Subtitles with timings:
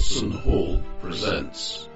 [0.00, 1.86] Watson Hall presents.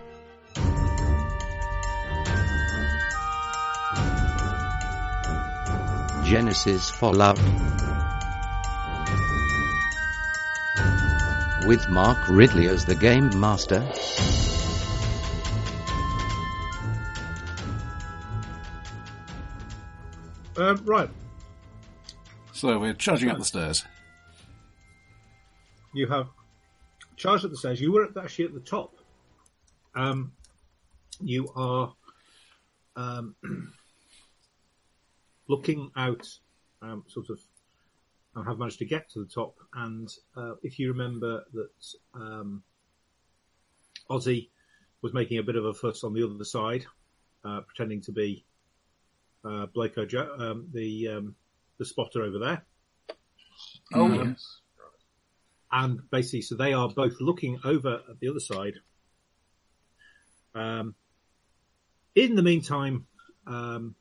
[6.27, 7.39] Genesys for Love.
[11.67, 13.81] With Mark Ridley as the Game Master.
[20.59, 21.09] Um, right,
[22.53, 23.87] So we're charging up the stairs.
[25.95, 26.29] you have
[27.17, 27.81] charged at the stairs.
[27.81, 28.97] You were actually at the top.
[29.95, 30.33] Um,
[31.21, 31.93] you are
[32.97, 33.35] um,
[35.49, 36.27] looking out,
[36.83, 37.41] um, sort of,
[38.35, 39.57] and have managed to get to the top.
[39.75, 42.63] And uh, if you remember that um,
[44.11, 44.49] Ozzy
[45.03, 46.85] was making a bit of a fuss on the other side,
[47.45, 48.45] uh, pretending to be
[49.45, 51.35] uh, Blake Ojo, um, the um,
[51.79, 52.65] the spotter over there.
[53.93, 54.61] Oh, yes.
[55.75, 58.75] And basically, so they are both looking over at the other side.
[60.55, 60.95] Um,
[62.15, 63.09] in the meantime,
[63.45, 63.97] um,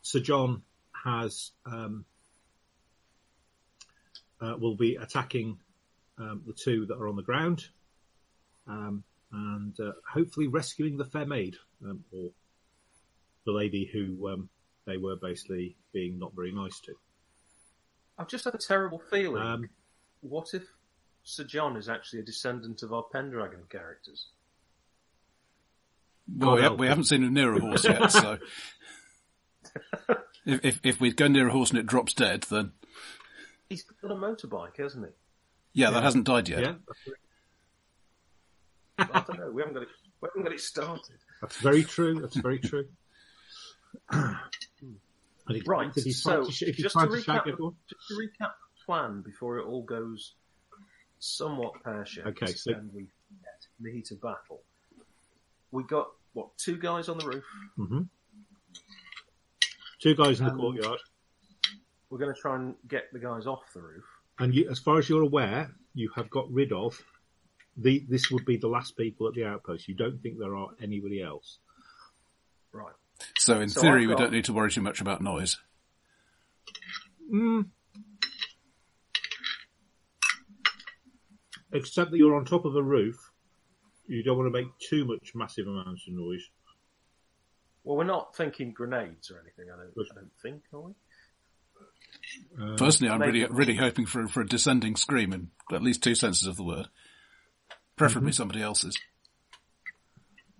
[0.00, 0.62] Sir John
[1.04, 2.06] has um,
[4.40, 5.58] uh, will be attacking
[6.16, 7.66] um, the two that are on the ground,
[8.66, 12.30] um, and uh, hopefully rescuing the fair maid um, or
[13.44, 14.48] the lady who um,
[14.86, 16.94] they were basically being not very nice to.
[18.16, 19.42] I've just had a terrible feeling.
[19.42, 19.68] Um,
[20.22, 20.64] what if
[21.22, 24.26] Sir John is actually a descendant of our Pendragon characters?
[26.36, 28.38] Well, we, ha- we haven't seen him near a horse yet, so
[30.46, 32.72] if, if if we go near a horse and it drops dead, then
[33.68, 35.12] He's got a motorbike, hasn't he?
[35.80, 36.60] yeah, that hasn't died yet.
[36.62, 36.74] yeah,
[38.98, 39.50] I don't know.
[39.52, 39.88] We haven't got it.
[40.20, 41.16] We haven't got it started.
[41.40, 42.20] That's very true.
[42.20, 42.86] That's very true.
[44.12, 45.92] Right.
[45.92, 47.44] depends If he's so trying to, sh- if he's just, trying to to recap,
[47.88, 50.34] just to recap the plan before it all goes
[51.20, 54.62] somewhat pear shaped, Okay, so- and we get in the heat of battle.
[55.70, 57.44] We got what two guys on the roof.
[57.76, 58.02] hmm
[60.00, 60.98] Two guys in the courtyard,
[62.08, 64.04] We're going to try and get the guys off the roof.
[64.38, 67.00] and you, as far as you're aware, you have got rid of
[67.76, 68.04] the.
[68.08, 69.88] This would be the last people at the outpost.
[69.88, 71.58] You don't think there are anybody else.
[72.72, 72.94] Right.
[73.36, 75.58] So in So theory, I've we don't need to worry too much about noise.
[77.30, 77.68] Mm.
[81.72, 83.16] Except that you're on top of a roof,
[84.06, 86.42] you don't want to make too much massive amounts of noise.
[87.84, 89.66] Well, we're not thinking grenades or anything.
[89.72, 89.92] I don't.
[90.10, 90.92] I don't think, are we?
[92.60, 96.14] Uh, Personally, I'm really really hoping for for a descending scream in at least two
[96.14, 96.88] senses of the word,
[97.96, 98.98] preferably somebody else's.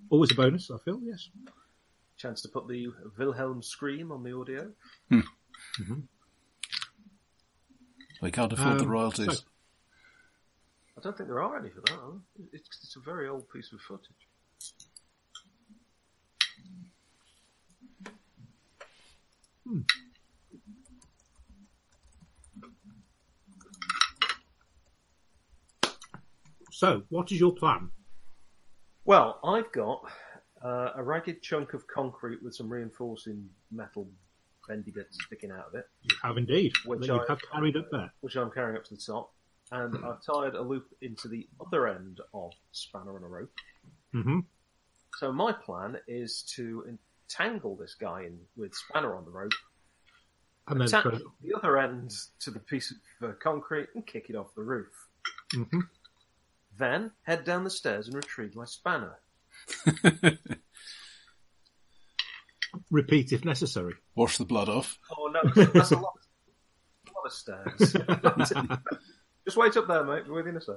[0.09, 1.01] always a bonus, I feel.
[1.03, 1.29] Yes.
[2.17, 2.89] Chance to put the
[3.19, 4.73] Wilhelm scream on the audio.
[8.23, 9.39] We can't afford the Um, royalties.
[9.39, 9.45] so-
[11.01, 11.93] I don't think there are any for that.
[11.95, 12.13] Are?
[12.53, 14.29] It's, it's a very old piece of footage.
[26.73, 27.91] So, what is your plan?
[29.05, 30.03] Well, I've got
[30.65, 34.09] uh, a ragged chunk of concrete with some reinforcing metal
[34.69, 36.73] bendy bits sticking out of it, You have indeed.
[36.85, 38.13] Which that you I- have carried up there.
[38.21, 39.33] which I'm carrying up to the top,
[39.73, 43.53] and I've tied a loop into the other end of spanner and a rope.
[44.13, 44.41] hmm
[45.19, 46.85] So my plan is to
[47.29, 49.53] entangle this guy in with spanner on the rope,
[50.69, 52.91] And then attach throw- the other end to the piece
[53.23, 54.93] of uh, concrete, and kick it off the roof.
[55.53, 55.83] Mhm.
[56.79, 59.19] Then head down the stairs and retrieve my spanner.
[62.91, 63.95] repeat if necessary.
[64.15, 64.99] Wash the blood off.
[65.17, 66.15] Oh no, that's a lot,
[67.09, 67.97] a lot of stairs.
[69.45, 70.25] Just wait up there, mate.
[70.29, 70.77] We're with you in a sec.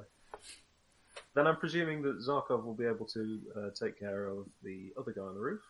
[1.36, 5.12] Then I'm presuming that Zarkov will be able to uh, take care of the other
[5.12, 5.62] guy on the roof.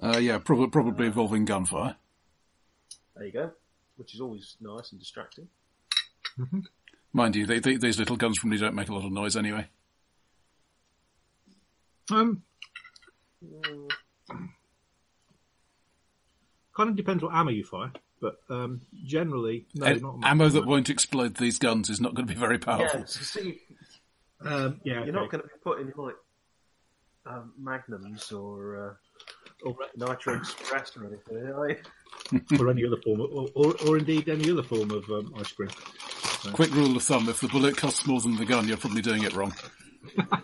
[0.00, 1.96] Uh, yeah, probably probably involving gunfire.
[3.16, 3.50] There you go.
[3.96, 5.48] Which is always nice and distracting.
[7.12, 9.66] Mind you, they, they, these little guns probably don't make a lot of noise anyway.
[12.10, 12.42] Um,
[16.76, 17.90] kind of depends what ammo you fire,
[18.20, 22.26] but um, generally, no, And not ammo that won't explode these guns is not going
[22.26, 23.00] to be very powerful.
[23.00, 23.60] Yeah, so see,
[24.40, 25.10] Um, yeah, you're okay.
[25.12, 26.16] not going to be putting like
[27.26, 28.76] um, magnums or
[29.64, 31.36] uh, or, nitro express or anything.
[31.38, 31.76] Are you?
[32.60, 35.52] or any other form, of, or, or, or indeed any other form of um, ice
[35.52, 35.70] cream.
[36.52, 39.22] Quick rule of thumb: if the bullet costs more than the gun, you're probably doing
[39.22, 39.54] it wrong.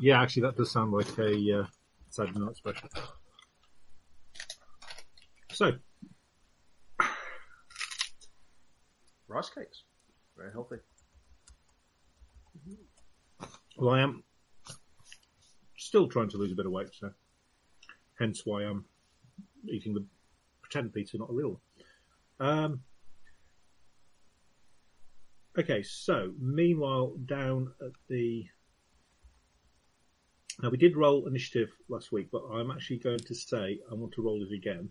[0.00, 1.66] Yeah, actually, that does sound like a uh,
[2.08, 2.88] Saturday night special.
[5.60, 5.72] So,
[9.28, 9.82] Rice cakes,
[10.34, 10.76] very healthy.
[13.76, 14.24] Well, I am
[15.76, 17.10] still trying to lose a bit of weight, so
[18.18, 18.86] hence why I'm
[19.68, 20.02] eating the
[20.62, 21.60] pretend pizza, not a real
[22.38, 22.48] one.
[22.48, 22.80] Um,
[25.58, 28.46] okay, so meanwhile, down at the
[30.62, 34.14] now we did roll initiative last week, but I'm actually going to say I want
[34.14, 34.88] to roll it again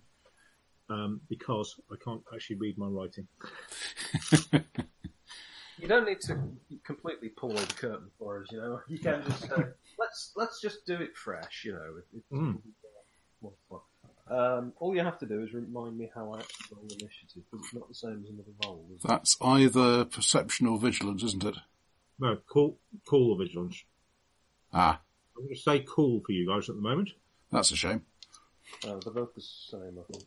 [0.89, 3.27] um, because I can't actually read my writing.
[5.77, 6.37] You don't need to
[6.83, 8.81] completely pull the curtain for us, you know.
[8.89, 9.63] You can just say,
[9.97, 11.95] let's let's just do it fresh, you know.
[11.97, 12.59] It, it, Mm.
[13.41, 13.79] more fun.
[14.29, 17.65] Um, all you have to do is remind me how I actually roll initiative, because
[17.65, 18.85] it's not the same as another roll.
[18.95, 19.07] Is it?
[19.07, 21.55] That's either perception or vigilance, isn't it?
[22.19, 22.77] No, cool,
[23.07, 23.81] cool or vigilance.
[24.73, 24.99] Ah,
[25.37, 27.11] I'm going to say cool for you guys at the moment.
[27.51, 28.01] that's a shame.
[28.85, 30.25] Uh, they're both the same, I think.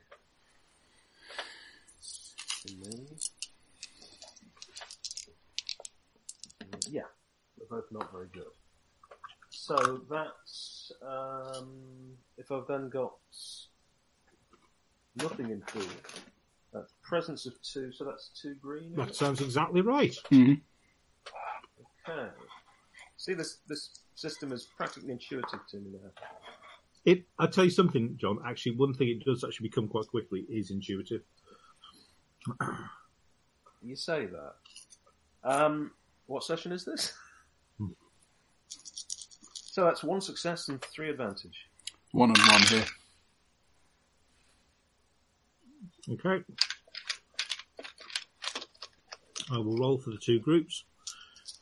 [2.68, 3.06] And then-
[6.72, 7.02] Uh, Yeah,
[7.58, 8.50] they're both not very good.
[9.50, 9.76] So
[10.10, 13.14] that's um, if I've then got
[15.16, 15.90] nothing in food.
[16.72, 18.92] That's presence of two, so that's two green.
[18.92, 19.14] is That it?
[19.16, 20.14] sounds exactly right.
[20.30, 20.54] hmm
[22.08, 22.30] Okay.
[23.18, 26.10] See, this this system is practically intuitive to me now.
[27.04, 27.24] It.
[27.38, 28.38] I'll tell you something, John.
[28.46, 31.22] Actually, one thing it does actually become quite quickly is intuitive.
[33.84, 34.54] You say that.
[35.42, 35.90] Um,
[36.26, 37.12] what session is this?
[39.52, 41.66] so that's one success and three advantage.
[42.12, 42.84] One and one here.
[46.10, 46.44] Okay.
[49.50, 50.84] I will roll for the two groups.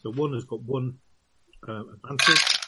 [0.02, 0.98] So one has got one
[1.68, 2.58] um, advantage,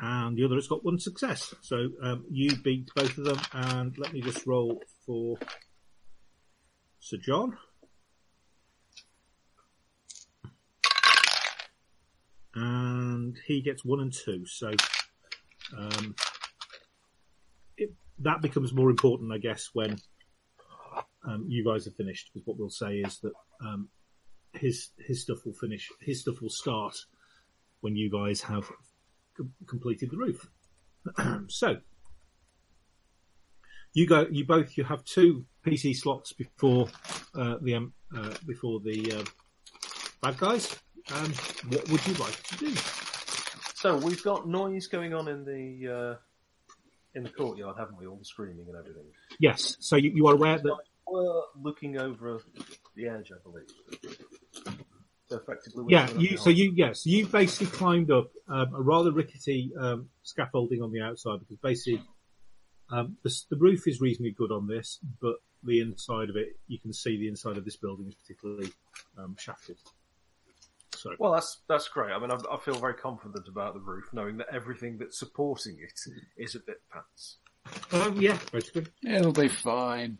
[0.00, 1.54] and the other has got one success.
[1.62, 5.38] So um, you beat both of them, and let me just roll for
[7.06, 7.56] Sir John.
[12.52, 14.44] And he gets one and two.
[14.44, 14.72] So
[15.78, 16.16] um,
[17.76, 19.98] it, that becomes more important, I guess, when
[21.24, 22.30] um, you guys are finished.
[22.34, 23.88] Because what we'll say is that um,
[24.54, 25.88] his his stuff will finish.
[26.00, 26.96] His stuff will start
[27.82, 28.68] when you guys have
[29.36, 30.50] com- completed the roof.
[31.48, 31.76] so
[33.96, 34.26] you go.
[34.30, 34.76] You both.
[34.76, 36.88] You have two PC slots before
[37.34, 39.24] uh, the um, uh, before the uh,
[40.22, 40.78] bad guys.
[41.14, 41.32] Um,
[41.70, 42.74] what would you like to do?
[43.74, 46.14] So we've got noise going on in the uh,
[47.14, 48.06] in the courtyard, haven't we?
[48.06, 49.04] All the screaming and everything.
[49.40, 49.78] Yes.
[49.80, 50.76] So you, you are aware that
[51.08, 52.42] We're looking over
[52.96, 54.86] the edge, I believe.
[55.28, 59.72] So effectively, Yeah, you, so you, yes, you basically climbed up um, a rather rickety
[59.80, 62.02] um, scaffolding on the outside because basically
[62.90, 66.78] um, the, the roof is reasonably good on this, but the inside of it, you
[66.78, 68.70] can see the inside of this building is particularly
[69.18, 69.76] um, shafted.
[70.94, 72.12] So, Well, that's that's great.
[72.12, 75.76] I mean, I, I feel very confident about the roof, knowing that everything that's supporting
[75.80, 76.00] it
[76.36, 77.36] is a bit pants.
[77.92, 78.86] um, yeah, basically.
[79.02, 80.18] It'll be fine.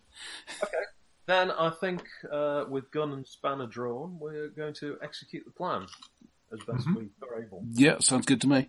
[0.62, 0.85] Okay,
[1.27, 5.87] then I think, uh, with gun and spanner drawn, we're going to execute the plan
[6.53, 7.65] as best we are able.
[7.73, 8.69] Yeah, sounds good to me.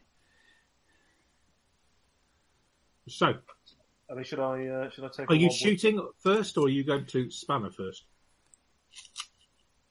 [3.10, 3.36] So,
[4.10, 5.30] I mean, should I uh, should I take?
[5.30, 8.06] are you wobbly- shooting first, or are you going to spanner first?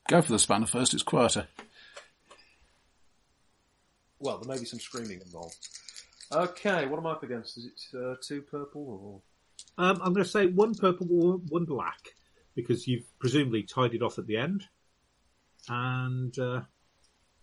[0.09, 1.49] Go for the spanner first, it's quieter.
[4.19, 5.57] Well, there may be some screaming involved.
[6.33, 7.59] Okay, what am I up against?
[7.59, 9.23] Is it uh, two purple
[9.79, 11.99] Um, I'm going to say one purple, one one black,
[12.55, 14.65] because you've presumably tied it off at the end.
[15.69, 16.63] And uh.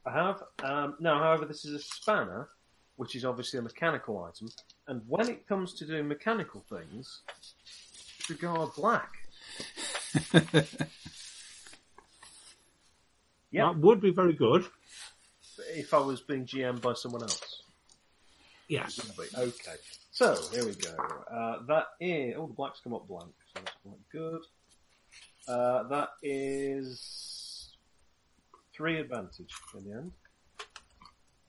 [0.06, 0.44] I have.
[0.64, 2.50] Um, no, however, this is a spanner,
[2.96, 4.50] which is obviously a mechanical item,
[4.88, 7.22] and when it comes to doing mechanical things,
[8.18, 9.12] disregard black.
[13.52, 14.66] Yeah, that would be very good.
[15.74, 17.64] if I was being GM by someone else.
[18.68, 19.00] Yes.
[19.38, 19.76] Okay.
[20.12, 20.96] So, here we go.
[21.32, 24.42] Uh, that is, oh, the black's come up blank, so that's quite good.
[25.48, 27.72] Uh, that is
[28.76, 30.12] three advantage in the end.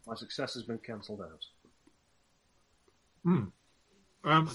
[0.07, 1.45] My success has been cancelled out.
[3.25, 4.51] Um,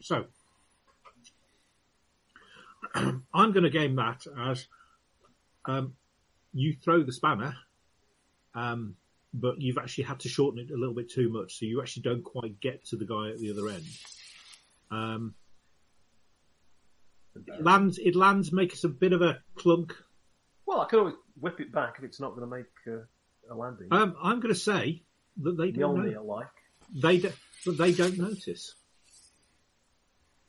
[0.00, 0.24] so,
[2.94, 4.66] I'm going to game that as
[5.66, 5.94] um,
[6.52, 7.54] you throw the spanner,
[8.54, 8.96] um,
[9.32, 12.02] but you've actually had to shorten it a little bit too much, so you actually
[12.02, 13.84] don't quite get to the guy at the other end.
[14.90, 15.34] Um,
[17.34, 19.94] it lands, it lands, makes a bit of a clunk.
[20.66, 23.04] Well, I could always whip it back if it's not going to make uh,
[23.52, 23.88] a landing.
[23.90, 25.02] Um, I'm going to say
[25.42, 26.22] that they the don't only know.
[26.22, 26.46] alike.
[26.94, 27.32] They do,
[27.64, 28.74] but they don't notice.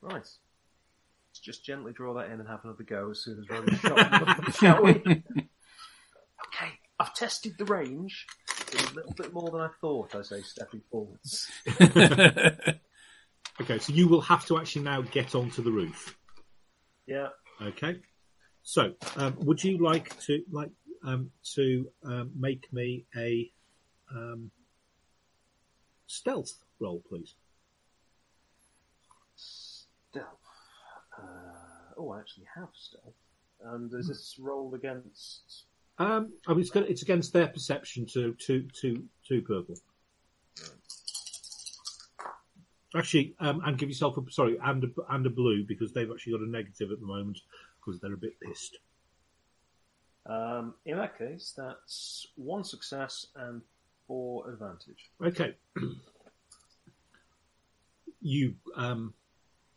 [0.00, 0.14] Right.
[0.14, 4.54] Let's just gently draw that in and have another go as soon as we're shot.
[4.58, 4.90] shall we?
[4.90, 8.26] Okay, I've tested the range.
[8.72, 10.14] It's a little bit more than I thought.
[10.14, 11.50] I say, stepping forwards.
[13.60, 16.16] Okay, so you will have to actually now get onto the roof.
[17.06, 17.28] Yeah.
[17.60, 17.96] Okay.
[18.62, 20.70] So, um, would you like to like
[21.04, 23.50] um, to um, make me a
[24.10, 24.50] um,
[26.12, 27.34] stealth roll, please?
[29.36, 30.26] Stealth.
[31.18, 31.22] Uh,
[31.96, 33.14] oh, I actually have stealth.
[33.64, 35.64] And is this rolled against?
[35.98, 39.76] Um, I mean, it's, gonna, it's against their perception to to to to purple.
[42.94, 46.32] Actually, um, and give yourself a sorry and a, and a blue because they've actually
[46.32, 47.38] got a negative at the moment
[47.78, 48.78] because they're a bit pissed.
[50.26, 53.62] Um, in that case, that's one success and
[54.12, 55.10] four advantage.
[55.24, 55.54] Okay.
[58.20, 59.14] you um,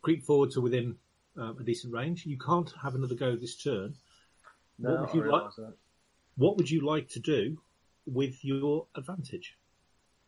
[0.02, 0.96] creep forward to within
[1.38, 2.26] um, a decent range.
[2.26, 3.94] You can't have another go this turn.
[4.78, 5.74] No, What would I you realise that.
[6.36, 7.58] What would you like to do
[8.04, 9.56] with your advantage?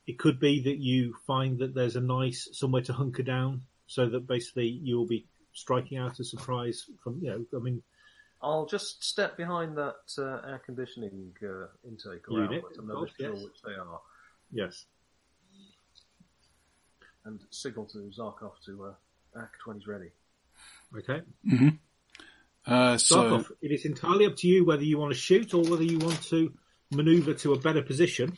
[0.06, 4.08] It could be that you find that there's a nice somewhere to hunker down, so
[4.08, 7.58] that basically you'll be striking out a surprise from you know.
[7.58, 7.82] I mean,
[8.40, 12.72] I'll just step behind that uh, air conditioning uh, intake or Unit, outlet.
[12.78, 13.44] I'm of not course, sure yes.
[13.44, 14.00] which they are,
[14.52, 14.84] yes.
[17.24, 20.10] and signal to Zarkov to uh, Act 20's ready.
[20.96, 21.20] Okay.
[22.66, 25.84] uh, so, it is entirely up to you whether you want to shoot or whether
[25.84, 26.52] you want to
[26.90, 28.36] manoeuvre to a better position,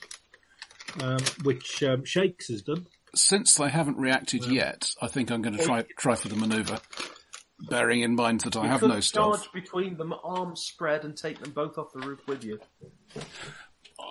[1.01, 2.87] um, which um, Shakes has done.
[3.15, 6.81] since they haven't reacted yet, I think I'm going to try try for the manoeuvre.
[7.69, 11.05] Bearing in mind that I You have could no stealth, charge between them, arms spread,
[11.05, 12.59] and take them both off the roof with you.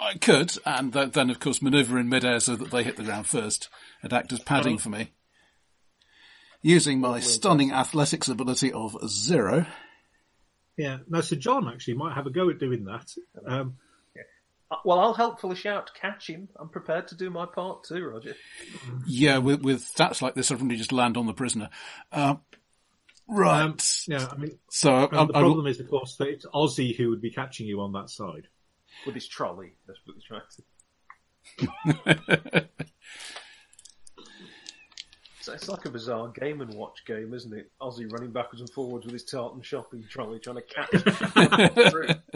[0.01, 3.03] I could, and th- then of course manoeuvre in midair so that they hit the
[3.03, 3.69] ground first
[4.03, 5.11] and act as padding for me.
[6.61, 9.65] Using my stunning athletics ability of zero.
[10.77, 10.97] Yeah.
[11.09, 13.11] Now, Sir John actually might have a go at doing that.
[13.47, 13.77] Um,
[14.71, 16.47] Uh, Well, I'll helpfully shout, catch him.
[16.59, 18.35] I'm prepared to do my part too, Roger.
[19.07, 21.69] Yeah, with, with stats like this, I really just land on the prisoner.
[22.11, 22.35] Uh,
[23.29, 23.61] right.
[23.63, 26.27] um, yeah, I mean, so I, and I, the I- problem is, of course, that
[26.27, 28.47] it's Ozzy who would be catching you on that side.
[29.05, 30.41] With his trolley, desperately trying
[32.57, 32.67] to.
[35.41, 37.71] So it's like a bizarre game and watch game, isn't it?
[37.81, 40.89] Ozzy running backwards and forwards with his tartan shopping trolley, trying to catch.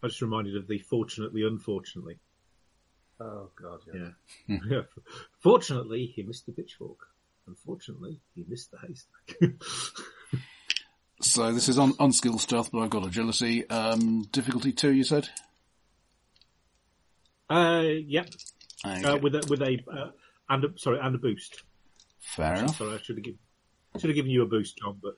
[0.00, 2.20] I was just reminded of the fortunately, unfortunately.
[3.20, 4.08] oh god, yeah.
[4.46, 4.58] Yeah.
[4.70, 4.80] yeah.
[5.40, 6.98] Fortunately, he missed the pitchfork.
[7.48, 9.54] Unfortunately, he missed the haystack.
[11.22, 13.68] so this is on, on skill stealth, but I've got agility.
[13.70, 15.28] Um, difficulty two, you said?
[17.50, 18.24] uh, yeah,
[18.86, 19.02] Okay.
[19.04, 20.10] uh, with a with a uh,
[20.50, 21.62] and a, sorry and a boost.
[22.20, 22.76] Fair enough.
[22.76, 23.38] Sorry, I should have given
[23.98, 24.98] should have given you a boost, John.
[25.02, 25.14] But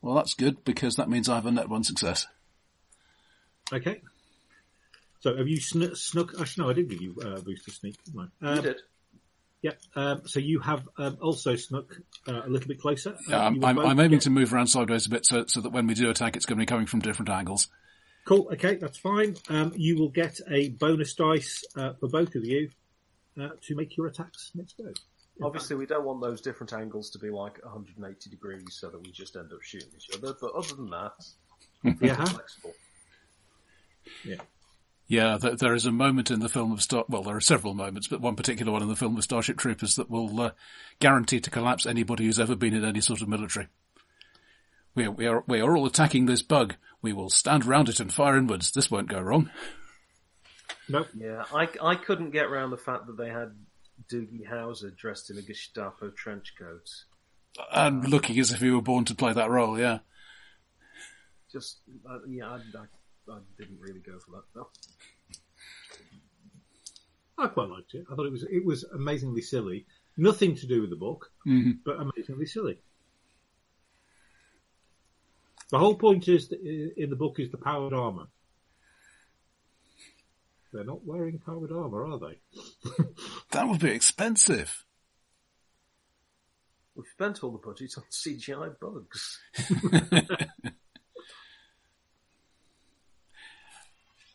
[0.00, 2.26] Well, that's good because that means I have a net one success.
[3.72, 4.00] okay.
[5.20, 6.32] So have you sn- snuck?
[6.40, 7.96] Actually, no, I did give you uh, a boost to sneak.
[8.14, 8.28] No.
[8.40, 8.76] Um, You did.
[9.62, 9.72] Yeah.
[9.94, 11.94] Um, so you have um, also snuck
[12.26, 13.16] uh, a little bit closer.
[13.30, 15.46] Uh, Um, you will I'm, I'm aiming get- to move around sideways a bit so,
[15.46, 17.68] so that when we do attack, it's going to be coming from different angles.
[18.24, 18.48] Cool.
[18.52, 19.36] Okay, that's fine.
[19.48, 22.70] Um, you will get a bonus dice uh, for both of you
[23.40, 24.92] uh, to make your attacks next go.
[25.42, 29.10] Obviously, we don't want those different angles to be like 180 degrees, so that we
[29.10, 30.34] just end up shooting each other.
[30.40, 31.12] But other than that,
[32.00, 32.22] Yeah.
[32.24, 32.74] flexible.
[34.24, 34.36] Yeah,
[35.12, 37.04] there, there is a moment in the film of Star.
[37.06, 39.96] Well, there are several moments, but one particular one in the film of Starship Troopers
[39.96, 40.50] that will uh,
[41.00, 43.68] guarantee to collapse anybody who's ever been in any sort of military.
[44.94, 46.76] We are, we are we are all attacking this bug.
[47.02, 48.70] We will stand round it and fire inwards.
[48.70, 49.50] This won't go wrong.
[50.88, 51.04] No.
[51.14, 53.54] Yeah, I, I couldn't get around the fact that they had
[54.10, 56.88] Doogie Howser dressed in a Gestapo trench coat.
[57.70, 59.78] And looking as if he were born to play that role.
[59.78, 59.98] Yeah.
[61.50, 62.84] Just, uh, yeah, I, I,
[63.30, 64.42] I didn't really go for that.
[64.54, 64.68] No.
[67.38, 68.04] I quite liked it.
[68.10, 69.86] I thought it was it was amazingly silly.
[70.16, 71.78] Nothing to do with the book, Mhm.
[71.84, 72.78] but amazingly silly.
[75.70, 78.26] The whole point is that in the book is the powered armor.
[80.72, 82.38] They're not wearing powered armor, are they?
[83.52, 84.84] That would be expensive.
[86.94, 89.40] We've spent all the budget on CGI bugs.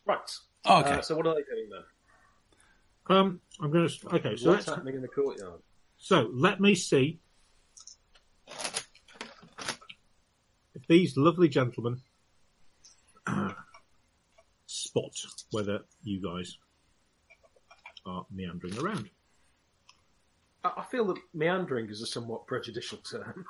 [0.08, 0.38] right.
[0.66, 0.90] Okay.
[0.90, 3.16] Uh, so what are they doing then?
[3.16, 4.14] Um, I'm going to.
[4.16, 5.60] Okay, so What's happening in the courtyard?
[5.96, 7.18] so let me see
[8.48, 8.86] if
[10.88, 12.00] these lovely gentlemen
[14.66, 15.12] spot
[15.50, 16.58] whether you guys
[18.06, 19.10] are meandering around.
[20.64, 23.44] I, I feel that meandering is a somewhat prejudicial term.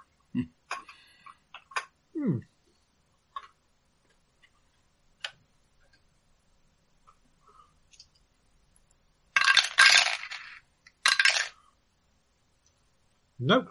[13.38, 13.68] Nope.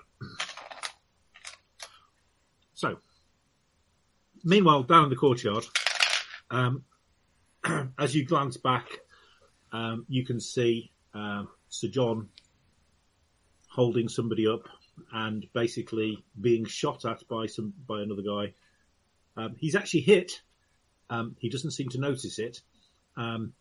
[2.74, 2.98] So,
[4.44, 5.66] meanwhile, down in the courtyard,
[6.50, 6.84] um,
[8.00, 8.88] as you glance back,
[9.72, 12.30] um, you can see um, Sir John
[13.68, 14.68] holding somebody up
[15.12, 18.54] and basically being shot at by some by another guy.
[19.36, 20.42] Um, he's actually hit.
[21.10, 22.62] Um, he doesn't seem to notice it,
[23.16, 23.54] um,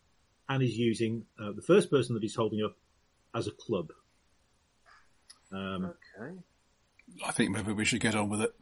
[0.49, 2.75] and he's using uh, the first person that he's holding up
[3.35, 3.91] as a club.
[5.51, 6.37] Um, Okay.
[7.25, 8.53] I think maybe we should get on with it.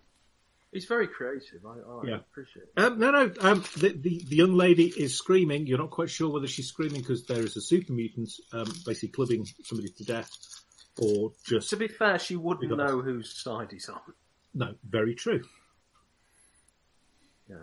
[0.71, 1.65] He's very creative.
[1.65, 2.15] I, I Yeah.
[2.17, 2.79] appreciate it.
[2.83, 3.31] Um, no, no.
[3.39, 5.65] Um, the, the the young lady is screaming.
[5.67, 9.09] You're not quite sure whether she's screaming because there is a super mutant um, basically
[9.09, 10.29] clubbing somebody to death,
[10.99, 14.01] or just To be fair, she wouldn't We know whose side he's on.
[14.53, 14.75] no.
[14.83, 15.43] Very true.
[17.49, 17.55] Yeah.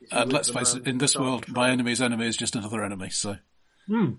[0.00, 3.10] He's And let's face it, in this world, my enemy's enemy is just another enemy.
[3.10, 3.36] So,
[3.86, 4.12] Hmm.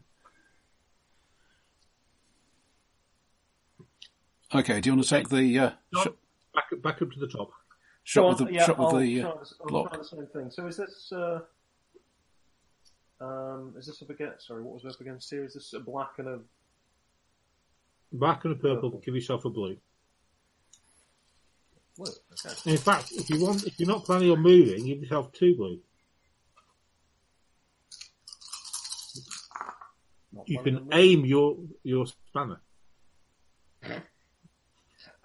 [4.55, 4.81] Okay.
[4.81, 6.15] Do you want to take the uh, John, shot,
[6.53, 7.51] back up- back up to the top.
[8.03, 9.97] shot Go with the yeah, shot with I'll the try uh, the- block?
[9.97, 10.51] the same thing.
[10.51, 11.39] So is this, uh,
[13.19, 15.43] um, is this up against, sorry, what was we up against here?
[15.43, 16.39] Is this a black and a,
[18.13, 18.89] Back on a purple.
[18.89, 19.01] Purple.
[19.05, 19.75] Give yourself a blue.
[21.97, 22.05] blue?
[22.45, 22.71] Okay.
[22.71, 25.79] In fact, if you want, if you're not planning on moving, give yourself two blue.
[30.31, 32.61] Not You can aim your your spanner.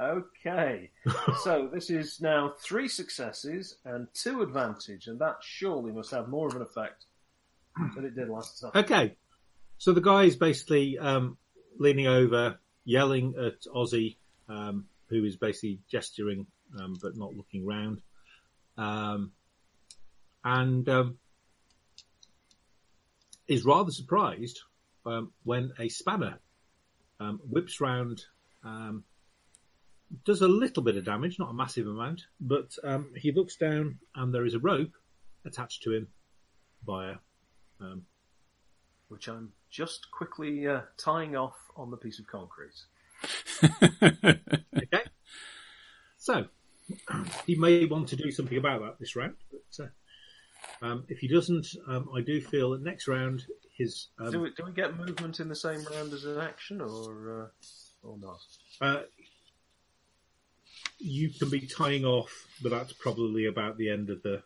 [0.02, 0.90] Okay.
[1.42, 6.49] so this is now three successes and two advantage, and that surely must have more
[6.49, 7.06] of an effect
[7.94, 8.73] than it did last time.
[8.75, 9.16] Okay.
[9.78, 11.37] So the guy is basically um,
[11.78, 14.16] leaning over, yelling at Ozzy,
[14.49, 16.47] um, who is basically gesturing
[16.78, 18.00] um, but not looking round.
[18.76, 19.32] Um,
[20.45, 21.19] and um,
[23.47, 24.60] is rather surprised
[25.04, 26.38] um, when a spanner
[27.21, 28.25] um, whips round,
[28.65, 29.04] um,
[30.25, 33.99] does a little bit of damage, not a massive amount, but um, he looks down
[34.15, 34.93] and there is a rope
[35.45, 36.09] attached to him
[36.87, 37.15] via
[37.81, 38.05] um,
[39.09, 42.81] Which I'm just quickly uh, tying off on the piece of concrete.
[44.75, 45.05] Okay.
[46.19, 46.47] So,
[47.47, 51.29] he may want to do something about that this round, but uh, um, if he
[51.29, 53.47] doesn't, um, I do feel that next round
[53.77, 56.81] his do, um, we, do we get movement in the same round as an action,
[56.81, 58.41] or uh, or not?
[61.02, 64.43] You can be tying off, but that's probably about the end of the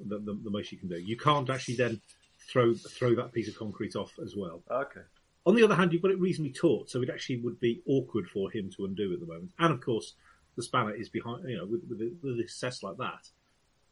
[0.00, 0.98] the, the, the most you can do.
[0.98, 2.00] You can't actually then
[2.48, 4.62] throw throw that piece of concrete off as well.
[4.70, 5.00] Okay.
[5.44, 8.28] On the other hand, you've got it reasonably taut, so it actually would be awkward
[8.28, 9.52] for him to undo at the moment.
[9.58, 10.14] And of course,
[10.56, 11.48] the spanner is behind.
[11.48, 13.28] You know, with with, with a success like that,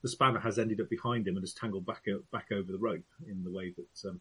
[0.02, 3.04] the spanner has ended up behind him and has tangled back back over the rope
[3.28, 4.20] in the way that, um,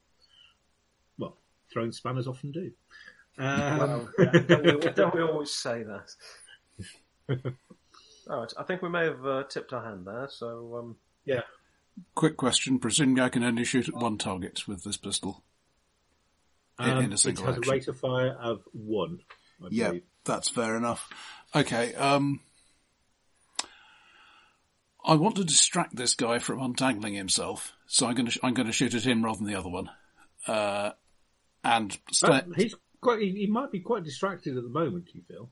[1.17, 1.37] well,
[1.71, 2.71] thrown spanners often do.
[3.37, 6.09] Um, Well, yeah, don't, we, don't we always say that?
[7.29, 7.37] All
[8.41, 8.53] right.
[8.57, 10.27] I think we may have uh, tipped our hand there.
[10.29, 11.41] So um, yeah.
[12.13, 12.79] Quick question.
[12.79, 15.43] Presuming I can only shoot at one target with this pistol.
[16.79, 17.71] In- Um, in a single it has action.
[17.71, 19.19] a rate of fire of one.
[19.63, 19.91] I Yeah,
[20.25, 21.09] that's fair enough.
[21.55, 22.41] Okay, um,
[25.05, 28.67] I want to distract this guy from untangling himself, so I'm going to I'm going
[28.67, 29.89] to shoot at him rather than the other one.
[30.47, 30.91] Uh,
[31.63, 33.21] and Uh, sta- he's quite.
[33.21, 35.07] He, he might be quite distracted at the moment.
[35.13, 35.49] You feel?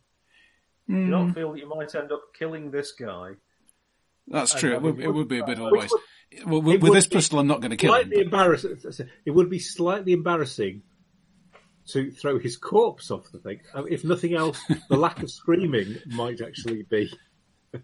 [0.87, 1.09] Do you Hmm.
[1.09, 3.31] not feel that you might end up killing this guy?
[4.27, 4.73] that's true.
[4.73, 5.95] It would, it would be a bit of a waste.
[6.45, 8.11] Well, with, this pistol, I'm not going to kill him.
[8.13, 8.77] embarrassing.
[9.25, 10.81] It would be slightly embarrassing
[11.89, 13.59] to throw his corpse off the thing.
[13.75, 14.57] Uh, If nothing else,
[14.89, 17.11] the lack of screaming might actually be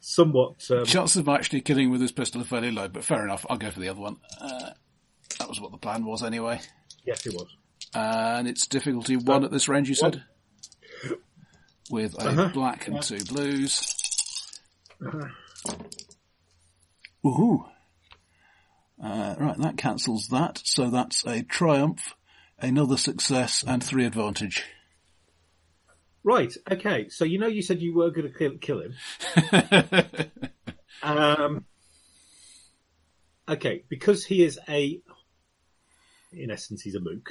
[0.00, 0.64] somewhat.
[0.70, 3.44] Um, Chances of actually killing with this pistol are fairly low, but fair enough.
[3.50, 4.16] I'll go for the other one.
[4.40, 4.70] Uh,
[5.38, 6.60] that was what the plan was anyway.
[7.04, 7.54] yes, it was.
[7.94, 10.24] And it's difficulty one at this range, you said?
[11.90, 12.48] With a Uh-huh.
[12.54, 13.94] black and two blues.
[17.24, 17.68] Woohoo!
[19.02, 20.62] Uh, right, that cancels that.
[20.64, 22.14] So that's a triumph,
[22.58, 24.64] another success, and three advantage.
[26.22, 26.54] Right.
[26.70, 27.08] Okay.
[27.10, 30.30] So you know, you said you were going to kill, kill him.
[31.02, 31.66] Um,
[33.46, 35.02] okay, because he is a,
[36.32, 37.30] in essence, he's a mook.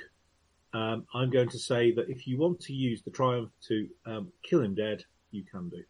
[0.73, 4.31] Um, I'm going to say that if you want to use the triumph to um,
[4.43, 5.83] kill him dead, you can do.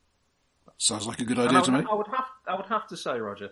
[0.78, 1.86] Sounds like a good idea I, to me.
[1.90, 3.50] I would have I would have to say, Roger,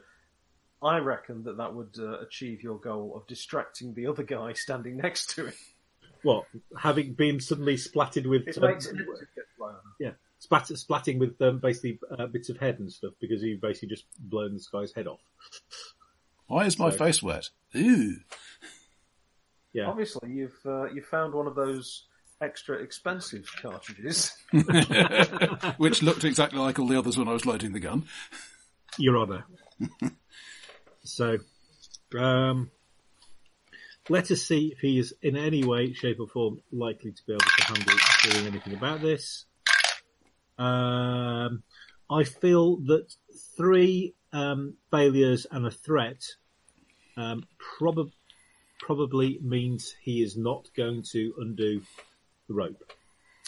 [0.82, 4.98] I reckon that that would uh, achieve your goal of distracting the other guy standing
[4.98, 5.54] next to him.
[6.24, 6.46] What
[6.78, 8.96] having been suddenly splatted with It um, makes it
[10.00, 13.90] yeah, splat, splatting with um, basically uh, bits of head and stuff because he basically
[13.90, 15.22] just blown this guy's head off.
[16.48, 17.50] Why is my So- face wet?
[17.76, 18.18] Ooh.
[19.74, 22.06] Yeah, Obviously, you've uh, you found one of those
[22.42, 24.36] extra expensive cartridges.
[25.78, 28.06] which looked exactly like all the others when I was loading the gun.
[28.98, 29.46] Your Honour.
[31.04, 31.38] so,
[32.18, 32.72] um,
[34.10, 37.34] let us see if he is in any way, shape, or form likely to be
[37.34, 39.46] able to handle doing anything about this.
[40.58, 41.64] Um,
[42.10, 43.14] I feel that
[43.56, 46.24] three um, failures and a threat
[47.16, 48.12] um, prob-
[48.82, 51.82] probably means he is not going to undo
[52.48, 52.84] the rope.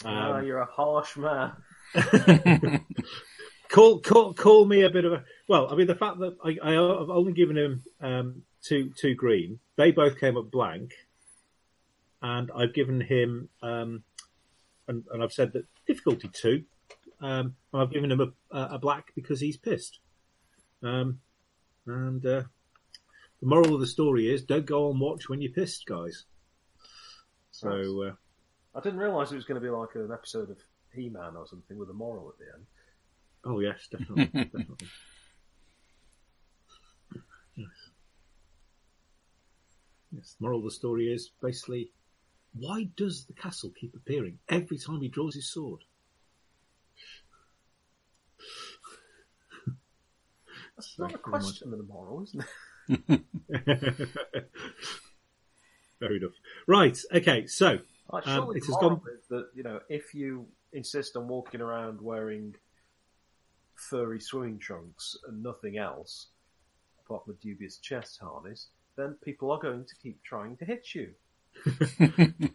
[0.04, 1.52] Ah, Um, you're a harsh man.
[3.68, 5.70] call call call me a bit of a well.
[5.70, 9.60] I mean, the fact that I, I have only given him um, two two green.
[9.76, 10.94] They both came up blank,
[12.22, 14.02] and I've given him um,
[14.88, 16.64] and, and I've said that difficulty two.
[17.20, 19.98] Um, and I've given him a, a black because he's pissed.
[20.82, 21.20] Um,
[21.86, 22.42] and uh,
[23.44, 26.24] the moral of the story is: don't go on watch when you're pissed, guys.
[27.50, 28.12] So uh,
[28.74, 30.56] I didn't realise it was going to be like an episode of
[30.94, 32.64] He-Man or something with a moral at the end.
[33.44, 34.88] Oh yes, definitely, definitely.
[37.54, 37.68] Yes.
[40.10, 40.36] Yes.
[40.38, 41.90] The moral of the story is basically,
[42.54, 45.82] why does the castle keep appearing every time he draws his sword?
[50.76, 52.46] That's not a question of the moral, isn't it?
[55.98, 56.32] Fair enough.
[56.66, 56.98] Right.
[57.14, 57.46] Okay.
[57.46, 57.78] So
[58.10, 62.54] Um, it has gone- that you know if you insist on walking around wearing
[63.74, 66.28] furry swimming trunks and nothing else
[67.04, 70.94] apart from a dubious chest harness, then people are going to keep trying to hit
[70.94, 71.14] you.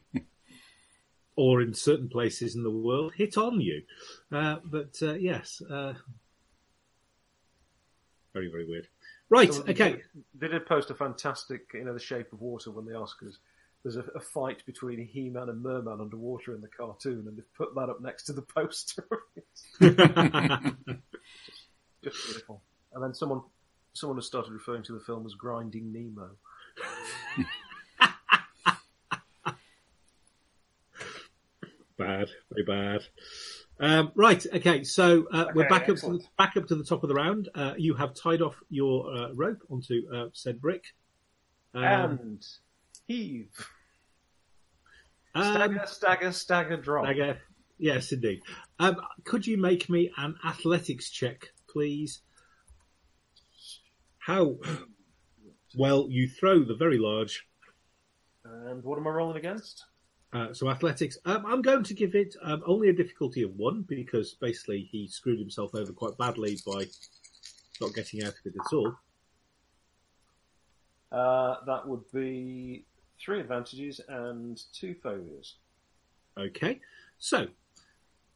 [1.35, 3.83] or in certain places in the world, hit on you.
[4.31, 5.93] Uh, but uh, yes, uh,
[8.33, 8.87] very very weird.
[9.29, 9.53] Right.
[9.53, 10.01] So Okay.
[10.33, 13.37] They did post a fantastic, you know, the shape of water when the Oscars.
[13.83, 17.73] There's a, a fight between He-Man and Merman underwater in the cartoon, and they've put
[17.75, 19.07] that up next to the poster.
[22.03, 22.61] Just beautiful.
[22.93, 23.41] And then someone,
[23.93, 26.31] someone has started referring to the film as Grinding Nemo.
[31.97, 33.01] bad, very bad.
[33.81, 36.83] Um, right, okay, so uh, we're Okay, back up to the, back up to the
[36.83, 37.47] top of the round.
[37.55, 40.83] Uh, you have tied off your uh, rope onto uh, said brick.
[41.73, 42.47] Um, and
[43.07, 43.49] heave,
[45.33, 47.05] um, stagger, stagger, stagger, drop.
[47.05, 47.39] stagger.
[47.77, 48.41] Yes, indeed.
[48.79, 52.21] Um, could you make me an athletics check, please?
[54.17, 54.57] How
[55.77, 57.45] well you throw the very large
[58.43, 59.85] And what am I rolling against?
[60.31, 63.81] Uh, so athletics, um, I'm going to give it um, only a difficulty of one
[63.81, 66.85] because basically he screwed himself over quite badly by
[67.81, 68.95] not getting out of it at all.
[71.11, 72.85] Uh, that would be
[73.19, 75.55] three advantages and two failures.
[76.37, 76.79] Okay,
[77.17, 77.47] so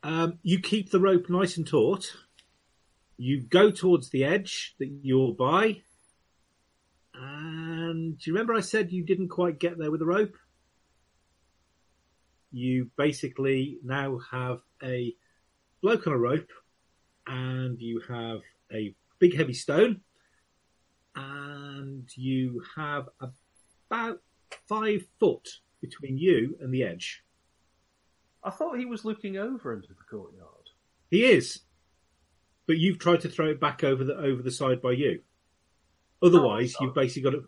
[0.01, 2.11] um, you keep the rope nice and taut.
[3.17, 5.81] You go towards the edge that you're by,
[7.13, 10.35] and do you remember I said you didn't quite get there with the rope?
[12.53, 15.15] You basically now have a
[15.81, 16.51] bloke on a rope,
[17.25, 20.01] and you have a big heavy stone,
[21.15, 23.09] and you have
[23.89, 24.21] about
[24.69, 25.49] five foot
[25.81, 27.23] between you and the edge.
[28.43, 30.69] I thought he was looking over into the courtyard.
[31.09, 31.61] He is,
[32.67, 35.21] but you've tried to throw it back over the over the side by you.
[36.21, 37.47] Otherwise, you've basically got to.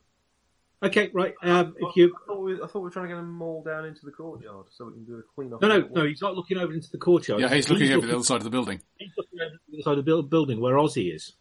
[0.84, 1.34] Okay, right.
[1.42, 3.64] Um, if you I thought, we, I thought we were trying to get them all
[3.64, 5.62] down into the courtyard so we can do a clean up.
[5.62, 7.42] no no no, he's not looking over into the courtyard.
[7.42, 8.82] Yeah, he's looking over the other side of the building.
[8.98, 11.34] He's looking over the other side of the building where Ozzy is.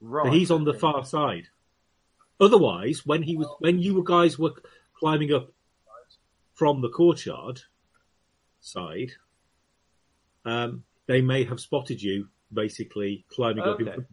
[0.00, 0.26] Right.
[0.26, 1.48] So he's on the far side.
[2.38, 4.52] Otherwise, when he was when you guys were
[4.98, 5.50] climbing up
[6.54, 7.62] from the courtyard
[8.60, 9.12] side,
[10.44, 13.80] um, they may have spotted you basically climbing up.
[13.80, 14.06] In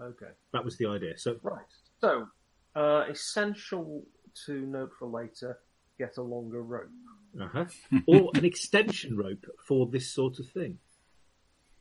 [0.00, 0.02] Okay.
[0.04, 0.24] front of them, see.
[0.24, 0.32] Okay.
[0.52, 1.18] That was the idea.
[1.18, 1.64] So Right.
[2.00, 2.28] So,
[2.74, 4.04] uh, essential
[4.46, 5.58] to note for later:
[5.98, 6.90] get a longer rope.
[7.40, 7.64] Uh-huh.
[8.06, 10.78] or an extension rope for this sort of thing.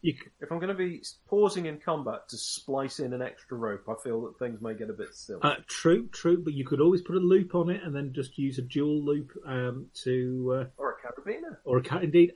[0.02, 3.58] You, c- If I'm going to be pausing in combat to splice in an extra
[3.58, 5.40] rope, I feel that things may get a bit silly.
[5.42, 8.38] uh, true, true, but you could always put a loop on it and then just
[8.38, 11.58] use a dual loop um, to, uh, or a carabiner.
[11.64, 12.04] or a cat.
[12.04, 12.34] Indeed,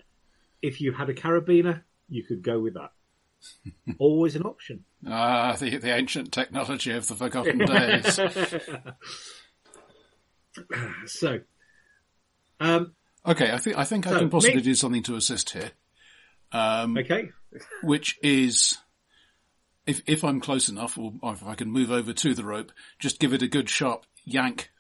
[0.64, 2.90] if you had a carabiner, you could go with that.
[4.00, 4.84] always an option.
[5.08, 8.20] Ah, the, the ancient technology of the forgotten days.
[11.06, 11.40] So,
[12.60, 12.94] um,
[13.26, 15.72] Okay, I think I think I can possibly me- do something to assist here.
[16.52, 17.30] Um, okay,
[17.84, 18.78] which is
[19.86, 23.20] if if I'm close enough, or if I can move over to the rope, just
[23.20, 24.72] give it a good sharp yank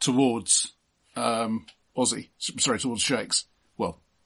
[0.00, 0.72] towards
[1.16, 2.30] um, Ozzy.
[2.38, 3.44] Sorry, towards Shakes.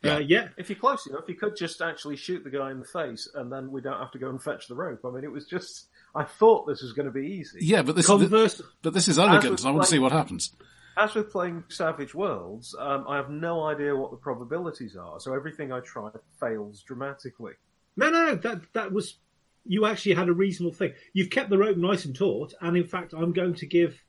[0.03, 0.49] Well, Uh, yeah.
[0.57, 3.51] If you're close enough, you could just actually shoot the guy in the face, and
[3.51, 5.01] then we don't have to go and fetch the rope.
[5.05, 5.89] I mean, it was just.
[6.15, 7.59] I thought this was going to be easy.
[7.63, 10.55] yeah, but this, Converse, but this is elegant, and I want to see what happens.
[10.97, 15.33] As with playing Savage Worlds, um, I have no idea what the probabilities are, so
[15.35, 17.53] everything I try fails dramatically.
[17.97, 18.35] No, no, no.
[18.37, 19.19] That that was
[19.65, 20.93] you actually had a reasonable thing.
[21.13, 24.03] You've kept the rope nice and taut, and in fact, I'm going to give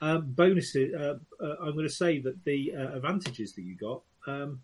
[0.00, 0.94] um, bonuses.
[0.94, 4.60] Uh, uh, I'm going to say that the uh, advantages that you got um,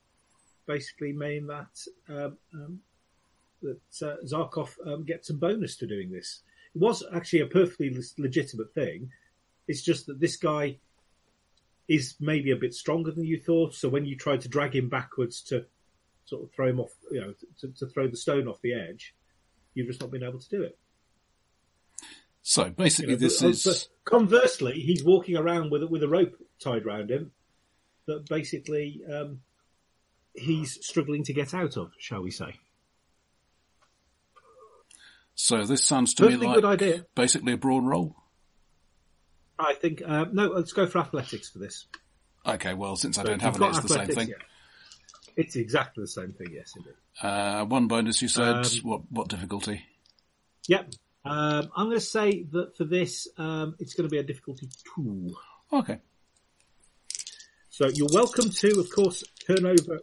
[0.67, 2.81] basically mean that um, um,
[3.63, 6.43] that uh, Zarkov um, gets some bonus to doing this.
[6.75, 9.11] It was actually a perfectly legitimate thing.
[9.69, 10.79] It's just that this guy
[11.89, 13.75] is maybe a bit stronger than you thought.
[13.75, 15.67] So when you tried to drag him backwards to
[16.25, 19.15] sort of throw him off, you know, to, to throw the stone off the edge,
[19.75, 20.79] you've just not been able to do it.
[22.43, 26.03] So You basically, know, this but- is but conversely, he's walking around with a, with
[26.03, 27.31] a rope tied around him
[28.07, 29.41] that basically um,
[30.35, 32.55] he's struggling to get out of, shall we say?
[35.35, 35.65] so.
[35.65, 37.07] This sounds to me Perfectly like good idea.
[37.15, 38.17] basically a broad roll.
[39.59, 40.47] I think uh, no.
[40.49, 41.87] Let's go for athletics for this.
[42.47, 44.29] Okay, well, since I So don't have it, it's the same thing.
[44.29, 44.35] yeah.
[45.37, 46.49] It's exactly the same thing.
[46.53, 46.95] Yes, indeed.
[47.21, 48.57] Uh, one bonus, you said.
[48.57, 49.85] Um, what what difficulty?
[50.69, 50.93] Yep.
[51.25, 54.69] Um, I'm going to say that for this, um, it's going to be a difficulty
[54.95, 55.35] two.
[55.73, 55.99] Okay.
[57.71, 60.01] So you're welcome to, of course, turn over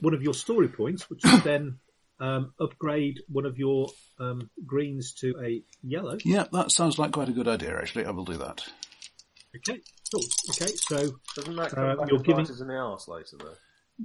[0.00, 1.78] one of your story points, which will then
[2.20, 6.16] um, upgrade one of your um, greens to a yellow.
[6.24, 7.76] Yeah, that sounds like quite a good idea.
[7.78, 8.62] Actually, I will do that.
[9.56, 9.80] Okay,
[10.12, 10.22] cool.
[10.50, 13.06] Okay, so Doesn't that Uh, come back you're and giving- bite us in the arse
[13.08, 13.54] later, though?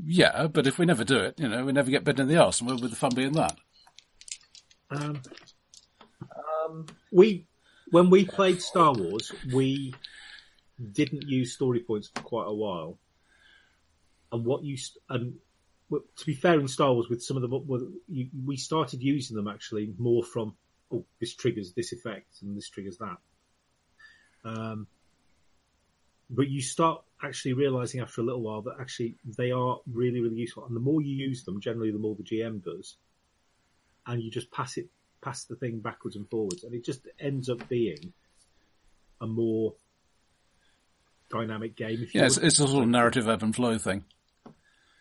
[0.05, 2.37] Yeah, but if we never do it, you know, we never get bitten in the
[2.37, 3.57] arse, and where would the fun be in that?
[4.91, 5.21] um,
[6.67, 7.47] Um, we,
[7.89, 9.95] when we played Star Wars, we
[10.91, 12.99] didn't use story points for quite a while.
[14.31, 15.39] And what you st- and well,
[15.89, 17.99] to be fair in Star Wars, with some of them,
[18.45, 20.55] we started using them actually more from
[20.91, 23.17] oh, this triggers this effect and this triggers that.
[24.45, 24.87] Um,
[26.29, 30.35] but you start actually realizing after a little while that actually they are really, really
[30.35, 30.65] useful.
[30.65, 32.97] And the more you use them, generally, the more the GM does.
[34.05, 34.87] And you just pass it,
[35.21, 38.13] pass the thing backwards and forwards, and it just ends up being
[39.21, 39.73] a more
[41.29, 42.01] dynamic game.
[42.01, 44.05] If you Yeah, it's, it's a sort of narrative ebb and flow thing.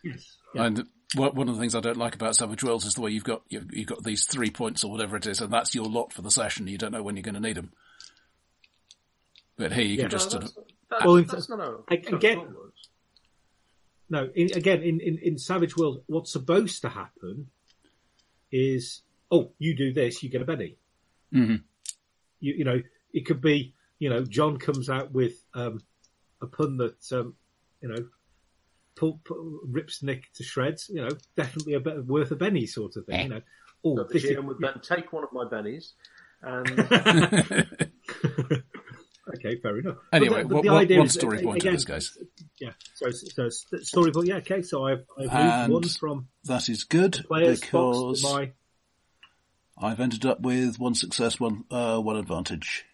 [0.05, 0.37] Yes.
[0.55, 0.65] Yeah.
[0.65, 0.85] And
[1.15, 3.25] one one of the things I don't like about Savage Worlds is the way you've
[3.25, 6.13] got you've, you've got these three points or whatever it is, and that's your lot
[6.13, 6.67] for the session.
[6.69, 7.73] You don't know when you're going to need them.
[9.57, 10.03] But here you Yeah.
[10.03, 12.55] can just no, sort that's, of that's, Well, in- that's not how I- again-
[14.11, 17.51] No, in, again, in, in, in Savage World, what's supposed to happen
[18.51, 20.77] is, oh, you do this, you get a Benny.
[21.35, 21.63] Mhm.
[22.41, 22.81] You, you know,
[23.13, 25.83] it could be, you know, John comes out with um,
[26.41, 27.35] a pun that, um,
[27.83, 28.09] you know,
[28.99, 30.89] pull, pull, rips Nick to shreds.
[30.93, 33.23] You know, definitely a bit worth a Benny sort of thing.
[33.25, 33.41] You know,
[33.85, 35.93] oh, So the this is, would then take one of my bennies
[36.43, 36.69] and
[39.35, 39.97] okay, fair enough.
[40.13, 41.85] Anyway, But the- but what- the what- idea one is story point in again, this
[41.85, 42.19] case.
[42.61, 43.49] Yeah, so, so
[43.83, 44.27] story point.
[44.29, 44.63] Yeah, okay.
[44.63, 48.53] So I've, I've moved And- one from that is good because my
[49.81, 52.85] I've ended up with one success, one uh, one advantage.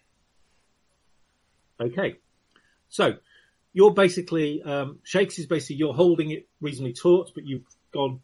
[1.81, 2.15] Okay.
[2.89, 3.15] So
[3.75, 8.21] you're basically um, shakes is basically you're holding it reasonably taut, but you've gone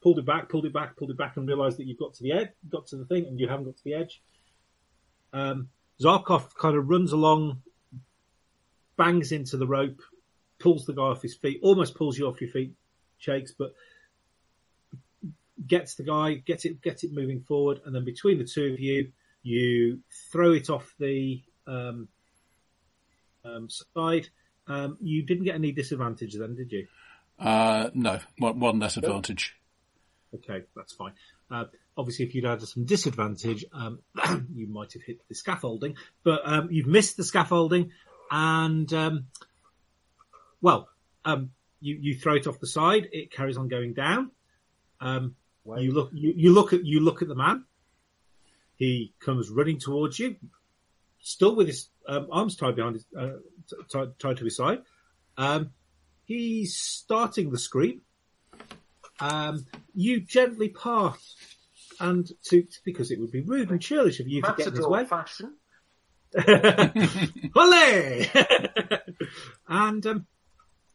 [0.00, 2.22] pulled it back, pulled it back, pulled it back, and realised that you've got to
[2.22, 4.22] the edge, got to the thing, and you haven't got to the edge.
[5.32, 5.68] Um,
[6.00, 7.62] Zarkov kind of runs along,
[8.96, 10.00] bangs into the rope,
[10.60, 12.74] pulls the guy off his feet, almost pulls you off your feet,
[13.18, 13.72] shakes, but
[15.66, 18.78] gets the guy, gets it, gets it moving forward, and then between the two of
[18.78, 19.10] you,
[19.42, 19.98] you
[20.30, 22.06] throw it off the um,
[23.44, 24.28] um, side.
[24.66, 26.86] Um, you didn't get any disadvantage then, did you?
[27.38, 29.56] Uh, no, one, one less advantage.
[30.34, 31.12] Okay, that's fine.
[31.50, 31.64] Uh,
[31.96, 34.00] obviously, if you'd had some disadvantage, um,
[34.54, 37.90] you might have hit the scaffolding, but um, you've missed the scaffolding,
[38.30, 39.26] and um,
[40.60, 40.88] well,
[41.24, 41.50] um,
[41.80, 43.08] you you throw it off the side.
[43.12, 44.30] It carries on going down.
[45.00, 45.36] Um,
[45.78, 47.64] you look you, you look at you look at the man.
[48.76, 50.36] He comes running towards you,
[51.24, 54.82] still with his um, arms tied behind his uh, t- tied, tied to his side.
[55.36, 55.70] Um,
[56.26, 58.02] he's starting the scream.
[59.18, 61.34] Um, you gently pass,
[61.98, 64.86] and to because it would be rude and churlish of you to get in his
[64.86, 65.04] way.
[65.04, 65.54] fashion.
[66.36, 68.28] Olé!
[69.68, 70.26] and um,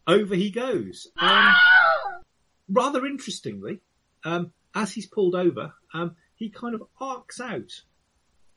[0.05, 1.07] over he goes.
[1.17, 1.55] Um,
[2.69, 3.79] rather interestingly,
[4.23, 7.71] um, as he's pulled over, um, he kind of arcs out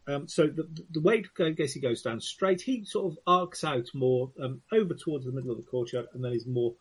[0.08, 4.32] Um, so the, the way Gacy goes down straight, he sort of arcs out more
[4.42, 6.74] um, over towards the middle of the courtyard, and then he's more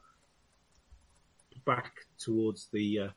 [1.66, 3.10] back towards the uh,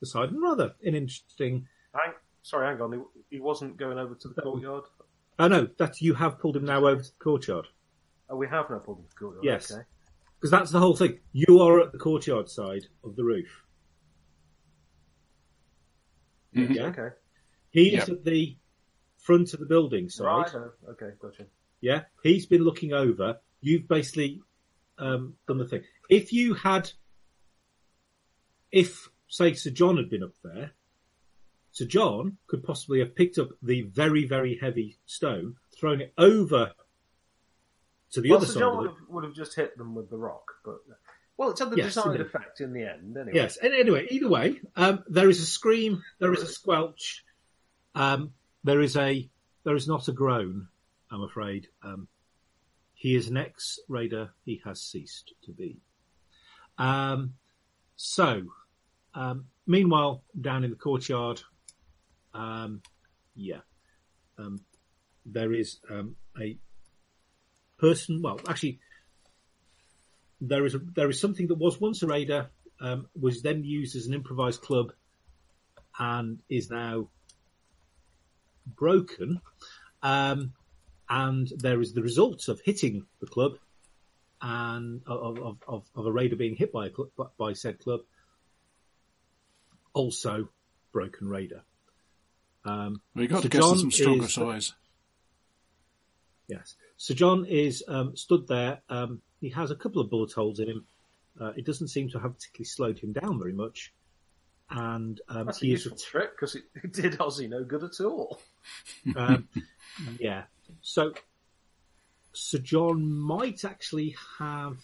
[0.00, 0.30] the side.
[0.30, 1.68] And rather an interesting.
[1.94, 2.92] Hang, sorry, hang on.
[2.92, 4.84] He, he wasn't going over to the courtyard.
[5.38, 7.66] Oh no, that you have pulled him now over to the courtyard.
[8.28, 9.44] Oh, we have now pulled him to the courtyard.
[9.44, 9.70] Yes.
[9.70, 9.82] Okay.
[10.40, 11.20] Because that's the whole thing.
[11.32, 13.62] You are at the courtyard side of the roof.
[16.54, 16.74] Mhm.
[16.74, 16.86] Yeah.
[16.86, 17.08] Okay.
[17.70, 18.02] He's Yeah.
[18.02, 18.56] at the
[19.22, 20.24] front of the building side.
[20.26, 20.54] Right.
[20.54, 21.10] oh, Okay.
[21.20, 21.46] Gotcha.
[21.80, 22.02] Yeah.
[22.22, 23.38] He's been looking over.
[23.60, 24.42] You've basically
[24.98, 25.82] um, done the thing.
[26.10, 26.90] If you had,
[28.70, 30.72] if say Sir John had been up there,
[31.70, 36.72] Sir John could possibly have picked up the very very heavy stone, thrown it over
[38.12, 38.58] to the well, other Sir side.
[38.60, 40.80] John of would have, would have just hit them with the rock, but
[41.36, 43.16] well, it's had the Yes, desired effect in the end.
[43.16, 43.32] Anyway.
[43.34, 43.56] Yes.
[43.56, 47.24] And anyway, either way, um, there is a scream, there is a squelch,
[47.94, 48.32] um,
[48.64, 49.28] there is a
[49.64, 50.68] there is not a groan.
[51.10, 51.68] I'm afraid.
[51.82, 52.08] Um,
[52.94, 54.30] he is an ex-raider.
[54.44, 55.80] He has ceased to be.
[56.78, 57.34] Um,
[57.96, 58.42] so,
[59.14, 61.42] um, meanwhile, down in the courtyard,
[62.34, 62.80] um,
[63.34, 63.60] yeah,
[64.38, 64.60] um,
[65.26, 66.56] there is um, a
[67.78, 68.22] person.
[68.22, 68.80] Well, actually,
[70.40, 73.96] there is a, there is something that was once a raider, um, was then used
[73.96, 74.92] as an improvised club,
[75.98, 77.08] and is now
[78.66, 79.40] broken.
[80.02, 80.52] Um,
[81.08, 83.58] and there is the result of hitting the club,
[84.40, 88.00] and of of, of, of a raider being hit by a club, by said club.
[89.94, 90.48] Also,
[90.92, 91.62] broken raider.
[92.64, 94.72] Um, We got Sir to get John some stronger is- size.
[96.48, 96.76] Yes.
[96.96, 98.80] Sir John is um, stood there.
[98.88, 100.86] Um, he has a couple of bullet holes in him.
[101.40, 103.92] Uh, it doesn't seem to have particularly slowed him down very much.
[104.74, 107.84] And um, That's a he is, useful trick because it, it did Ozzy no good
[107.84, 108.40] at all.
[109.16, 109.48] um,
[110.18, 110.44] yeah.
[110.80, 111.12] So
[112.32, 114.78] Sir John might actually have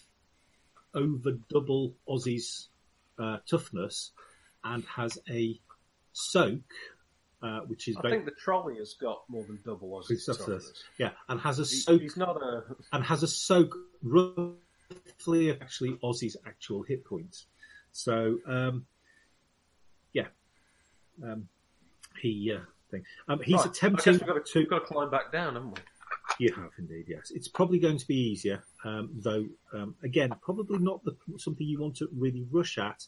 [0.95, 2.69] over double Ozzy's
[3.19, 4.11] uh, toughness
[4.65, 5.59] and has a
[6.13, 6.61] soak,
[7.43, 10.47] uh, which is I ba- think the trolley has got more than double Ozzy's toughness.
[10.65, 10.83] toughness.
[10.99, 12.65] yeah, and has a He- soak he's not a.
[12.93, 17.47] and has a soak roughly actually Ozzy's actual hit points.
[17.93, 18.87] So um,
[20.13, 20.27] yeah,
[21.23, 21.49] um,
[22.21, 23.05] he uh, thing.
[23.29, 24.59] Um, he's Right, I attempting guess we've got, to, to.
[24.61, 25.81] we've got to climb back down, haven't we?
[26.47, 27.31] You have indeed, yes.
[27.35, 29.47] It's probably going to be easier, um, though.
[29.73, 33.07] Um, again, probably not the, something you want to really rush at,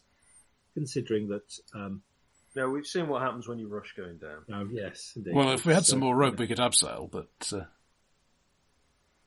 [0.74, 1.58] considering that.
[1.74, 2.02] Um,
[2.56, 4.44] No, we've seen what happens when you rush going down.
[4.52, 5.34] oh, yes, indeed.
[5.34, 7.64] Well, if we had So, some more rope, we could abseil, but uh,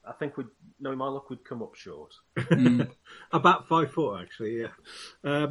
[0.05, 0.47] I think we'd,
[0.79, 2.13] knowing my luck, we'd come up short.
[3.31, 5.47] About five foot, actually, yeah.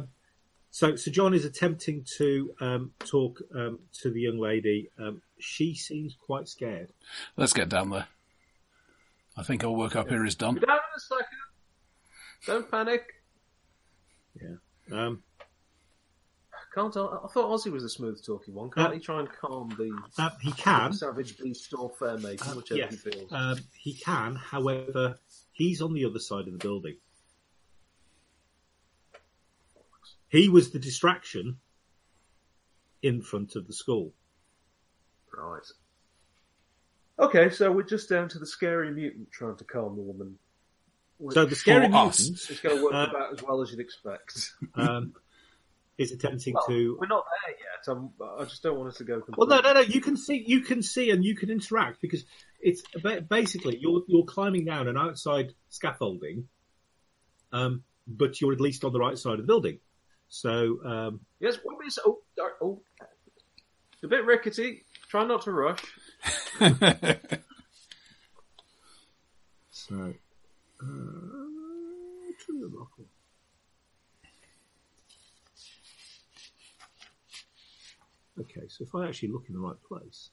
[0.75, 4.89] So, Sir John is attempting to um, talk um, to the young lady.
[4.97, 6.91] Um, she seems quite scared.
[7.37, 8.07] let's get down there.
[9.37, 10.55] I think our work up here is done.
[10.55, 11.27] Down in a second.
[12.47, 13.03] Don't panic.
[14.41, 14.55] Yeah.
[14.99, 15.21] Um,
[16.73, 18.71] Can't I, I thought Ozzy was a smooth talking one.
[18.71, 22.47] Can't Uh, he try and calm the uh, he can, savage beast or fair maiden,
[22.47, 22.89] Uh, whichever yes.
[22.91, 23.31] he feels?
[23.31, 24.35] um, he can.
[24.35, 25.19] However,
[25.51, 26.95] he's on the other side of the building.
[30.33, 31.57] He was the distraction
[33.03, 34.13] in front of the school.
[35.31, 35.61] Right.
[37.19, 40.39] Okay, so we're just down to the scary mutant trying to calm the woman.
[41.29, 44.53] So the scary mutant It's going to work Uh, about as well as you'd expect.
[44.73, 45.13] um,
[45.99, 47.95] is attempting Well, to we're not there yet.
[47.95, 49.21] I'm, I just don't want us to go.
[49.37, 49.81] Well, no, no, no.
[49.81, 52.25] You can see, you can see, and you can interact because
[52.59, 52.81] it's
[53.29, 56.47] basically you're you're climbing down an outside scaffolding,
[57.51, 59.77] um, but you're at least on the right side of the building.
[60.33, 62.81] So um, Yes, what is oh, oh, oh,
[63.93, 64.83] it's a bit rickety.
[65.07, 65.79] Try not to rush.
[69.69, 70.85] so uh,
[72.39, 73.05] trim the buckle.
[78.39, 80.31] Okay, so if I actually look in the right place,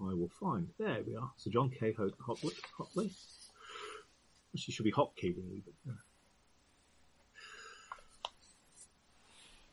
[0.00, 0.68] I will find.
[0.78, 1.32] There we are.
[1.36, 1.92] So John K.
[1.98, 2.54] Ho- Hotley.
[2.78, 3.10] Hotley.
[4.54, 5.94] Actually, should be Hotkey really, but yeah.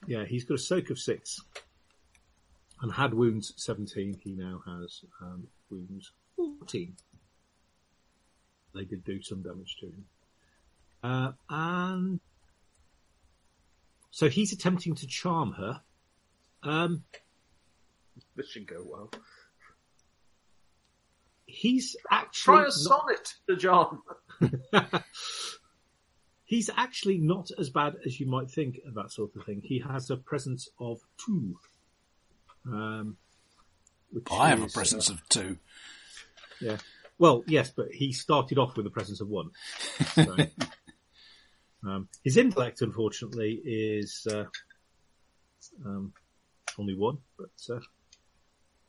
[0.10, 1.39] Yeah, he's got a soak of six,
[2.82, 4.20] and had wounds seventeen.
[4.24, 6.95] He now has um, wounds fourteen.
[8.74, 10.05] They did do some damage to him,
[11.03, 12.20] uh, and
[14.10, 15.82] so he's attempting to charm her.
[16.64, 17.03] Um,
[18.36, 19.12] This should go well.
[21.45, 23.99] he's actually Try a not- sonnet to John.
[26.50, 29.62] He's actually not as bad as you might think of that sort of thing.
[29.64, 31.60] He has a presence of two.
[32.66, 33.18] Um,
[34.12, 35.60] Which I have a presence uh, of two.
[36.60, 36.78] yeah.
[37.20, 39.52] Well, yes, but he started off with a presence of one.
[40.16, 40.38] So,
[41.88, 44.45] um, his intellect, unfortunately, is uh,
[45.86, 46.14] um,
[46.80, 47.80] only one, but uh,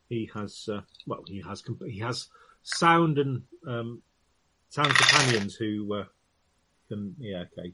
[0.09, 2.29] he has uh, well, he has comp- he has
[2.63, 4.01] sound and um,
[4.71, 6.07] sound companions who
[6.91, 7.73] can yeah okay.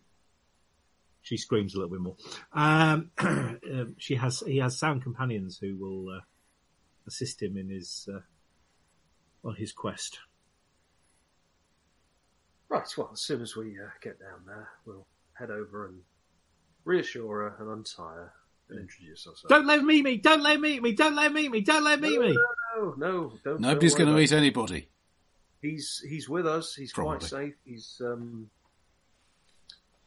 [1.22, 2.16] She screams a little bit more.
[2.52, 6.20] Um, um, she has he has sound companions who will uh,
[7.08, 8.20] assist him in his uh,
[9.46, 10.20] on his quest.
[12.68, 16.00] Right, well, as soon as we uh, get down there, we'll head over and
[16.84, 18.32] reassure her and untie her
[18.68, 19.46] and introduce ourselves.
[19.48, 20.16] Don't let him meet me!
[20.16, 20.92] Don't let him meet me!
[20.92, 21.60] Don't let him meet me!
[21.60, 22.36] Don't let him meet me!
[22.76, 23.60] No, no, don't.
[23.60, 24.88] Nobody's going to worry meet anybody.
[25.62, 26.74] He's he's with us.
[26.74, 27.54] He's quite safe.
[27.64, 28.50] He's um.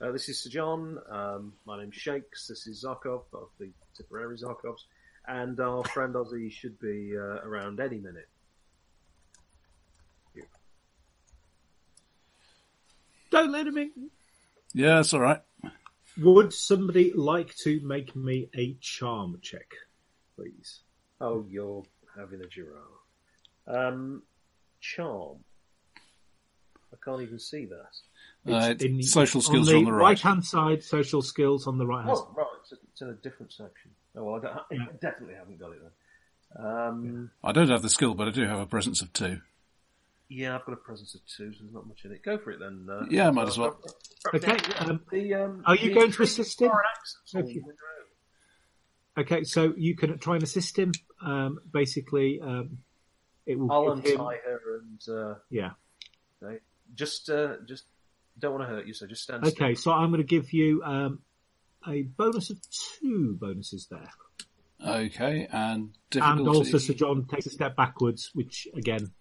[0.01, 0.97] Uh, this is Sir John.
[1.09, 2.47] Um, my name's Shakes.
[2.47, 4.85] This is Zarkov of the Tipperary Zarkovs,
[5.27, 8.29] and our friend Ozzy should be uh, around any minute.
[13.29, 14.07] Don't let him meet me!
[14.73, 15.41] Yeah, that's all right.
[16.17, 19.71] Would somebody like to make me a charm check,
[20.35, 20.79] please?
[21.21, 21.83] Oh, you're
[22.17, 22.79] having a giraffe.
[23.67, 24.23] Um,
[24.79, 25.43] charm.
[26.91, 27.95] I can't even see that.
[28.47, 30.19] Uh, in- social skills on the on the right.
[30.19, 32.45] hand side, social skills on the right hand Oh, right.
[32.61, 33.91] It's, it's in a different section.
[34.15, 36.65] Oh, well, I, don't, I definitely haven't got it then.
[36.65, 39.41] Um, I don't have the skill, but I do have a presence of two.
[40.29, 42.23] yeah, I've got a presence of two, so there's not much in it.
[42.23, 42.87] Go for it then.
[42.89, 43.77] Uh, Yeah, might as well.
[44.33, 46.69] Okay, um, the, um, are you the going to assist him?
[46.69, 47.85] foreign accents all If you- with your
[49.19, 49.23] own.
[49.25, 50.91] Okay, so you can try and assist him.
[51.21, 52.79] Um, basically, um,
[53.45, 55.71] it will I'll give him, untie her and uh, yeah.
[56.41, 56.59] okay,
[56.95, 57.83] just uh, just
[58.39, 59.65] don't want to hurt you, so just stand still.
[59.65, 61.19] Okay, so I'm going to give you um,
[61.87, 62.57] a bonus of
[62.99, 64.09] two bonuses there.
[64.85, 66.39] Okay, and difficulty.
[66.39, 69.11] And also Sir John takes a step backwards, which again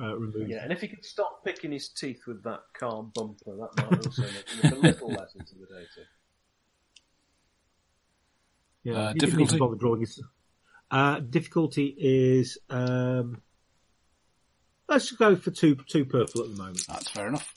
[0.00, 0.50] uh, removes.
[0.50, 4.06] Yeah, and if he could stop picking his teeth with that calm bumper, that might
[4.06, 5.86] also make him look a little less intimidating.
[8.82, 9.58] Yeah, Uh, you didn't difficulty?
[9.58, 10.22] bother drawing his-
[10.90, 13.42] Uh, difficulty is um,
[14.88, 16.84] let's go for two two purple at the moment.
[16.88, 17.52] That's fair enough.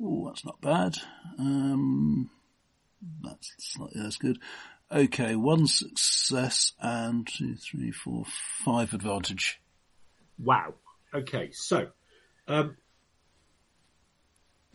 [0.00, 0.96] Oh, that's not bad.
[1.38, 2.30] Um,
[3.22, 4.38] that's slightly that's good.
[4.92, 8.24] Okay, one success and two, three, four,
[8.64, 9.60] five advantage.
[10.38, 10.74] Wow.
[11.14, 11.88] Okay, so
[12.46, 12.76] um,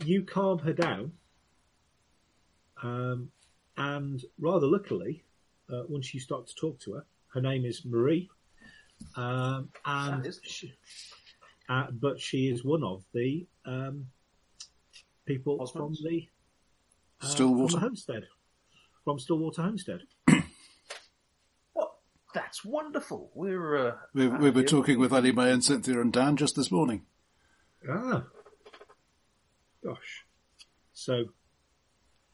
[0.04, 1.12] you calm her down,
[2.82, 3.30] um,
[3.76, 5.22] and rather luckily,
[5.72, 8.28] uh, once you start to talk to her, her name is Marie,
[9.14, 10.74] um, and That is- she,
[11.68, 13.46] uh, but she is one of the
[15.24, 16.28] people from the
[17.20, 17.72] uh, Stillwater?
[17.72, 18.22] from the homestead,
[19.04, 20.00] from Stillwater Homestead.
[21.74, 21.98] Well,
[22.34, 23.30] that's wonderful.
[23.34, 24.64] We're uh, We, we were happy.
[24.64, 27.06] talking with Ellie Mae and Cynthia and Dan just this morning.
[27.88, 28.24] Ah,
[29.84, 30.24] gosh.
[30.92, 31.24] So,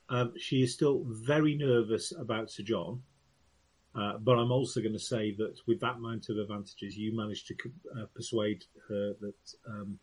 [0.09, 3.03] um, she is still very nervous about Sir John,
[3.95, 7.47] uh, but I'm also going to say that with that amount of advantages, you managed
[7.49, 7.55] to
[7.97, 9.99] uh, persuade her that, um,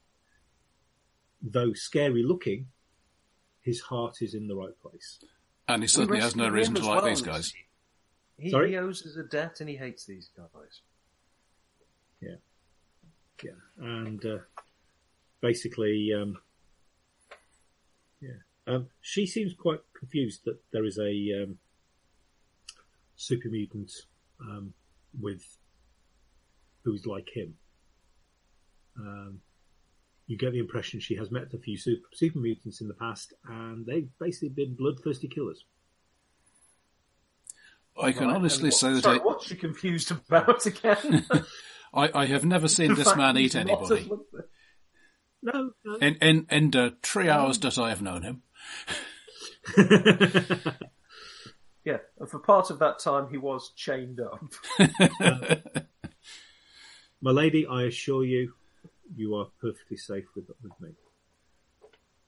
[1.42, 2.68] though scary looking,
[3.66, 5.20] his heart is in the right place.
[5.68, 7.52] And he certainly has no reason to like well, these guys.
[8.38, 8.70] He, Sorry?
[8.70, 10.82] he owes us a debt and he hates these guys.
[12.22, 12.36] Yeah,
[13.44, 13.52] Yeah.
[13.78, 14.38] and uh,
[15.42, 16.38] basically, um,
[18.22, 18.30] yeah,
[18.68, 21.58] um, she seems quite confused that there is a um,
[23.16, 23.92] super mutant
[24.42, 24.74] um,
[25.20, 25.58] with
[26.84, 27.56] who's like him.
[28.98, 29.42] Um,
[30.28, 33.34] you get the impression she has met a few super, super mutants in the past,
[33.48, 35.66] and they've basically been bloodthirsty killers.
[38.00, 41.26] I can Right, honestly and say what- that Sorry, I, what's she confused about again?
[41.94, 44.10] I, I have never seen this fact man eat anybody.
[45.42, 45.96] No, no.
[45.98, 48.42] In, in, in the three um, hours that I have known him.
[51.86, 54.44] Yeah, and for part of that time he was chained up.
[57.22, 58.54] My lady, I assure you,
[59.16, 60.90] you are perfectly safe with, with me.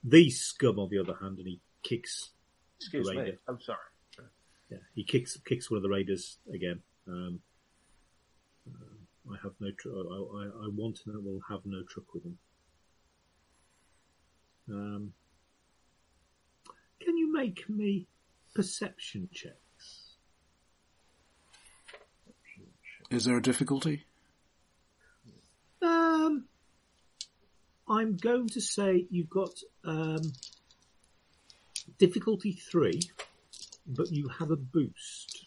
[0.04, 2.30] These scum, on the other hand, and he kicks,
[2.80, 3.78] Excuse me, I'm sorry.
[4.70, 6.80] yeah, he kicks kicks one of the raiders again.
[7.08, 7.40] Um,
[8.68, 12.24] um, I have no, tr- I, I, I want and will have no truck with
[12.24, 12.38] him.
[14.70, 15.12] Um,
[17.00, 18.06] can you make me
[18.54, 20.16] perception checks?
[23.10, 24.04] Is there a difficulty?
[25.80, 26.44] Um,
[27.88, 29.50] I'm going to say you've got
[29.84, 30.32] um,
[31.98, 33.00] difficulty three,
[33.86, 35.44] but you have a boost.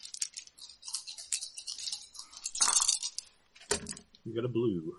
[4.24, 4.94] You got a blue.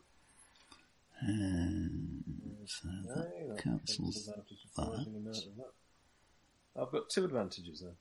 [1.21, 2.23] And
[2.65, 4.85] so that that cancels takes advantage of that.
[4.95, 6.81] forcing him out of that.
[6.81, 7.95] I've got two advantages then.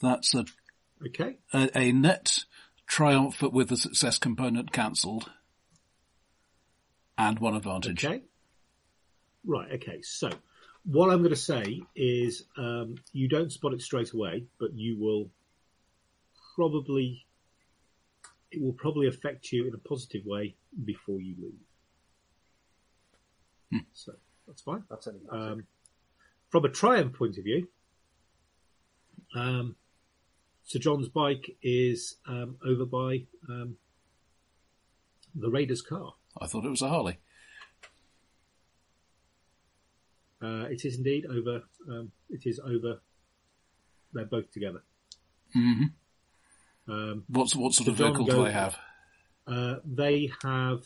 [0.00, 0.44] That's a,
[1.06, 1.36] Okay.
[1.52, 2.38] a, a net
[2.86, 5.30] triumph but with the success component cancelled.
[7.18, 8.04] And one advantage.
[8.04, 8.22] Okay.
[9.44, 9.72] Right.
[9.72, 10.02] Okay.
[10.02, 10.30] So,
[10.84, 14.98] what I'm going to say is, um, you don't spot it straight away, but you
[14.98, 15.30] will
[16.54, 17.24] probably,
[18.50, 21.60] it will probably affect you in a positive way before you leave.
[23.94, 24.12] So
[24.46, 24.84] that's fine.
[24.90, 25.66] That's any Um,
[26.50, 27.68] from a triumph point of view,
[29.34, 29.76] um,
[30.64, 33.76] Sir John's bike is um, over by um,
[35.34, 36.14] the Raiders' car.
[36.38, 37.18] I thought it was a Harley.
[40.42, 41.62] Uh, it is indeed over.
[41.88, 43.00] Um, it is over.
[44.12, 44.82] They're both together.
[45.52, 45.84] hmm
[46.88, 48.76] Um, What's, what sort of John vehicle do they have?
[49.46, 50.82] uh, they have.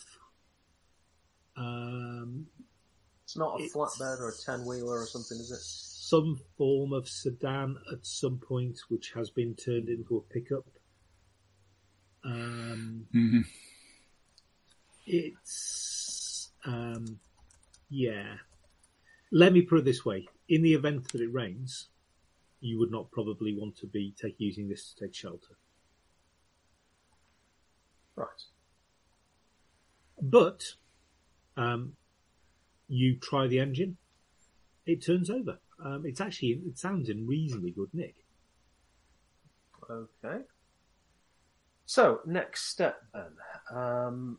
[1.56, 2.46] Um,
[3.24, 5.60] It's not a it's- flatbed or a ten wheeler or something, is it?
[5.60, 10.66] Some form of sedan at some point, which has been turned into a pickup.
[12.24, 13.40] Um, hmm
[15.06, 17.18] it's um,
[17.88, 18.34] yeah.
[19.36, 21.88] Let me put it this way: in the event that it rains,
[22.60, 25.58] you would not probably want to be take, using this to take shelter.
[28.14, 28.42] Right.
[30.22, 30.62] But
[31.54, 31.92] um,
[32.88, 33.98] you try the engine,
[34.86, 35.58] it turns over.
[35.84, 38.14] Um, it's actually it sounds in reasonably good nick.
[39.90, 40.44] Okay.
[41.84, 43.78] So, next step then.
[43.78, 44.38] Um,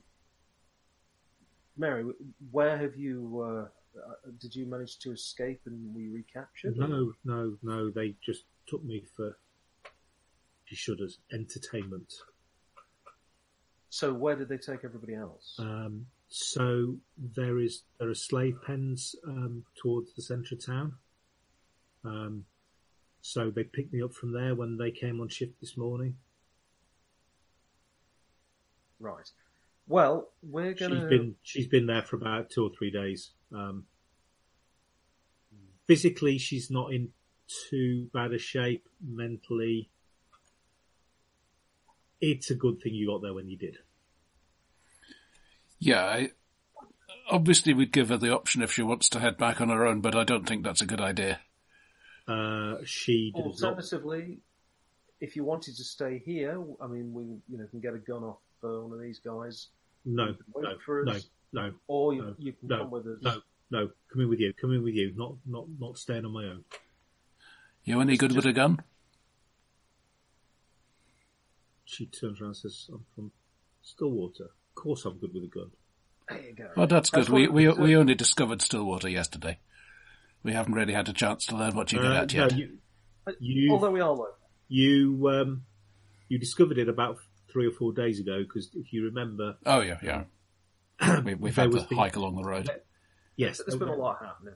[1.77, 2.03] Mary,
[2.49, 3.67] where have you, uh,
[4.39, 6.77] did you manage to escape and we recaptured?
[6.77, 7.89] No, no, no.
[7.89, 9.37] They just took me for
[10.65, 12.13] she shudders entertainment.
[13.89, 15.55] So, where did they take everybody else?
[15.59, 20.93] Um, so there is there are slave pens um, towards the centre of town.
[22.03, 22.45] Um,
[23.21, 26.15] so they picked me up from there when they came on shift this morning.
[28.99, 29.29] right.
[29.87, 31.07] Well, we're gonna.
[31.07, 33.31] been she's been there for about two or three days.
[33.53, 33.85] Um,
[35.87, 37.09] physically, she's not in
[37.69, 38.87] too bad a shape.
[39.01, 39.89] Mentally,
[42.19, 43.77] it's a good thing you got there when you did.
[45.79, 46.31] Yeah, I,
[47.29, 50.01] obviously we'd give her the option if she wants to head back on her own,
[50.01, 51.39] but I don't think that's a good idea.
[52.27, 53.69] Uh, she does not.
[53.69, 54.39] Alternatively,
[55.21, 58.23] if you wanted to stay here, I mean, we you know can get a gun
[58.23, 59.67] off uh, one of these guys,
[60.09, 61.27] No, wait no, for no, us.
[61.51, 63.17] no, or you, No, you can no, come with us.
[63.21, 63.41] no,
[63.71, 63.89] no.
[64.11, 64.53] Come in with you.
[64.53, 65.11] Come in with you.
[65.15, 66.63] Not, not, not staying on my own.
[67.83, 68.79] You any good with a gun?
[71.85, 73.31] She turns around and says, "I'm from
[73.81, 74.45] Stillwater.
[74.45, 75.71] Of course, I'm good with a gun."
[76.29, 76.69] There you go.
[76.75, 77.21] Oh, that's good.
[77.23, 79.59] That's we we we only discovered Stillwater yesterday.
[80.43, 82.57] We haven't really had a chance to learn what you get Uh, at no, yet.
[82.57, 82.77] you,
[83.39, 84.35] you, Although we are local.
[84.69, 85.65] you, um,
[86.29, 87.17] you discovered it about
[87.57, 90.23] three or four days ago because if you remember, Oh yeah, yeah.
[91.21, 92.69] we, we've There had to the- hike along the road.
[93.35, 94.53] yes, There's been a lot happening.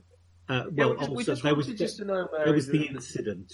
[0.47, 2.45] Uh, Yeah, well, we just, we also just there wanted was just to know, Mary,
[2.45, 3.51] there was the incident.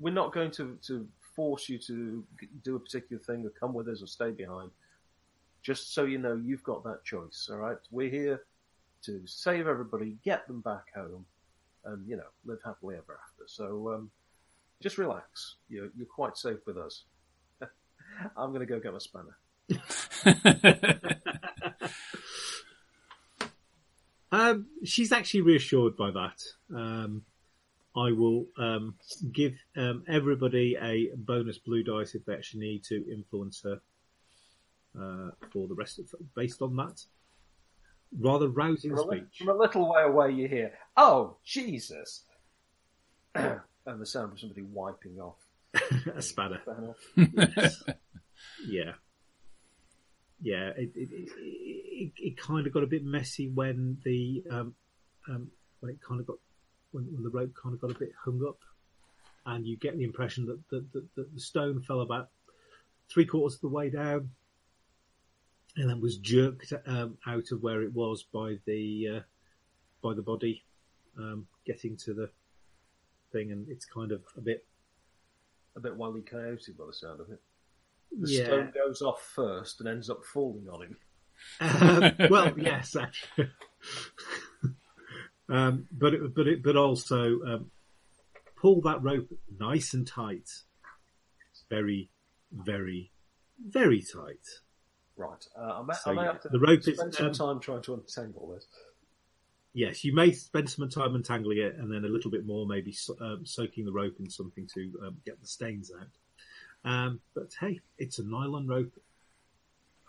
[0.00, 2.24] we're not going to, to force you to
[2.64, 4.72] do a particular thing or come with us or stay behind.
[5.62, 7.48] Just so you know, you've got that choice.
[7.52, 8.42] All right, we're here
[9.04, 11.24] to save everybody, get them back home,
[11.84, 13.44] and you know, live happily ever after.
[13.46, 14.10] So um,
[14.82, 15.56] just relax.
[15.68, 17.04] You're you're quite safe with us.
[18.36, 19.36] I'm going to go get my spanner.
[24.32, 26.42] Um, she's actually reassured by that.
[26.74, 27.22] Um,
[27.96, 28.94] I will um,
[29.32, 33.80] give um, everybody a bonus blue dice if they actually need to influence her
[34.96, 36.06] uh, for the rest of
[36.36, 37.04] based on that.
[38.18, 39.38] Rather rousing From a, speech.
[39.38, 42.24] from a little way away, you hear, "Oh Jesus!"
[43.34, 45.36] and the sound of somebody wiping off.
[46.14, 46.60] a spanner.
[46.62, 46.94] Spanner.
[47.56, 47.82] Yes.
[48.66, 48.92] yeah.
[50.42, 54.74] Yeah, it, it, it, it, it kind of got a bit messy when the um,
[55.28, 55.50] um,
[55.80, 56.36] when it kind of got
[56.92, 58.58] when, when the rope kind of got a bit hung up,
[59.44, 62.30] and you get the impression that, that, that, that the stone fell about
[63.10, 64.30] three quarters of the way down,
[65.76, 69.20] and then was jerked um, out of where it was by the uh,
[70.02, 70.64] by the body
[71.18, 72.30] um, getting to the
[73.30, 74.64] thing, and it's kind of a bit
[75.80, 77.40] a bit wily coyote by the sound of it.
[78.18, 78.44] The yeah.
[78.44, 80.96] stone goes off first and ends up falling on him.
[81.60, 83.50] Um, well, yes, actually.
[85.48, 87.70] um, but it, but it, but also um,
[88.56, 89.28] pull that rope
[89.58, 90.48] nice and tight.
[91.68, 92.10] Very,
[92.52, 93.12] very,
[93.64, 94.46] very tight.
[95.16, 95.46] Right.
[95.56, 97.32] Uh, I may, So, I may yeah, have to the rope is, spend some um,
[97.32, 98.66] time trying to untangle this.
[99.72, 102.92] Yes, you may spend some time untangling it, and then a little bit more, maybe
[102.92, 106.90] so- um, soaking the rope in something to um, get the stains out.
[106.90, 108.92] Um, but hey, it's a nylon rope.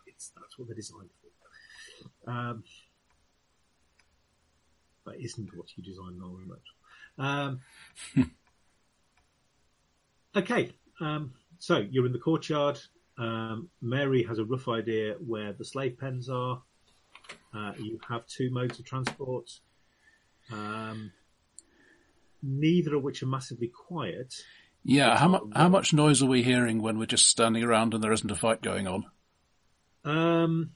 [0.07, 2.31] It's that's what they're designed for.
[2.31, 2.63] Um,
[5.05, 6.71] that isn't what you design nylon ropes.
[7.17, 7.59] Um,
[10.35, 12.79] okay, um, so you're in the courtyard.
[13.17, 16.61] Um, Mary has a rough idea where the slave pens are.
[17.53, 19.51] Uh, you have two modes of transport,
[20.51, 21.11] um,
[22.41, 24.33] neither of which are massively quiet.
[24.83, 28.03] Yeah, how, mu- how much noise are we hearing when we're just standing around and
[28.03, 29.05] there isn't a fight going on?
[30.05, 30.71] Um,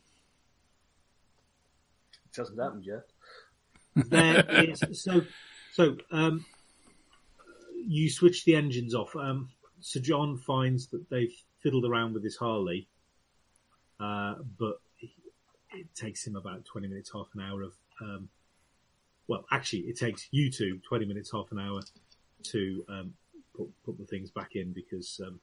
[2.32, 3.06] It hasn't happened yet.
[3.96, 5.22] there is so
[5.74, 5.98] so.
[6.12, 6.46] Um,
[7.88, 9.16] you switch the engines off.
[9.16, 9.50] Um,
[9.80, 12.88] Sir John finds that they've fiddled around with this Harley,
[14.00, 14.80] uh, but
[15.76, 17.74] it takes him about twenty minutes, half an hour of.
[18.02, 18.30] Um,
[19.28, 21.82] well, actually, it takes you two 20 minutes, half an hour
[22.44, 23.14] to um,
[23.56, 25.40] put, put the things back in because um,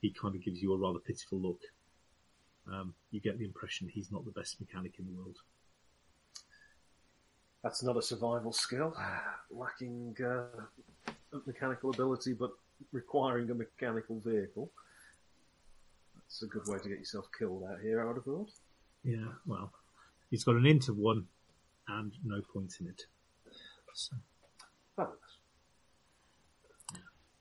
[0.00, 1.60] he kind of gives you a rather pitiful look.
[2.70, 5.36] Um, you get the impression he's not the best mechanic in the world.
[7.62, 8.94] That's not a survival skill,
[9.50, 11.14] lacking uh,
[11.46, 12.50] mechanical ability, but
[12.92, 14.70] requiring a mechanical vehicle.
[16.16, 18.50] That's a good way to get yourself killed out here, I would have thought.
[19.04, 19.70] Yeah, well,
[20.30, 21.26] he's got an int of one
[21.88, 23.02] and no points in it.
[23.92, 24.16] So,
[24.96, 25.18] Fabulous.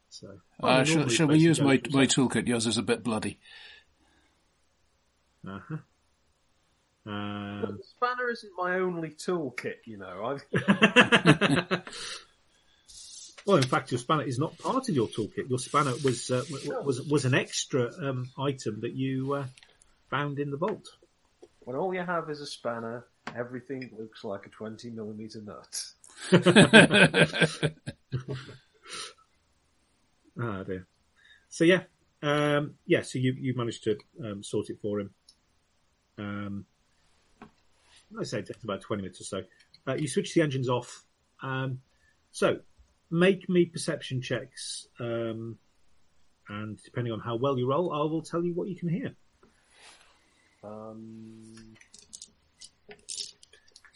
[0.09, 0.28] so
[0.61, 2.47] Uh, shall, shall we use my, my toolkit?
[2.47, 3.39] Yours is a bit bloody.
[5.47, 5.78] Uh-huh.
[7.05, 10.26] The spanner isn't my only toolkit, you know.
[10.26, 10.45] I've,
[13.45, 15.49] well, in fact, your spanner is not part of your toolkit.
[15.49, 16.43] Your spanner was uh,
[16.86, 19.45] was was an extra um, item that you uh,
[20.09, 20.88] found in the vault.
[21.66, 23.05] When all you have is a spanner,
[23.36, 25.84] everything looks like a 20 millimeter nut.
[30.41, 30.88] Ah, dear.
[31.49, 31.84] So yeah,
[32.22, 33.01] um, yeah.
[33.01, 35.11] So you you managed to um, sort it for him.
[36.18, 36.66] Um,
[38.20, 39.41] I say it takes about twenty minutes or so.
[39.88, 41.03] Uh, you switch the engines off.
[41.41, 41.82] Um,
[42.32, 42.59] so
[43.11, 45.57] make me perception checks, um,
[46.49, 49.16] and depending on how well you roll, I will tell you what you can hear.
[50.64, 51.43] Um,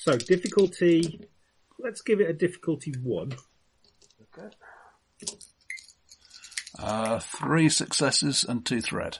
[0.08, 1.20] So difficulty.
[1.80, 3.34] Let's give it a difficulty one.
[4.22, 4.56] okay.
[6.80, 9.20] Uh, three successes and two threat.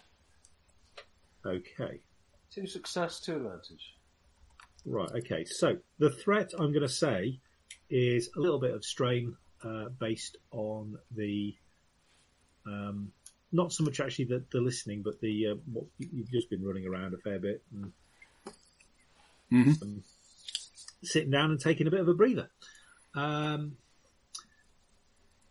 [1.46, 2.00] Okay.
[2.52, 3.96] Two success, two advantage.
[4.86, 5.10] Right.
[5.12, 5.44] Okay.
[5.44, 7.42] So the threat I'm going to say
[7.90, 9.36] is a little bit of strain
[9.66, 11.54] uh, based on the
[12.66, 13.12] um,
[13.52, 16.86] not so much actually the, the listening, but the uh, what you've just been running
[16.86, 17.94] around a fair bit and
[19.52, 19.82] Mhm.
[19.82, 20.04] um,
[21.04, 22.50] sitting down and taking a bit of a breather.
[23.14, 23.78] Um,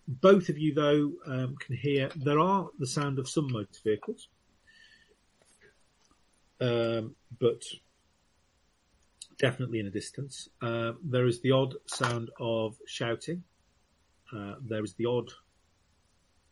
[0.07, 4.29] both of you, though, um, can hear there are the sound of some motor vehicles,
[6.61, 7.65] um, but
[9.39, 10.49] definitely in a distance.
[10.61, 13.43] Uh, there is the odd sound of shouting.
[14.33, 15.31] Uh, there is the odd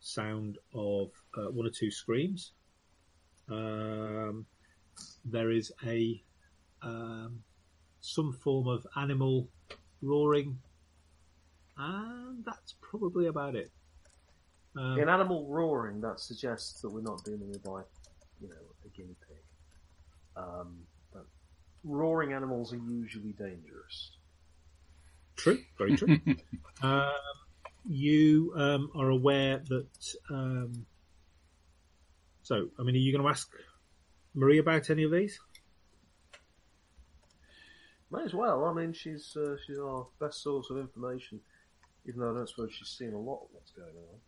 [0.05, 2.53] sound of uh, one or two screams.
[3.51, 4.47] Um,
[5.25, 6.23] there is a
[6.83, 7.43] um,
[8.01, 9.49] some form of animal
[10.03, 10.59] roaring,
[11.79, 13.71] and that's probably about it.
[14.77, 17.87] Um, In animal roaring, that suggests that we're not dealing with like,
[18.41, 19.39] you know, a guinea pig.
[20.37, 20.81] Um,
[21.13, 21.27] but
[21.83, 24.17] roaring animals are usually dangerous.
[25.37, 26.19] True, very true.
[27.89, 30.15] you um, are aware that.
[30.31, 30.87] Um,
[32.43, 33.49] so, I mean, are you going to ask
[34.35, 35.41] Marie about any of these?
[38.11, 38.65] May as well.
[38.65, 41.41] I mean, she's uh, she's our best source of information,
[42.07, 44.21] even though I don't suppose she's seen a lot of what's going on.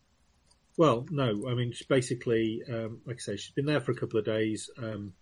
[0.77, 1.47] Well, no.
[1.47, 4.25] I mean, she's basically, um, like I say, she's been there for a couple of
[4.25, 4.69] days.
[4.77, 5.13] Um,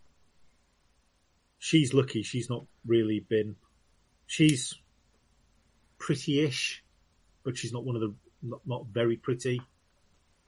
[1.59, 3.55] she's lucky; she's not really been.
[4.25, 4.73] She's
[5.99, 6.83] pretty-ish,
[7.43, 8.15] but she's not one of the
[8.45, 9.61] not, not very pretty.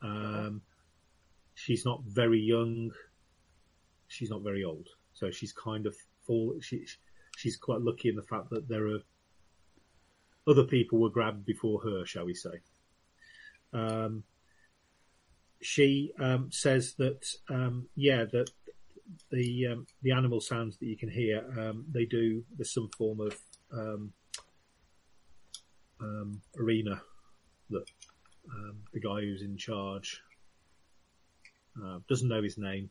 [0.02, 0.62] Um,
[1.56, 2.92] she's not very young.
[4.08, 5.96] She's not very old, so she's kind of
[6.26, 6.56] fall.
[6.62, 6.86] She,
[7.36, 9.00] she's quite lucky in the fact that there are
[10.48, 12.62] other people were grabbed before her, shall we say?
[13.74, 14.24] Um,
[15.62, 18.50] she um, says that um, yeah, that
[19.32, 22.44] the um, the animal sounds that you can hear, um, they do.
[22.56, 23.38] There's some form of
[26.60, 27.02] arena
[27.70, 27.86] that
[28.50, 30.22] um, the guy who's in charge
[31.84, 32.90] uh, doesn't know his name,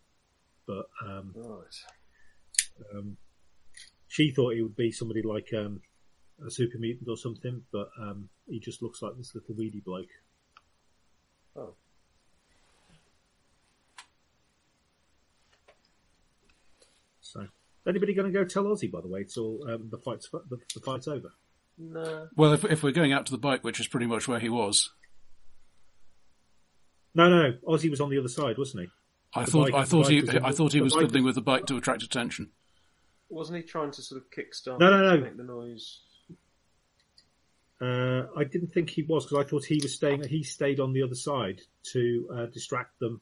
[0.66, 1.64] but um, Right.
[2.94, 3.16] Um,
[4.08, 5.80] she thought he would be somebody like um,
[6.46, 10.08] a super mutant or something, but um, he just looks like this little weedy bloke.
[11.56, 11.74] Oh.
[17.20, 17.46] So,
[17.88, 18.90] anybody going to go tell Ozzy?
[18.90, 21.32] By the way, it's all um, the fight's the, the fight's over.
[21.78, 22.28] No.
[22.36, 24.48] Well, if, if we're going out to the bike, which is pretty much where he
[24.48, 24.90] was,
[27.14, 27.58] No, no, no.
[27.68, 28.88] Ozzy was on the other side, wasn't he?
[29.34, 31.30] I The thought bike- I thought he was I thought he was bike fiddling was-
[31.30, 32.50] with the bike to attract attention.
[33.28, 35.20] Wasn't he trying to sort of kickstart No, no, no.
[35.20, 36.00] make the noise?
[37.80, 40.22] Uh, I didn't think he was because I thought he was staying.
[40.28, 41.60] He stayed on the other side
[41.92, 43.20] to uh, distract them.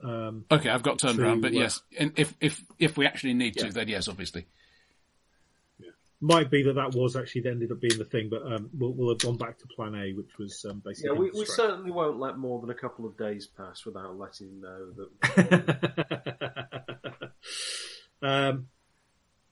[0.00, 3.04] Um, Okay, I've got turned True, around, but uh, yes, and if if if we
[3.06, 3.66] actually need Yeah.
[3.68, 4.46] to, then yes, obviously.
[6.20, 8.92] Might be that that was actually that ended up being the thing, but um, we'll,
[8.92, 11.18] we'll have gone back to Plan A, which was um, Yeah, basically.
[11.18, 14.60] we, we certainly won't let more than a couple of days pass without letting him
[14.60, 14.92] know
[15.36, 17.30] that.
[18.22, 18.66] um,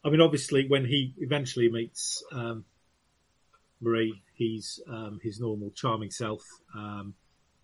[0.05, 2.65] I mean, obviously, when he eventually meets um,
[3.81, 6.43] Marie, he's um, his normal charming self.
[6.75, 7.15] Um,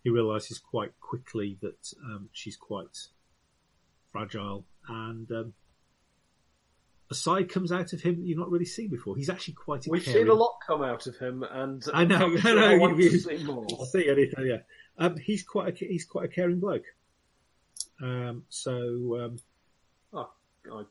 [0.03, 2.97] he realizes quite quickly that um, she's quite
[4.11, 5.53] fragile, and um,
[7.11, 9.15] a side comes out of him that you've not really seen before.
[9.15, 9.85] He's actually quite.
[9.87, 12.55] A We've caring- seen a lot come out of him, and I know, I sure
[12.55, 13.65] know, I want you- to see more.
[13.71, 14.45] I'll see anything.
[14.47, 14.57] Yeah,
[14.97, 16.85] um, he's quite a he's quite a caring bloke.
[18.01, 19.39] Um, so um,
[20.71, 20.83] I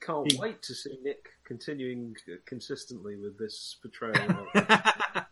[0.00, 2.14] can't He- wait to see Nick continuing
[2.46, 5.24] consistently with this portrayal I,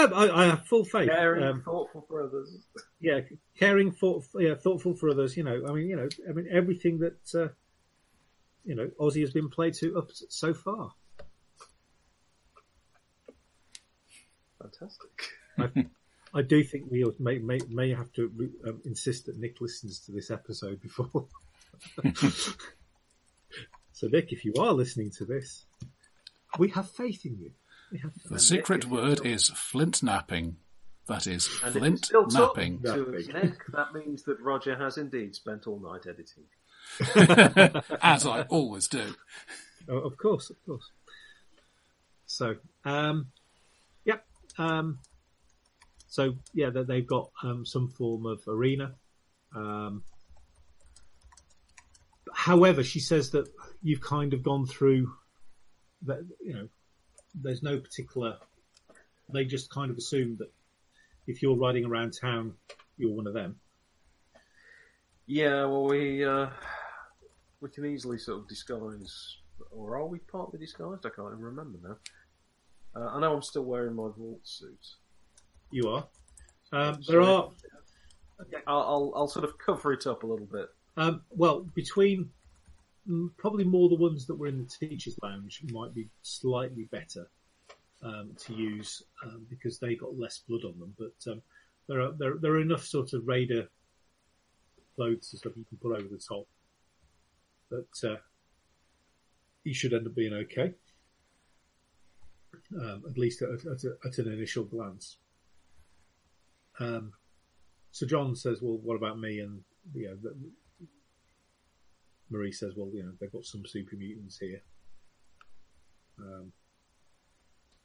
[0.00, 1.08] have, I, I have full faith.
[1.08, 2.58] caring, Um, thoughtful brothers.
[3.00, 3.20] yeah,
[3.58, 5.34] caring for, yeah, thoughtful for others.
[5.36, 7.48] You know, I mean, you know, I mean, everything that uh,
[8.68, 10.92] you know Ozzy has been played to up so far.
[14.62, 15.86] Fantastic.
[16.34, 18.30] I do think we may may, may have to
[18.66, 21.26] um, insist that Nick listens to this episode before.
[23.92, 25.64] so, Nick, if you are listening to this,
[26.58, 27.52] we have faith in you.
[27.92, 30.56] We have The And secret Nick- word is flint knapping.
[31.06, 32.82] That is And flint knapping.
[32.82, 33.32] to Knapping.
[33.32, 36.44] Nick, that means that Roger has indeed spent all night editing.
[38.02, 39.14] As I always do.
[39.88, 40.90] Oh, of course, of course.
[42.26, 43.28] So, um,
[44.04, 44.24] yep.
[44.58, 44.98] Um,
[46.08, 48.94] so yeah, they- they've got um, some form of arena.
[49.54, 50.02] Um,
[52.34, 53.48] however, she says that
[53.82, 55.12] you've kind of gone through
[56.02, 56.26] that.
[56.40, 56.68] You know,
[57.34, 58.36] there's no particular.
[59.32, 60.50] They just kind of assume that
[61.26, 62.54] if you're riding around town,
[62.96, 63.56] you're one of them.
[65.26, 66.48] Yeah, well, we uh,
[67.60, 69.38] we can easily sort of disguise,
[69.70, 71.04] or are we partly disguised?
[71.06, 71.96] I can't even remember now.
[72.94, 74.86] Uh, I know I'm still wearing my vault suit.
[75.70, 76.06] You are.
[76.72, 77.50] Um, there are
[78.66, 80.68] I'll, I'll I'll sort of cover it up a little bit.
[80.96, 82.30] Um, well, between
[83.08, 87.28] mm, probably more the ones that were in the teachers' lounge might be slightly better
[88.02, 90.94] um, to use um, because they got less blood on them.
[90.98, 91.42] But um,
[91.88, 93.68] there are there, there are enough sort of raider
[94.94, 96.46] clothes and stuff you can put over the top
[97.70, 98.16] that uh,
[99.64, 100.72] you should end up being okay.
[102.80, 105.18] Um, at least at, at, at an initial glance.
[106.80, 107.12] Um,
[107.92, 109.62] so John says, "Well, what about me?" And
[109.94, 110.86] you know, the,
[112.30, 114.62] Marie says, "Well, you know, they've got some super mutants here."
[116.18, 116.52] Um,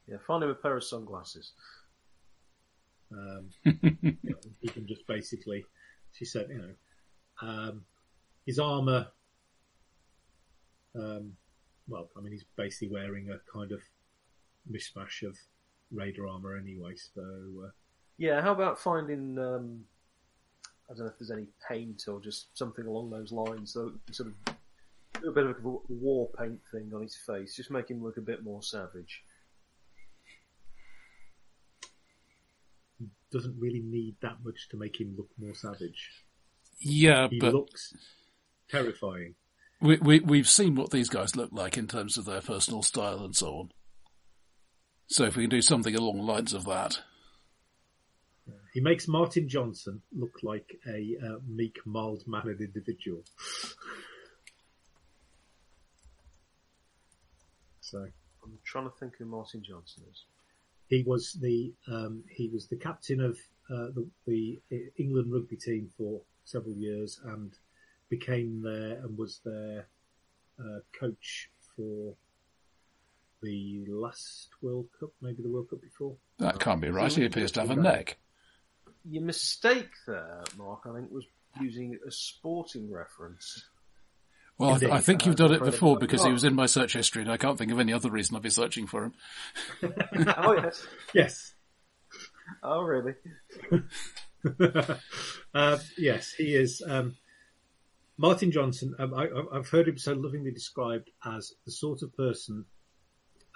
[0.08, 1.54] Yeah, find him a pair of sunglasses.
[3.12, 5.64] um, you know, he can just basically,
[6.12, 7.86] she said, you know, um,
[8.46, 9.08] his armor.
[10.96, 11.34] Um,
[11.88, 13.82] well, I mean, he's basically wearing a kind of
[14.72, 15.38] mishmash of
[15.92, 16.94] raider armor anyway.
[16.96, 17.22] So
[17.66, 17.70] uh,
[18.18, 19.38] Yeah, how about finding?
[19.38, 19.84] Um,
[20.90, 23.74] I don't know if there's any paint or just something along those lines.
[23.74, 24.56] So sort of
[25.22, 28.18] do a bit of a war paint thing on his face, just make him look
[28.18, 29.24] a bit more savage.
[33.34, 36.24] doesn't really need that much to make him look more savage.
[36.80, 37.96] Yeah, He but looks
[38.70, 39.34] terrifying.
[39.84, 43.26] We, we, we've seen what these guys look like in terms of their personal style
[43.26, 43.70] and so on.
[45.08, 47.02] So if we can do something along the lines of that.
[48.74, 53.24] He makes Martin Johnson look like a uh, meek, mild-mannered individual.
[57.82, 58.08] so
[58.44, 60.24] I'm trying to think who Martin Johnson is.
[60.88, 63.38] he was the um, he was the captain of
[63.70, 64.60] uh, the, the
[64.98, 67.54] England rugby team for several years and
[68.18, 69.88] became their and was their
[70.60, 72.14] uh, coach for
[73.42, 76.16] the last World Cup, maybe the World Cup before.
[76.38, 77.12] That can't be right.
[77.12, 78.18] He appears to have a neck.
[79.10, 81.26] Your mistake there, Mark, I think, was
[81.60, 83.66] using a sporting reference.
[84.58, 84.90] Well, I, Indeed.
[84.92, 87.38] I think you've done it before because he was in my search history, and I
[87.38, 89.14] can't think of any other reason I'd be searching for him.
[90.38, 90.88] oh yes.
[91.14, 91.54] Yes.
[92.62, 93.16] Oh really?
[95.54, 96.84] uh, yes, he is.
[96.88, 97.16] Um,
[98.18, 98.96] Martin Johnson.
[99.00, 102.66] Um, I, I've heard him so lovingly described as the sort of person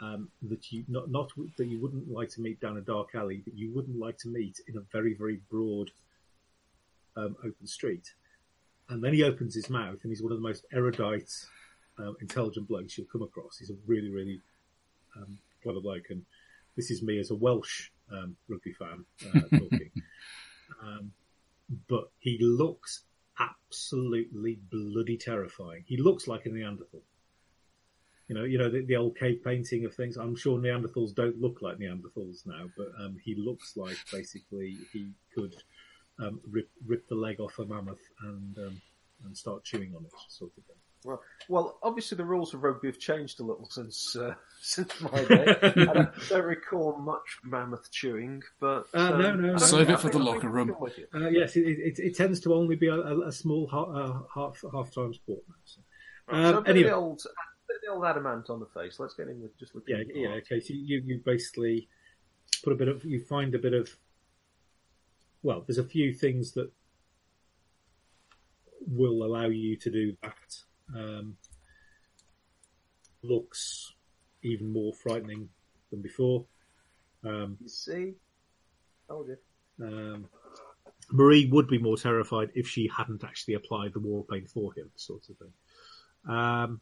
[0.01, 3.41] um, that you not not that you wouldn't like to meet down a dark alley,
[3.43, 5.89] but you wouldn't like to meet in a very very broad
[7.16, 8.14] um, open street.
[8.89, 11.32] And then he opens his mouth, and he's one of the most erudite,
[11.97, 13.58] um, intelligent blokes you'll come across.
[13.58, 14.41] He's a really really
[15.16, 16.24] um, clever bloke, and
[16.76, 19.91] this is me as a Welsh um, rugby fan uh, talking.
[20.84, 21.12] Um,
[21.88, 23.03] but he looks
[23.39, 25.83] absolutely bloody terrifying.
[25.85, 27.01] He looks like a Neanderthal.
[28.27, 30.17] You know, you know the, the old cave painting of things.
[30.17, 35.11] I'm sure Neanderthals don't look like Neanderthals now, but um, he looks like basically he
[35.33, 35.55] could
[36.19, 38.81] um, rip rip the leg off a mammoth and um,
[39.23, 40.75] and start chewing on it, sort of thing.
[41.05, 45.23] Well, well, obviously the rules of rugby have changed a little since uh, since my
[45.25, 45.45] day.
[45.61, 49.57] I don't, don't recall much mammoth chewing, but Uh, no, um, no, I no.
[49.57, 50.71] think- Save it I for the I locker room.
[50.75, 51.07] I'm with you.
[51.13, 54.19] Uh, yes, it, it, it tends to only be a, a, a small ha- uh,
[54.33, 55.39] half half time sport.
[55.65, 55.81] So.
[56.29, 56.89] Right, Um, so anyway.
[56.89, 57.29] the old, a
[57.67, 58.99] bit of the old adamant on the face.
[58.99, 59.95] Let's get in with just looking.
[59.97, 60.27] Yeah, yeah.
[60.29, 60.43] heart.
[60.51, 61.87] Okay, so you you basically
[62.63, 63.95] put a bit of you find a bit of
[65.43, 66.69] well, there's a few things that
[68.87, 70.57] will allow you to do that.
[70.95, 71.38] Um,
[73.23, 73.93] looks
[74.43, 75.49] even more frightening
[75.91, 76.45] than before.
[77.23, 78.13] Um, You see,
[79.07, 79.38] told you.
[79.85, 80.29] um,
[81.11, 84.89] Marie would be more terrified if she hadn't actually applied the war paint for him,
[84.95, 85.53] sort of thing.
[86.33, 86.81] Um,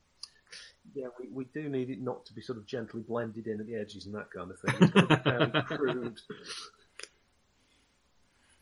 [0.94, 3.66] Yeah, we, we do need it not to be sort of gently blended in at
[3.66, 4.76] the edges and that kind of thing.
[4.82, 6.20] It's got to be fairly crude.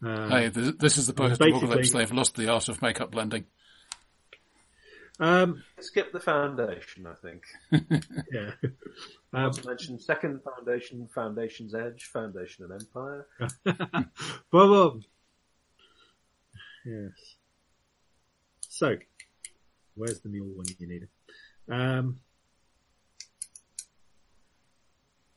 [0.06, 1.92] uh, hey, th- this is the post-apocalypse.
[1.92, 3.46] They've lost the art of makeup blending.
[5.20, 7.44] Um, Skip the foundation, I think.
[8.32, 8.52] yeah.
[9.34, 13.28] Um, Not to mention second foundation, foundation's edge, foundation and empire.
[14.52, 15.00] well, well,
[16.86, 17.12] yes.
[18.70, 18.98] So,
[19.96, 21.10] where's the mule when you need it?
[21.72, 22.20] Um,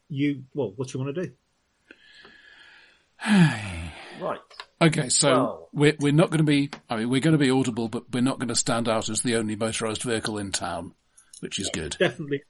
[0.09, 1.33] you, well, what do you want to do?
[4.20, 4.38] Right.
[4.80, 6.70] Okay, so Well- we're we're not going to be.
[6.88, 9.22] I mean, we're going to be audible, but we're not going to stand out as
[9.22, 10.94] the only motorised vehicle in town,
[11.40, 11.96] which is good.
[11.98, 12.42] Definitely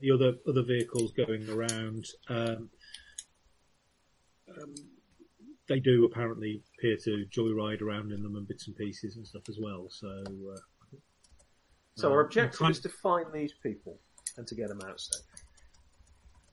[0.00, 2.06] the other other vehicles going around.
[2.28, 2.70] Um,
[4.48, 4.74] um,
[5.68, 9.48] they do apparently appear to joyride around in them and bits and pieces and stuff
[9.48, 9.88] as well.
[9.90, 10.08] So,
[10.52, 10.58] uh,
[11.96, 14.00] So Um, our objective kind- is to find these people
[14.36, 15.24] and to get them out safe.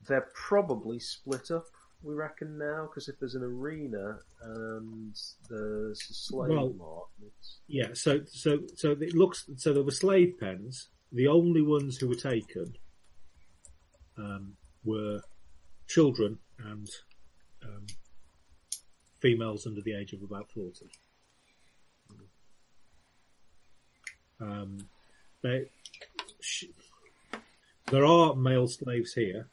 [0.08, 1.66] They're probably split up,
[2.04, 5.16] we reckon now, because if there's an arena and
[5.50, 7.34] there's a slave Well- market,
[7.68, 10.90] Yeah, so so so it looks so there were slave pens.
[11.12, 12.76] The only ones who were taken
[14.18, 15.22] um, were
[15.88, 16.88] children and
[17.64, 17.86] um,
[19.20, 20.90] females under the age of about forty.
[24.40, 24.88] Um,
[25.44, 25.66] they,
[26.40, 26.66] sh-
[27.92, 29.50] there are male slaves here,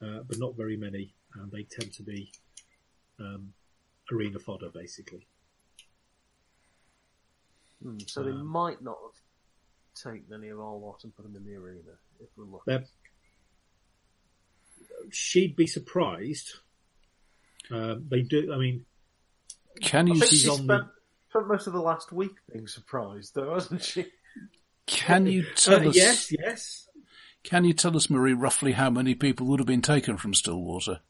[0.00, 2.30] uh, but not very many, and they tend to be
[3.20, 3.52] um,
[4.12, 5.26] arena fodder, basically.
[7.82, 9.20] Hmm, so they Um, might not have
[10.12, 11.80] taken any of our lot and put them in the arena
[12.20, 12.86] if we're lucky.
[15.10, 16.54] She'd be surprised.
[17.70, 18.52] Um, they do.
[18.52, 18.84] I mean,
[19.80, 20.84] Can I you think she's she on spent,
[21.30, 24.06] spent most of the last week being surprised, though, hasn't she?
[24.86, 25.96] can you uh, tell us?
[25.96, 26.88] yes, yes.
[27.44, 31.00] Can you tell us, Marie, roughly how many people would have been taken from Stillwater,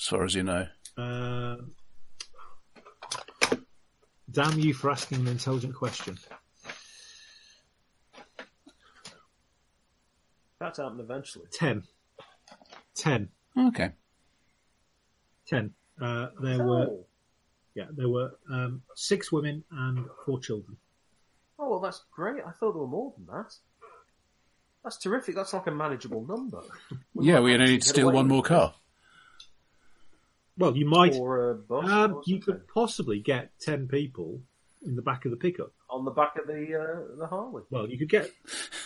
[0.00, 0.66] as far as you know?
[0.96, 1.56] Uh,
[4.30, 6.18] damn you for asking an intelligent question.
[10.58, 11.46] That's happened eventually.
[11.52, 11.84] Ten.
[12.94, 13.28] Ten.
[13.58, 13.90] Okay.
[15.46, 15.72] Ten.
[16.00, 17.06] Uh, there were Oh.
[17.74, 20.76] yeah, there were um, six women and four children.
[21.58, 22.42] oh, well, that's great.
[22.46, 23.54] I thought there were more than that.
[24.82, 25.34] That's terrific.
[25.34, 26.62] That's like a manageable number.
[27.20, 28.74] Yeah, we only need to steal one more car.
[30.60, 31.14] Well, you might.
[31.14, 31.90] Or a bus.
[31.90, 34.42] Um, or you could possibly get ten people
[34.82, 35.72] in the back of the pickup.
[35.88, 37.62] on the back of the uh, the Harley.
[37.70, 38.30] Well, you could get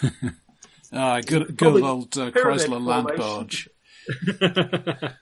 [0.92, 3.68] Ah, good, good old uh, Chrysler land barge.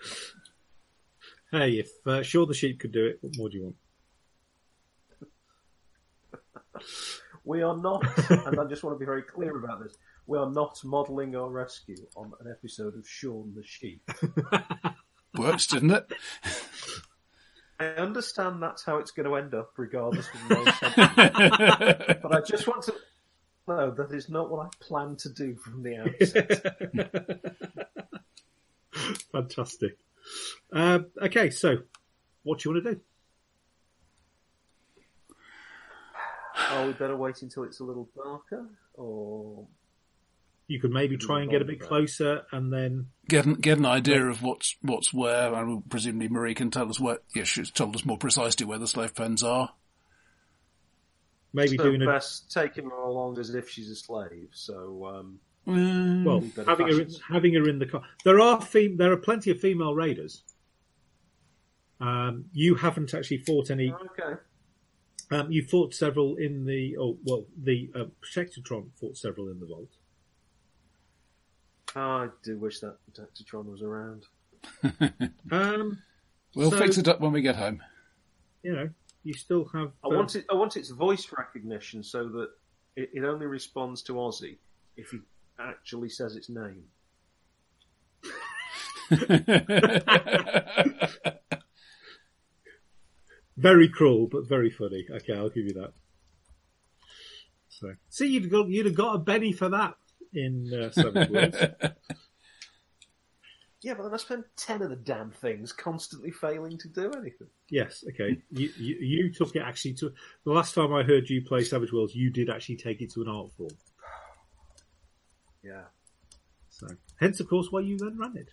[1.50, 3.76] hey, if uh, Shaun the Sheep could do it, what more do you want?
[7.44, 9.96] We are not, and I just want to be very clear about this.
[10.28, 14.00] We are not modelling our rescue on an episode of Shaun the Sheep.
[15.36, 16.12] Works, didn't it?
[17.80, 22.22] I understand that's how it's going to end up, regardless of the moral sentiment.
[22.22, 22.94] But I just want to
[23.66, 26.76] though, that is not what I planned to do from the outset.
[29.32, 29.98] Fantastic.
[30.72, 31.78] Uh, okay, so
[32.42, 33.00] what do you want to do?
[36.70, 39.66] oh, we better wait until it's a little darker, or
[40.68, 43.86] You could maybe try and get a bit closer, and then Get an, get an
[43.86, 47.18] idea of what's what's where, and presumably Marie can tell us where.
[47.34, 49.74] Yes, she's told us more precisely where the slave pens are.
[51.52, 54.48] maybe so doing a best taking her along as if she's a slave.
[54.52, 58.02] So um, Mm, well, better having her, in, having her in the car.
[58.24, 60.42] There are fem- there are plenty of female raiders.
[62.00, 63.92] Um, you haven't actually fought any.
[63.92, 64.40] okay,
[65.30, 66.96] Um, you fought several in the.
[66.98, 69.90] Oh well, the uh, Protectotron fought several in the vault.
[71.94, 74.24] Oh, I do wish that Protectotron was around.
[75.50, 75.98] Um,
[76.54, 77.82] we'll so- fix it up when we get home.
[78.62, 78.88] you know,
[79.24, 79.92] you still have.
[80.04, 80.46] I uh, want it.
[80.50, 82.48] I want its voice recognition so that
[82.96, 84.58] it, it only responds to Ozzy
[84.96, 85.18] if he
[85.58, 86.84] actually says its name.
[93.56, 95.06] Very cruel, but very funny.
[95.10, 95.92] Okay, I'll give you that.
[97.68, 99.94] So, see, you'd got you'd have got a Benny for that
[100.34, 101.56] in uh, Savage Worlds.
[103.82, 107.48] Yeah, but then I spent ten of the damn things constantly failing to do anything.
[107.68, 108.40] yes, okay.
[108.52, 110.12] You, you you took it actually to
[110.44, 113.22] the last time I heard you play Savage Worlds, you did actually take it to
[113.22, 113.70] an art form.
[115.64, 115.82] Yeah.
[116.70, 116.88] So,
[117.20, 118.48] hence, of course, why you then ran it.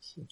[0.00, 0.22] So.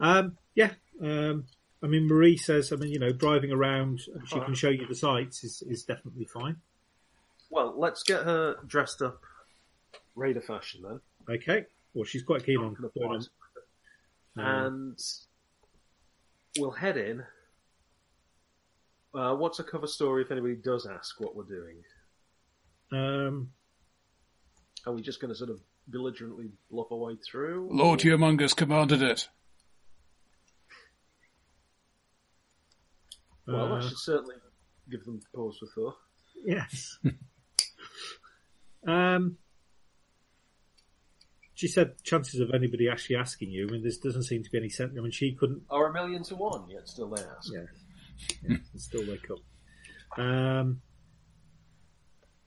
[0.00, 0.70] Um, yeah.
[1.02, 1.44] Um,
[1.82, 4.94] I mean, Marie says, I mean, you know, driving around, she can show you the
[4.94, 6.56] sights is, is definitely fine.
[7.48, 9.20] Well, let's get her dressed up,
[10.14, 11.00] Raider fashion then,
[11.36, 11.64] Okay.
[11.94, 13.26] Well, she's quite keen on Good going on.
[14.36, 14.98] Um, and
[16.58, 17.24] we'll head in.
[19.12, 21.76] Uh, what's a cover story if anybody does ask what we're doing?
[22.92, 23.50] um,
[24.86, 27.68] Are we just going to sort of belligerently bluff our way through?
[27.72, 29.28] Lord Or- Humungus commanded it.
[33.52, 34.36] Well, uh, that should certainly
[34.90, 35.96] give them pause for thought.
[36.44, 36.98] Yes.
[38.86, 39.36] um,
[41.54, 43.66] she said chances of anybody actually asking you.
[43.68, 44.94] I mean, this doesn't seem to be any sense.
[44.96, 45.62] I mean, she couldn't.
[45.68, 47.52] Are a million to one yet still they ask?
[47.52, 50.24] Yeah, yeah still they come.
[50.24, 50.80] Um,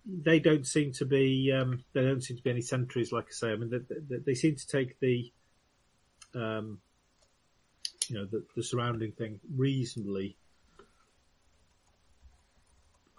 [0.06, 1.51] they don't seem to be.
[1.51, 3.12] Um, there don't seem to be any sentries.
[3.12, 5.32] Like I say, I mean, they, they, they seem to take the,
[6.34, 6.80] um,
[8.08, 10.38] you know, the, the surrounding thing reasonably.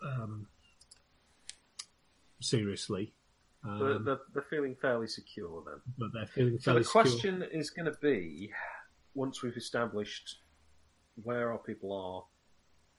[0.05, 0.47] Um,
[2.41, 3.15] seriously,
[3.65, 5.81] um, They're, they're, they're feeling fairly secure then.
[5.99, 7.03] but they're feeling So fairly the secure.
[7.03, 8.51] question is going to be,
[9.15, 10.37] once we've established
[11.23, 11.93] where our people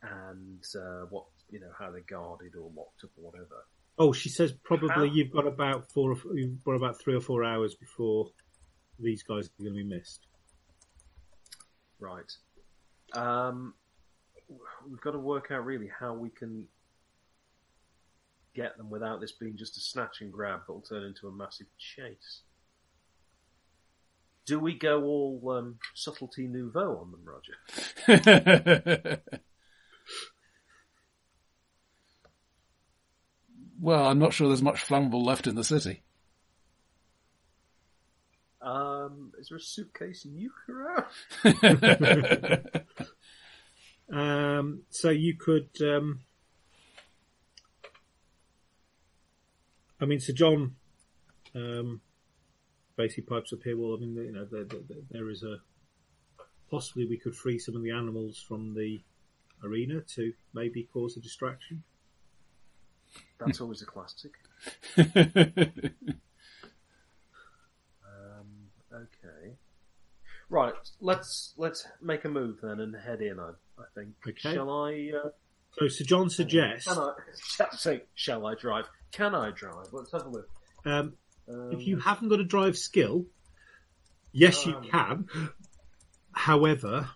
[0.03, 3.66] are and uh, what you know how they're guarded or locked up or whatever.
[3.99, 7.22] Oh, she says probably How- you've got about four, or, you've got about three or
[7.22, 8.28] four hours before
[8.99, 10.26] these guys are going to be missed.
[11.99, 12.32] Right.
[13.14, 13.74] Um,
[14.89, 16.66] we've got to work out really how we can
[18.56, 21.32] get them without this being just a snatch and grab that will turn into a
[21.32, 22.41] massive chase.
[24.45, 27.56] Do we go all um, subtlety nouveau on them, Roger?
[33.80, 36.03] well, I'm not sure there's much flammable left in the city.
[38.62, 41.06] Um, is there a suitcase nuke around?
[44.12, 46.22] Um, so you could, um,
[50.00, 50.76] I mean, Sir John
[51.54, 52.02] um,
[52.96, 53.78] basically pipes up here.
[53.78, 55.58] Well, I mean, you know, there, there, there is a
[56.70, 59.02] possibly we could free some of the animals from the
[59.64, 61.84] arena to maybe cause a distraction.
[63.39, 64.34] That's always a classic.
[68.08, 69.56] Um, okay.
[70.50, 73.39] Right, let's let's make a move then and head in.
[73.39, 74.10] I, I think.
[74.28, 74.54] Okay.
[74.54, 75.12] Shall I?
[75.16, 75.30] Uh,
[75.80, 77.13] So Sir John suggests can I?
[77.43, 78.86] Shall, say, shall I drive?
[79.11, 79.88] Can I drive?
[79.91, 80.49] Let's have a look.
[80.86, 81.13] um,
[81.49, 83.26] Um, if you haven't got a drive skill,
[84.32, 84.84] yes, you Um.
[84.86, 85.30] can.
[86.32, 87.09] However,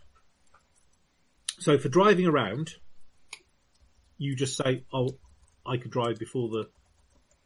[1.59, 2.75] so for driving around,
[4.17, 5.17] you just say, "Oh,
[5.65, 6.69] I could drive before the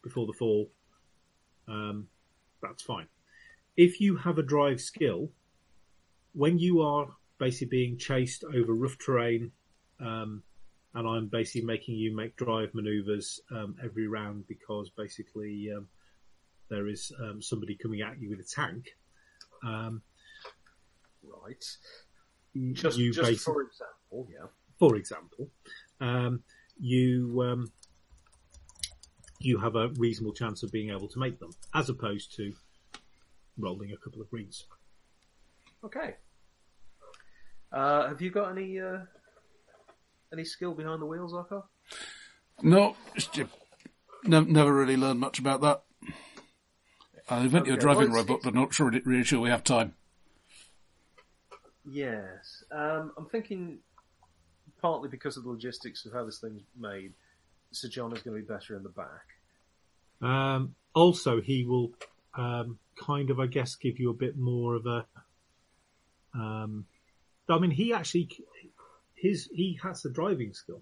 [0.04, 0.72] before the fall."
[1.68, 2.10] Um,
[2.62, 3.08] that's fine.
[3.78, 5.32] If you have a drive skill,
[6.34, 7.08] when you are
[7.40, 9.52] basically being chased over rough terrain,
[10.00, 10.44] um,
[10.96, 15.88] and I'm basically making you make drive maneuvers um, every round because basically um,
[16.70, 18.96] there is um, somebody coming at you with a tank.
[19.66, 20.02] Um,
[21.24, 21.66] right,
[22.74, 24.48] just you just for example, yeah.
[24.78, 25.50] for example,
[26.00, 26.44] um,
[26.80, 27.72] you um,
[29.40, 32.54] you have a reasonable chance of being able to make them, as opposed to
[33.58, 34.66] rolling a couple of greens.
[35.84, 36.16] Okay.
[37.72, 39.00] Uh, have you got any uh,
[40.34, 41.66] any skill behind the wheels, Arco?
[42.62, 43.30] No, it's
[44.26, 45.84] ne- never really learned much about that.
[47.30, 49.64] I invented a Okay, driving well, it's- robot, but not sure, really sure we have
[49.64, 49.96] time.
[51.86, 52.64] Yes.
[52.72, 53.80] Um, I'm thinking
[54.82, 57.14] partly because of the logistics of how this thing's made,
[57.72, 59.26] Sir John is going to be better in the back.
[60.22, 61.92] Um, also, he will
[62.36, 65.06] um, kind of, I guess, give you a bit more of a.
[66.34, 66.86] Um,
[67.50, 68.30] I mean, he actually
[69.24, 70.82] his he has the driving skill.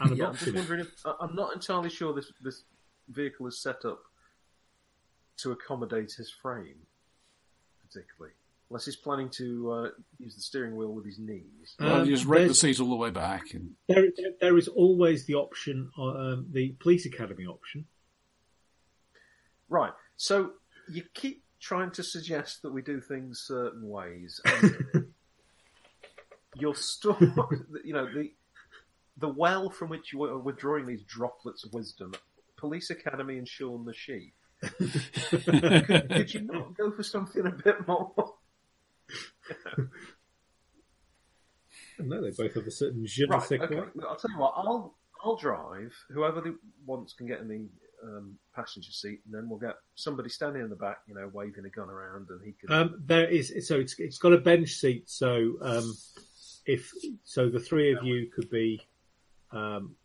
[0.00, 2.64] And Yeah, I'm just wondering if I- I'm not entirely sure this this
[3.08, 4.00] vehicle is set up
[5.38, 6.80] to accommodate his frame,
[7.86, 8.34] particularly.
[8.70, 11.74] Unless he's planning to uh, use the steering wheel with his knees.
[11.80, 13.54] Well, Um, you just rake the there's- seat all the way back.
[13.54, 16.02] And, There, there- there is always the option, uh,
[16.32, 17.86] um, the police academy option.
[19.70, 19.92] Right.
[20.16, 20.54] So
[20.88, 24.40] you keep trying to suggest that we do things certain ways.
[24.44, 25.06] And
[26.60, 27.28] your story,
[27.84, 28.32] you know, the
[29.18, 32.12] the well from which you are withdrawing these droplets of wisdom,
[32.56, 34.34] Police Academy and Shaun the Sheep.
[34.60, 38.14] could, could you not go for something a bit more?
[42.00, 43.42] No, they both have a certain je ne Right.
[43.42, 43.74] sais Okay.
[43.74, 43.86] quoi.
[44.08, 44.54] I'll tell you what.
[44.56, 45.92] I'll I'll drive.
[46.10, 46.56] Whoever the,
[46.86, 47.68] wants can get in the
[48.04, 51.64] um, passenger seat, and then we'll get somebody standing in the back, you know, waving
[51.64, 52.70] a gun around, and he can.
[52.72, 55.10] Um, there is so it's it's got a bench seat.
[55.10, 55.92] So um,
[56.68, 56.92] if
[57.24, 58.80] so, the three of you could be.
[59.50, 59.96] Um,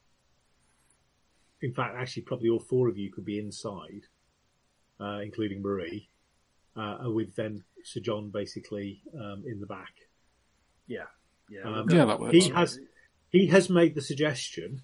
[1.62, 4.04] in fact, actually, probably all four of you could be inside,
[5.00, 6.10] uh, including Marie,
[6.76, 9.94] uh, with then Sir John basically um, in the back.
[10.88, 11.04] yeah.
[11.50, 11.62] Yeah.
[11.66, 12.34] Um, Yeah, that works.
[12.34, 12.80] He has
[13.30, 14.82] he has made the suggestion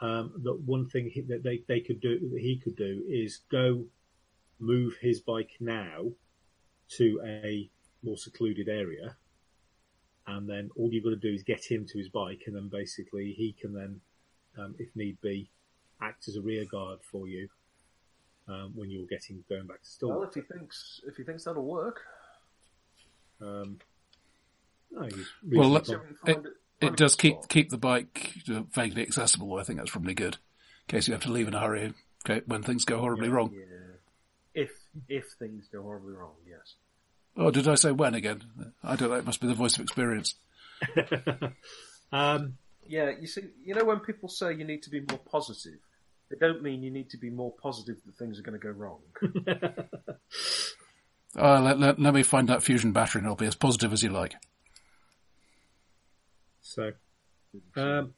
[0.00, 3.40] um, that one thing he, that they, they could do that he could do is
[3.50, 3.84] go
[4.58, 6.10] move his bike now
[6.96, 7.70] to a
[8.02, 9.16] more secluded area,
[10.26, 12.68] and then all you've got to do is get him to his bike, and then
[12.68, 14.00] basically he can then,
[14.58, 15.50] um, if need be,
[16.00, 17.48] act as a rear guard for you
[18.48, 20.18] um, when you're getting going back to store.
[20.18, 22.00] Well, if he thinks if he thinks that'll work,
[23.40, 23.78] Um,
[24.90, 27.48] no, he's Well, let's- so com- we can It, find find it does keep spot.
[27.48, 29.54] keep the bike uh, vaguely accessible.
[29.58, 31.92] I think that's probably good, in case you have to leave in a hurry.
[32.24, 33.52] Okay, when things go horribly wrong.
[33.52, 33.64] Yeah.
[34.54, 34.70] If
[35.08, 36.76] if things go horribly wrong, yes.
[37.36, 38.42] Oh, did I say when again?
[38.82, 39.16] I don't know.
[39.16, 40.34] It must be the voice of experience.
[42.12, 45.78] um, Yeah, you see, you know when people say you need to be more positive,
[46.30, 48.70] they don't mean you need to be more positive that things are going to go
[48.70, 49.00] wrong.
[51.36, 54.02] Uh, let, let, let me find that fusion battery and I'll be as positive as
[54.02, 54.34] you like.
[56.60, 56.92] So,
[57.76, 58.14] um,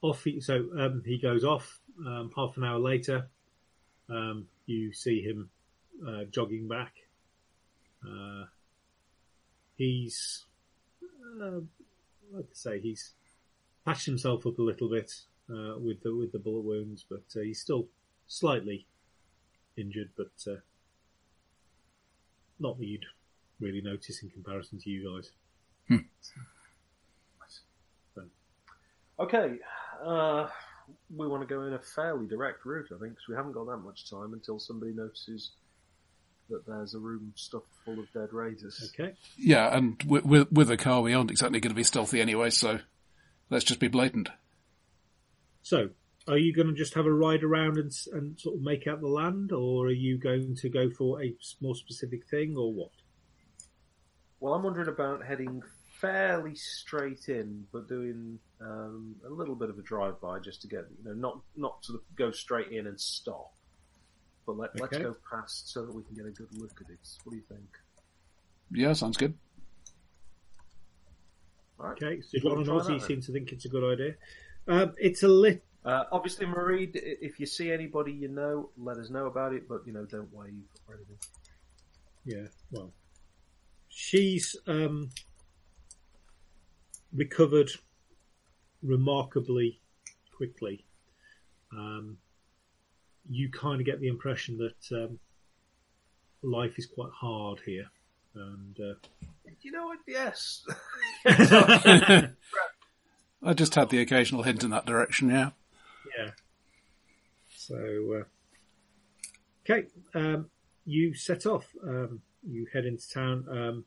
[0.00, 1.78] off he, so um, he goes off.
[2.06, 3.28] Um, half an hour later,
[4.08, 5.50] um, you see him
[6.06, 6.94] uh, jogging back.
[9.82, 10.44] He's,
[11.42, 11.58] uh,
[12.32, 13.14] like I say, he's
[13.84, 15.12] patched himself up a little bit
[15.50, 17.88] uh, with the with the bullet wounds, but uh, he's still
[18.28, 18.86] slightly
[19.76, 20.60] injured, but uh,
[22.60, 23.06] not that you'd
[23.58, 25.20] really notice in comparison to you
[25.88, 26.00] guys.
[29.18, 29.56] Okay,
[30.04, 30.46] uh,
[31.14, 33.66] we want to go in a fairly direct route, I think, because we haven't got
[33.66, 35.50] that much time until somebody notices
[36.52, 38.92] that there's a room stuffed full of dead raiders.
[38.94, 39.14] Okay.
[39.36, 42.50] Yeah, and with, with, with a car, we aren't exactly going to be stealthy anyway,
[42.50, 42.78] so
[43.50, 44.28] let's just be blatant.
[45.62, 45.90] So,
[46.28, 49.00] are you going to just have a ride around and, and sort of make out
[49.00, 52.90] the land, or are you going to go for a more specific thing, or what?
[54.40, 55.62] Well, I'm wondering about heading
[56.00, 60.84] fairly straight in, but doing um, a little bit of a drive-by just to get,
[60.98, 63.52] you know, not not sort of go straight in and stop,
[64.46, 65.04] but let, let's Okay.
[65.04, 66.98] go past so that we can get a good look at it.
[67.24, 67.78] What do you think?
[68.70, 69.34] Yeah, sounds good.
[71.78, 72.02] All right.
[72.02, 74.14] Okay, so Sir John and try Ozzy seem to think it's a good idea.
[74.68, 75.64] Um, it's a lit.
[75.84, 79.82] Uh, obviously, Marie, if you see anybody you know, let us know about it, but,
[79.84, 81.18] you know, don't wave or anything.
[82.24, 82.92] Yeah, well,
[83.88, 85.10] she's um,
[87.12, 87.70] recovered
[88.80, 89.80] remarkably
[90.36, 90.84] quickly.
[91.72, 92.18] Um,
[93.28, 95.18] you kind of get the impression that um,
[96.42, 97.86] life is quite hard here,
[98.34, 98.94] and uh,
[99.62, 99.98] You know what?
[100.06, 100.64] Yes.
[103.44, 105.50] I just had the occasional hint in that direction, yeah.
[106.16, 106.30] Yeah.
[107.56, 108.24] So, uh,
[109.64, 110.48] okay, um,
[110.84, 111.66] you set off.
[111.86, 113.46] Um, you head into town.
[113.48, 113.84] Um,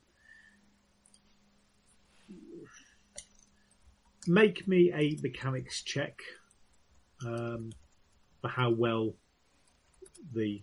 [4.28, 6.20] make me a mechanics check
[7.26, 7.72] um,
[8.42, 9.14] for how well
[10.34, 10.62] the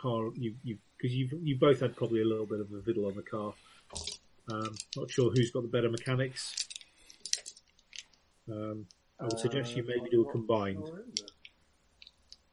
[0.00, 3.06] car you you because you've you both had probably a little bit of a fiddle
[3.06, 3.52] on the car.
[4.50, 6.54] Um, not sure who's got the better mechanics.
[8.50, 8.86] Um,
[9.18, 10.82] I would suggest you maybe do a combined.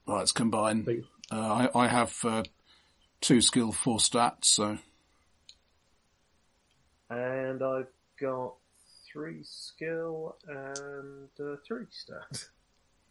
[0.07, 0.85] Right, it's combined.
[0.85, 0.95] But-
[1.33, 2.43] Uh, I, I have uh,
[3.21, 4.77] two skill, four stats, so
[7.09, 7.87] And I've
[8.19, 8.55] got
[9.11, 12.49] three skill and uh, three stats.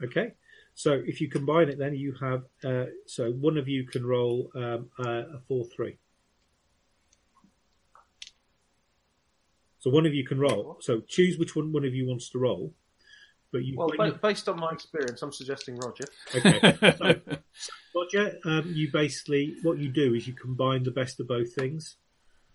[0.02, 0.32] Okay,
[0.80, 4.50] so if you combine it, then you have uh, so one of you can roll
[4.54, 5.98] um, uh, a four three.
[9.80, 10.78] So one of you can roll.
[10.80, 12.72] So choose which one one of you wants to roll.
[13.52, 16.04] But you, Well, ba- you- based on my experience, I'm suggesting Roger.
[16.34, 17.42] okay.
[17.52, 21.52] So, Roger, um, you basically what you do is you combine the best of both
[21.54, 21.96] things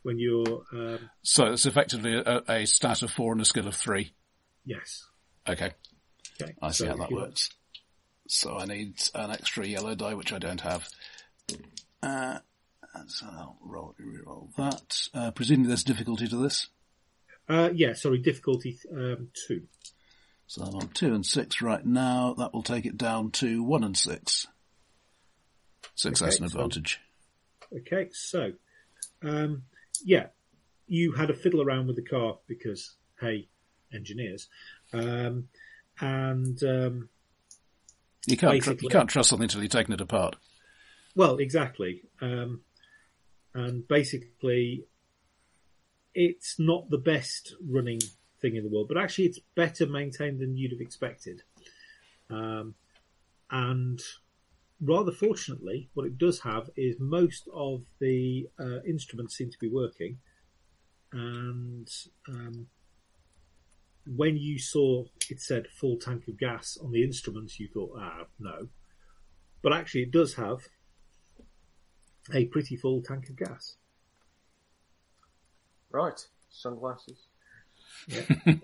[0.03, 3.75] when you're um, so it's effectively a, a stat of four and a skill of
[3.75, 4.13] three.
[4.65, 5.05] yes.
[5.47, 5.71] Okay,
[6.41, 7.49] Okay, I see so how if that you- works.
[8.27, 10.87] So I need an extra yellow die, which I don't have.
[12.01, 12.39] Uh,
[13.07, 15.09] so I'll roll, re-roll that.
[15.13, 16.67] Uh, presumably there's difficulty to this.
[17.47, 19.63] Uh, yeah, sorry, difficulty um, two.
[20.47, 22.33] So I'm on two and six right now.
[22.37, 24.47] That will take it down to one and six.
[25.93, 26.99] Success Okay, and so- advantage.
[27.75, 28.53] Okay, so
[29.23, 29.63] um,
[30.03, 30.27] yeah,
[30.87, 33.47] you had a fiddle around with the car because hey,
[33.93, 34.47] engineers,
[34.93, 35.47] um,
[35.99, 37.09] and um,
[38.27, 40.35] You can't, tr- you can't trust something until you've taken it apart.
[41.15, 42.61] well, exactly, um,
[43.53, 44.85] and basically,
[46.13, 47.99] it's not the best running
[48.41, 51.43] thing in the world, but actually, it's better maintained than you'd have expected,
[52.29, 52.75] um,
[53.51, 54.01] and
[54.81, 59.69] rather fortunately, what it does have is most of the uh, instruments seem to be
[59.69, 60.17] working.
[61.11, 61.89] And
[62.27, 62.67] um,
[64.07, 68.25] when you saw it said full tank of gas on the instruments, you thought, ah,
[68.39, 68.67] no.
[69.61, 70.67] But actually, it does have
[72.33, 73.77] a pretty full tank of gas.
[75.91, 76.19] Right,
[76.49, 77.27] sunglasses.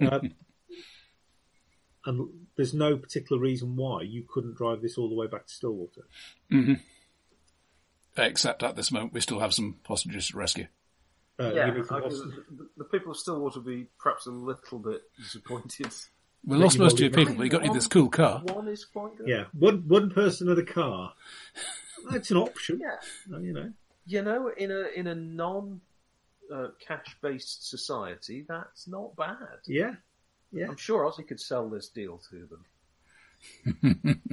[0.01, 0.33] Um,
[2.05, 5.53] and there's no particular reason why you couldn't drive this all the way back to
[5.53, 6.07] Stillwater.
[8.17, 10.67] Except at this moment, we still have some hostages to rescue.
[11.41, 14.25] Uh, yeah, you need to I- watch- the, the people of Stillwater will be perhaps
[14.27, 15.87] a little bit disappointed.
[16.43, 18.41] We lost most of your people, but you got you this cool car.
[18.45, 19.27] One is quite good.
[19.27, 21.13] Yeah, one one person at a car.
[22.09, 22.79] That's an option.
[22.81, 22.95] Yeah.
[23.31, 23.71] Uh, You know.
[24.07, 25.81] You know, in a in a non
[26.51, 29.59] uh, cash based society, that's not bad.
[29.67, 29.93] Yeah.
[30.51, 30.69] Yeah.
[30.69, 32.65] I'm sure Ozzy could sell this deal to them.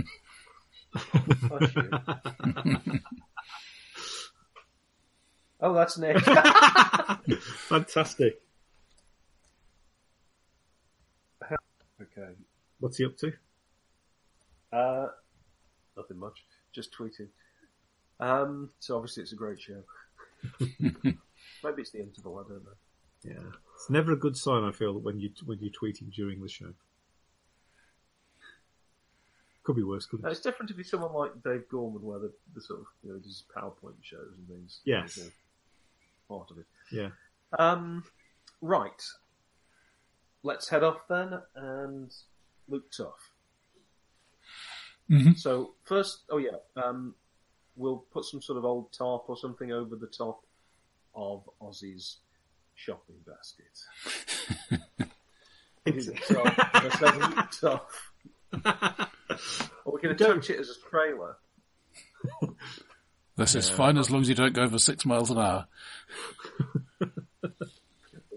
[5.60, 5.68] Hush you.
[5.68, 6.18] oh, that's Nick.
[7.42, 8.40] Fantastic.
[12.00, 12.32] okay.
[12.80, 13.32] What's he up to?
[14.72, 15.08] Uh,
[15.96, 16.44] nothing much.
[16.72, 17.28] Just tweeting.
[18.20, 19.82] Um, so obviously it's a great show.
[20.80, 21.14] Maybe
[21.78, 22.38] it's the interval.
[22.44, 22.70] I don't know.
[23.24, 23.50] Yeah.
[23.74, 24.62] It's never a good sign.
[24.64, 26.72] I feel when you when you're tweeting during the show.
[29.64, 30.06] Could be worse.
[30.06, 30.32] Couldn't No, it?
[30.32, 33.18] it's different to be someone like Dave Gorman, where the, the sort of you know
[33.18, 34.80] does PowerPoint shows and things.
[34.84, 35.16] Yes.
[35.16, 35.30] It's all
[36.28, 36.66] Part of it.
[36.92, 37.08] Yeah.
[37.58, 38.04] Um,
[38.60, 39.02] right.
[40.42, 42.12] Let's head off then and
[42.68, 43.32] look tough.
[45.10, 45.38] Mhm.
[45.38, 47.14] So first, oh yeah, um,
[47.76, 50.44] we'll put some sort of old tarp or something over the top
[51.14, 52.18] of Ozzy's
[52.74, 55.08] shopping basket.
[55.86, 57.00] Is it tough?
[57.02, 58.12] A look tough.
[59.84, 61.36] Or we can attach it as a trailer.
[63.38, 65.68] This is fine as long as you don't go over six miles an hour.
[66.98, 67.08] The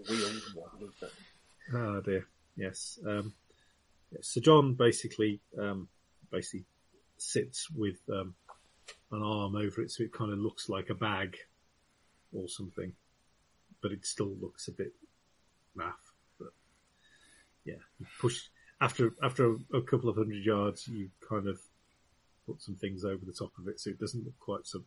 [0.08, 1.12] wheels wobble a bit.
[1.74, 2.28] Oh dear.
[2.56, 3.00] Yes.
[3.04, 3.34] Um,
[4.12, 4.28] yes.
[4.28, 5.88] So John basically um,
[6.30, 6.66] basically
[7.18, 8.36] sits with um,
[9.10, 11.36] an arm over it, so it kind of looks like a bag
[12.32, 12.92] or something,
[13.82, 14.92] but it still looks a bit
[15.76, 15.94] naff.
[16.38, 16.52] But
[17.64, 18.40] yeah, you push
[18.80, 21.60] after after a, a couple of hundred yards, you kind of
[22.46, 24.84] put some things over the top of it, so it doesn't look quite so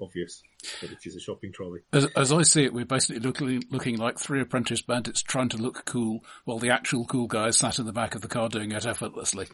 [0.00, 0.42] obvious
[0.80, 1.80] that it is a shopping trolley.
[1.92, 5.56] As, as I see it, we're basically looking, looking like three apprentice bandits trying to
[5.56, 8.48] look cool, while the actual cool guy is sat in the back of the car
[8.48, 9.48] doing it effortlessly.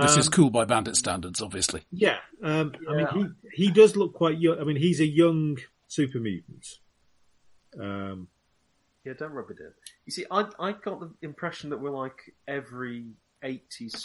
[0.00, 1.82] This is Um, cool by bandit standards, obviously.
[1.90, 3.12] Yeah, um, I Yeah.
[3.14, 4.58] mean, he he does look quite young.
[4.60, 5.58] I mean, he's a young
[5.88, 6.78] super mutant.
[7.78, 8.28] Um,
[9.04, 9.72] Yeah, don't rub it in.
[10.04, 14.04] You see, I I got the impression that we're like every eighties,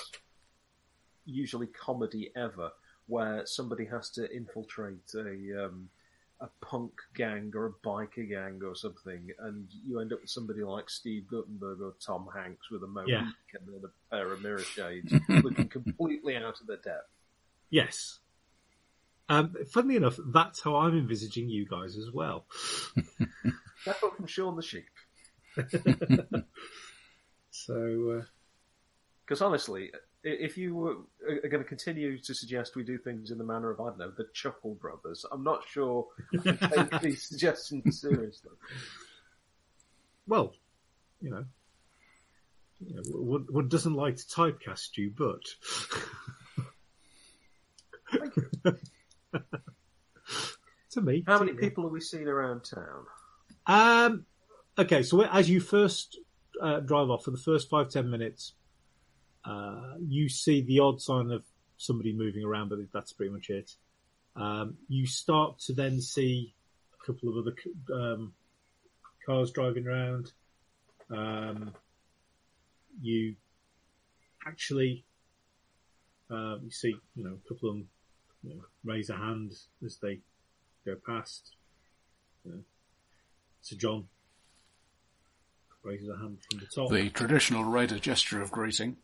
[1.25, 2.71] usually comedy ever,
[3.07, 5.89] where somebody has to infiltrate a um,
[6.41, 10.63] a punk gang or a biker gang or something, and you end up with somebody
[10.63, 13.13] like Steve Guttenberg or Tom Hanks with a Mohican
[13.53, 13.59] Yeah.
[13.75, 17.09] and a pair of mirror shades, looking completely out of their depth.
[17.69, 18.19] Yes.
[19.29, 22.45] Um, funnily enough, that's how I'm envisaging you guys as well.
[23.81, 24.85] Step up from Shaun the Sheep.
[27.51, 28.25] So, uh,
[29.25, 30.95] Because honestly, i- if you were,
[31.27, 33.99] are going to continue to suggest we do things in the manner of, I don't
[33.99, 36.07] know, the Chuckle Brothers, I'm not sure
[36.45, 38.51] I take these suggestions seriously.
[40.27, 40.53] well,
[41.21, 41.45] you know,
[42.85, 45.43] you know, one, one doesn't like to typecast you, but
[48.11, 48.49] Thank you.
[50.91, 51.57] to me, How many you.
[51.57, 53.05] people have we seeing around town?
[53.67, 54.25] Um,
[54.77, 56.19] okay, so as you first
[56.61, 58.53] uh, drive off for the first five ten minutes,
[59.45, 61.43] uh, you see the odd sign of
[61.77, 63.71] somebody moving around, but that's pretty much it.
[64.35, 66.53] Um, you start to then see
[66.93, 67.55] a couple of other
[67.93, 68.33] um,
[69.25, 70.31] cars driving around.
[71.09, 71.73] Um,
[73.01, 73.35] you
[74.45, 75.05] actually
[76.29, 77.87] uh, you see, you know, a couple of them
[78.43, 79.53] you know, raise a hand
[79.83, 80.19] as they
[80.85, 81.55] go past.
[83.61, 84.07] Sir John
[85.83, 86.91] raises a hand from the top.
[86.91, 88.97] The traditional raider gesture of greeting.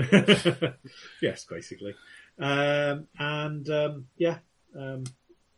[1.22, 1.94] yes, basically.
[2.38, 4.38] Um, and um, yeah,
[4.78, 5.04] um,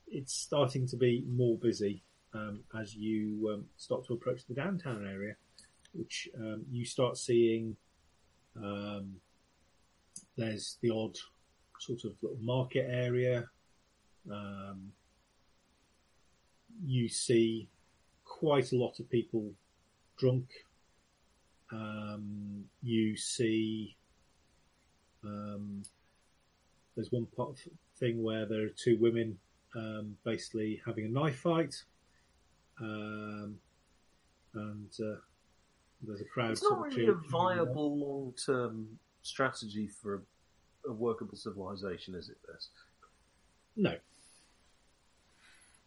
[0.08, 2.02] it's starting to be more busy
[2.34, 5.36] um, as you um, start to approach the downtown area,
[5.92, 7.76] which um, you start seeing.
[10.36, 11.16] There's the odd
[11.78, 13.48] sort of little market area.
[16.84, 17.68] You see
[18.24, 19.52] quite a lot of people
[20.16, 20.48] drunk.
[22.82, 23.96] You see
[25.24, 25.82] um,
[26.94, 27.58] there's one part of
[27.98, 29.38] thing where there are two women
[29.74, 31.82] um, basically having a knife fight,
[32.80, 33.58] um,
[34.54, 35.16] and uh,
[36.02, 36.52] there's a crowd.
[36.52, 42.28] It's sort not of really a viable long-term strategy for a, a workable civilization, is
[42.28, 42.36] it?
[42.46, 42.68] This.
[43.76, 43.94] No.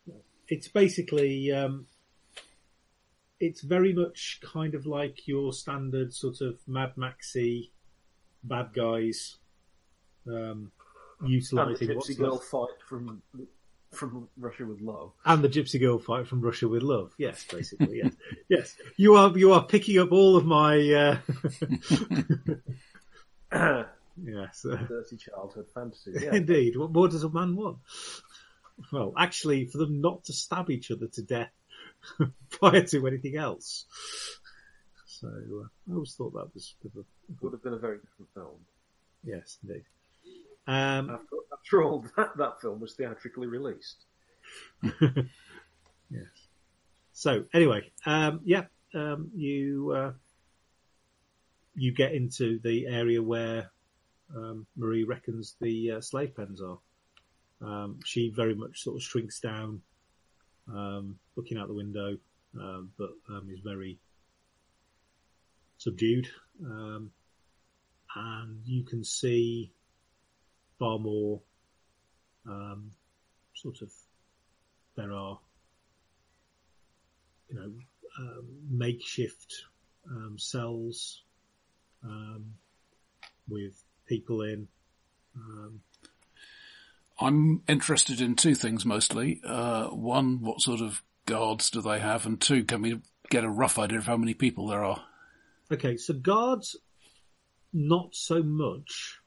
[0.08, 0.16] No.
[0.48, 1.86] It's basically, um,
[3.40, 7.72] it's very much kind of like your standard sort of Mad Maxy
[8.48, 9.38] bad guys,
[10.28, 10.72] um,
[11.20, 13.22] And the utilizing Gypsy what's Girl fight from
[13.92, 15.14] from Russia with Love.
[15.24, 17.14] and the Gypsy Girl fight from Russia with Love.
[17.18, 18.14] Yes, basically, yes,
[18.50, 18.76] yes.
[18.98, 21.18] You are you are picking up all of my uh,
[24.24, 24.66] yes.
[24.66, 26.22] uh, Dirty childhood fantasies.
[26.22, 26.36] Yeah.
[26.36, 26.78] Indeed.
[26.78, 27.78] What more does a man want?
[28.92, 31.52] Well, actually, for them not to stab each other to death
[32.50, 33.86] prior to anything else.
[35.22, 37.78] So uh, I always thought that was a bit of a, Would have been a
[37.78, 38.60] very different film.
[39.24, 39.84] yes, indeed.
[40.68, 44.06] Um, After, after all, that, that film was theatrically released.
[44.84, 46.28] yes.
[47.14, 50.12] So anyway, um, yeah, um, you uh,
[51.76, 53.72] you get into the area where
[54.36, 56.78] um, Marie reckons the uh, slave pens are.
[57.62, 59.82] Um, she very much sort of shrinks down,
[60.68, 62.18] um, looking out the window,
[62.60, 63.98] um, but um, is very
[65.86, 66.28] subdued.
[66.66, 67.12] Um,
[68.16, 69.72] and you can see
[70.80, 71.42] far more
[72.48, 72.92] um,
[73.54, 73.92] sort of
[74.96, 75.40] there are
[77.50, 77.72] you know
[78.20, 79.54] um, makeshift
[80.10, 81.24] um, cells
[82.04, 82.46] um,
[83.48, 84.68] with people in.
[85.36, 85.82] Um,
[87.20, 89.42] I'm interested in two things mostly.
[89.46, 92.26] Uh, one, what sort of guards do they have?
[92.26, 95.04] And two, can we get a rough idea of how many people there are?
[95.72, 96.76] Okay, so guards,
[97.74, 99.20] not so much,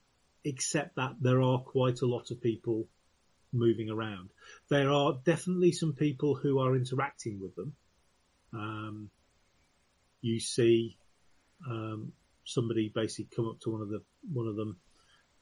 [0.44, 2.86] except that there are quite a lot of people
[3.52, 4.30] moving around.
[4.68, 7.72] There are definitely some people who are interacting with them.
[8.52, 9.10] Um,
[10.20, 10.96] you see
[11.68, 12.12] um,
[12.44, 14.02] somebody basically come up to one of the
[14.32, 14.76] one of them.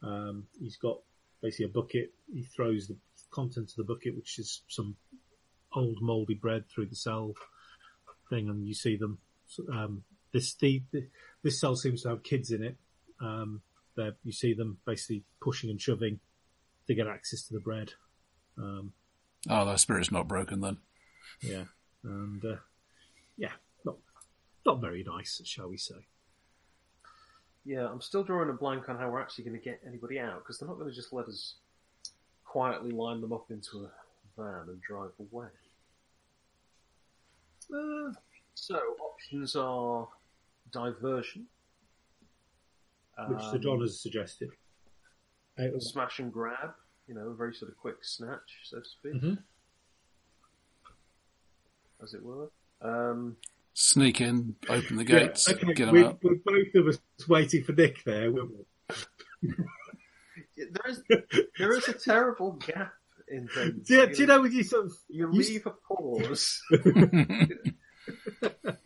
[0.03, 0.99] Um, he's got
[1.43, 2.13] basically a bucket.
[2.33, 2.97] He throws the
[3.31, 4.97] contents of the bucket, which is some
[5.75, 7.33] old mouldy bread, through the cell
[8.31, 9.19] thing, and you see them.
[9.73, 10.03] Um,
[10.37, 11.07] this the, the
[11.43, 12.77] this cell seems to have kids in it.
[13.21, 13.63] Um,
[13.97, 16.21] there you see them basically pushing and shoving
[16.87, 17.93] to get access to the bread.
[18.59, 18.93] Um,
[19.49, 20.79] Oh, their spirit's not broken then.
[21.41, 21.65] yeah,
[22.03, 22.57] and uh,
[23.39, 23.53] yeah,
[23.85, 23.97] not
[24.67, 25.95] not very nice, shall we say?
[27.65, 30.39] Yeah, I'm still drawing a blank on how we're actually going to get anybody out
[30.39, 31.55] because they're not going to just let us
[32.45, 33.91] quietly line them up into a
[34.41, 35.49] van and drive away.
[37.73, 38.13] Uh,
[38.55, 40.09] So options are
[40.73, 41.47] diversion,
[43.29, 44.51] which Sir um, John has suggested.
[45.59, 46.75] Out of- smash and grab,
[47.09, 49.15] you know, a very sort of quick snatch, so to speak.
[49.23, 49.39] Mhm.
[52.03, 52.51] as it were.
[52.83, 53.37] Um,
[53.73, 56.19] Sneak in, open the Yeah, gates, okay, get them we're, out.
[56.23, 56.99] we're both of us
[57.29, 58.31] waiting for Nick there.
[58.31, 58.51] weren't
[59.43, 59.55] we?
[60.57, 61.03] there is
[61.59, 62.93] there is a terrible gap
[63.29, 63.89] in things.
[63.89, 66.63] Do you, do you know when you sort of You you- leave a pause.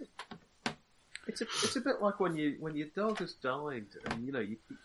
[1.30, 4.32] It's a it's a bit like when you when your dog has died and you
[4.32, 4.78] know you keep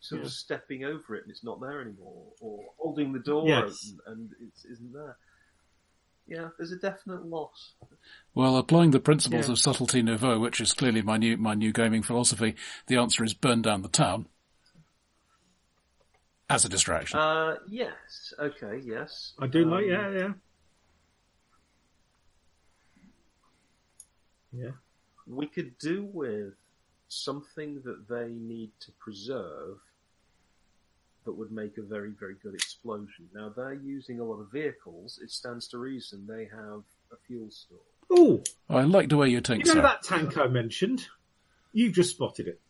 [0.00, 0.26] sort Yeah.
[0.26, 3.94] of stepping over it and it's not there anymore, or holding the door Yes.
[3.94, 5.16] open and it isn't there.
[6.26, 7.74] Yeah, there's a definite loss.
[8.34, 9.52] Well, applying the principles Yeah.
[9.52, 12.56] of subtlety nouveau, which is clearly my new my new gaming philosophy,
[12.88, 14.26] the answer is burn down the town
[16.50, 17.20] as a distraction.
[17.20, 19.34] Uh, yes, okay, yes.
[19.38, 20.32] I do like, Um, yeah, yeah,
[24.52, 24.70] yeah.
[25.26, 26.54] We could do with
[27.08, 29.78] something that they need to preserve
[31.24, 33.28] that would make a very, very good explosion.
[33.34, 35.18] Now they're using a lot of vehicles.
[35.22, 36.82] It stands to reason they have
[37.12, 37.78] a fuel store.
[38.10, 39.82] Oh, I like the way you think, you know sir.
[39.82, 41.06] that tank I mentioned?
[41.72, 42.60] You've just spotted it.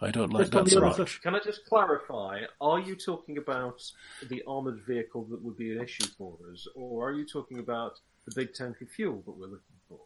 [0.00, 0.84] I don't like Just that, the sir.
[0.84, 1.12] other Arch.
[1.14, 1.22] side.
[1.22, 2.42] Can I just clarify?
[2.60, 3.82] Are you talking about
[4.28, 7.98] the armored vehicle that would be an issue for us, or are you talking about
[8.26, 10.00] the big tank of fuel that we're looking for?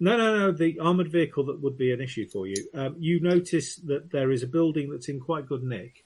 [0.00, 0.52] No, no, no.
[0.52, 2.56] The armored vehicle that would be an issue for you.
[2.74, 6.04] Um, you notice that there is a building that's in quite good nick,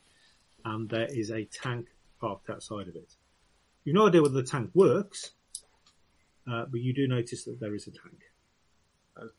[0.65, 1.87] and there is a tank
[2.21, 3.15] parked outside of it.
[3.85, 5.31] You've no idea whether the tank works,
[6.51, 8.21] uh, but you do notice that there is a tank.
[9.19, 9.31] Okay.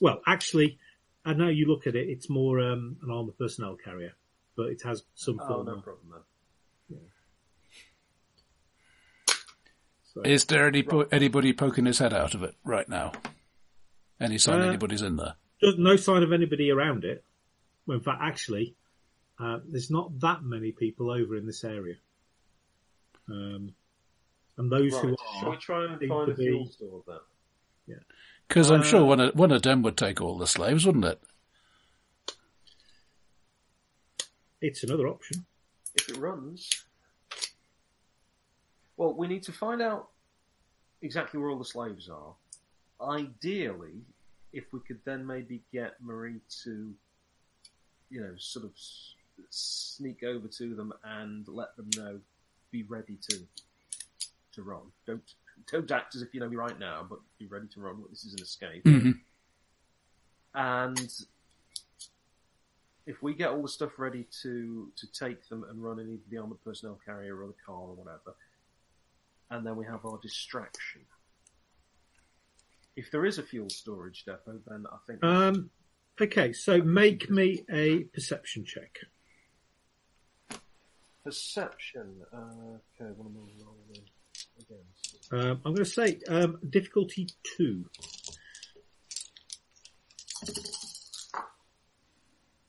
[0.00, 0.78] Well, actually,
[1.24, 4.12] I know you look at it; it's more um, an armored personnel carrier,
[4.56, 5.82] but it has some Oh, form no of.
[5.84, 6.20] problem then.
[10.12, 13.12] So, Is there any po- anybody poking his head out of it right now?
[14.18, 15.36] Any sign Uh, anybody's in there?
[15.62, 17.24] No sign of anybody around it.
[17.86, 18.74] Well, in fact, actually,
[19.38, 21.96] uh, there's not that many people over in this area.
[23.28, 23.74] Um,
[24.56, 25.18] and those who Right.
[25.38, 27.18] Shall are, we try and find to a fuel store then?
[27.86, 28.02] Yeah.
[28.48, 31.04] Because I'm uh, sure one of, one of them would take all the slaves, wouldn't
[31.04, 31.20] it?
[34.60, 35.46] it's another option.
[35.94, 36.68] if it runs.
[39.00, 40.10] Well, we need to find out
[41.00, 42.34] exactly where all the slaves are.
[43.00, 44.02] Ideally,
[44.52, 46.92] if we could then maybe get Marie to,
[48.10, 48.72] you know, sort of
[49.48, 52.20] sneak over to them and let them know,
[52.70, 53.38] be ready to
[54.52, 54.82] to run.
[55.06, 55.22] Don't
[55.72, 58.04] don't act as if you know me right now, but be ready to run.
[58.10, 58.82] This is an escape.
[58.84, 59.12] hmm
[60.54, 61.10] And
[63.06, 66.22] if we get all the stuff ready to to take them and run in either
[66.28, 68.34] the armored personnel carrier or the car or whatever,
[69.50, 71.02] and then we have our distraction.
[72.96, 75.70] If there is a fuel storage depot, then I think Um,
[76.20, 78.98] okay, so make me a perception check.
[81.22, 82.22] perception.
[82.32, 84.08] Uh, okay, what am I rolling
[84.58, 85.32] against?
[85.32, 87.84] Um, I'm going to say um, difficulty two.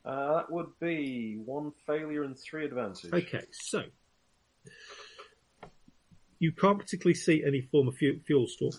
[0.03, 3.13] Uh, that would be one failure and three advantage.
[3.13, 3.83] Okay, so
[6.41, 8.71] you can't particularly see any form of fu- fuel store,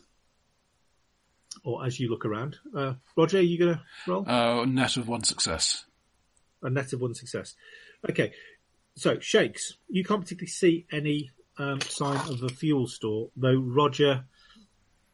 [1.65, 2.57] or as you look around.
[2.77, 5.85] Uh, Roger, are you going to roll Uh, net of one success.
[6.61, 7.55] a net of one success?
[8.11, 8.33] Okay,
[8.97, 9.75] so shakes.
[9.89, 14.25] You can't particularly see any um, sign of a fuel store, though Roger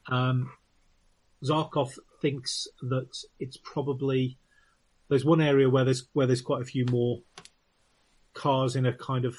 [0.07, 0.51] um,
[1.45, 4.39] Zarkov thinks that it's probably
[5.11, 7.21] there's one area where there's where there's quite a few more
[8.35, 9.37] cars in a kind of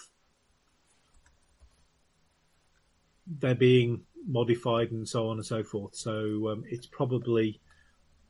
[3.38, 5.96] they're being modified and so on and so forth.
[5.96, 7.62] So um, it's probably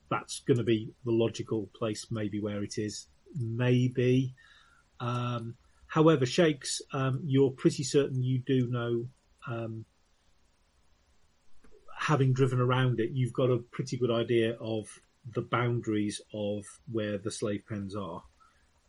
[0.09, 3.07] that's going to be the logical place, maybe where it is.
[3.35, 4.33] Maybe.
[4.99, 5.55] Um,
[5.87, 9.05] however, Shakes, um, you're pretty certain you do know.
[9.47, 9.85] Um,
[11.97, 14.87] having driven around it, you've got a pretty good idea of
[15.33, 18.23] the boundaries of where the slave pens are.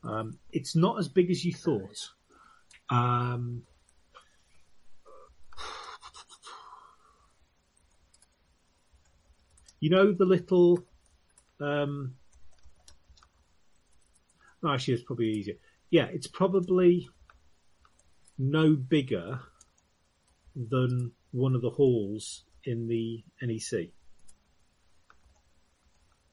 [0.02, 2.08] Um, it's not as big as you thought.
[9.80, 10.84] You know the little.
[11.60, 12.14] Um,
[14.62, 15.56] no, actually, it's probably easier.
[15.90, 17.08] Yeah, it's probably
[18.38, 19.40] no bigger
[20.54, 23.90] than one of the halls in the NEC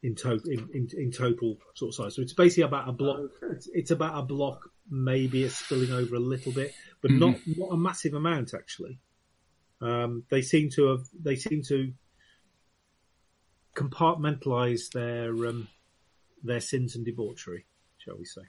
[0.03, 2.15] in total in, in, in total sort of size.
[2.15, 3.29] So it's basically about a block.
[3.51, 4.69] It's, it's about a block.
[4.89, 8.99] Maybe it's spilling over a little bit, but not not a massive amount actually.
[9.81, 11.93] Um, they seem to have they seem to
[13.77, 15.67] compartmentalize their um,
[16.43, 17.65] their sins and debauchery,
[17.99, 18.41] shall we say?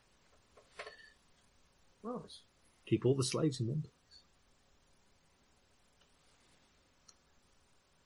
[2.02, 2.32] Right.
[2.86, 3.92] Keep all the slaves in one place.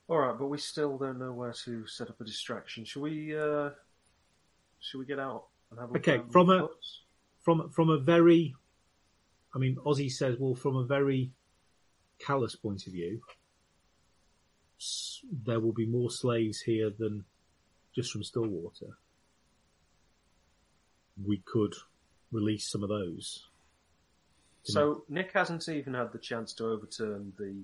[0.09, 2.85] All right, but we still don't know where to set up a distraction.
[2.85, 3.39] Should we?
[3.39, 3.71] Uh,
[4.81, 6.69] shall we get out and have a Okay, from a-?
[7.41, 8.55] From from a very,
[9.55, 11.33] I mean, Ozzy says, well, from a very
[12.21, 13.21] callous point of view,
[14.83, 17.25] s- there will be more slaves here than
[17.95, 18.99] just from Stillwater.
[21.25, 21.75] We could
[22.31, 23.47] release some of those.
[24.65, 27.63] So Nick hasn't even had the chance to overturn the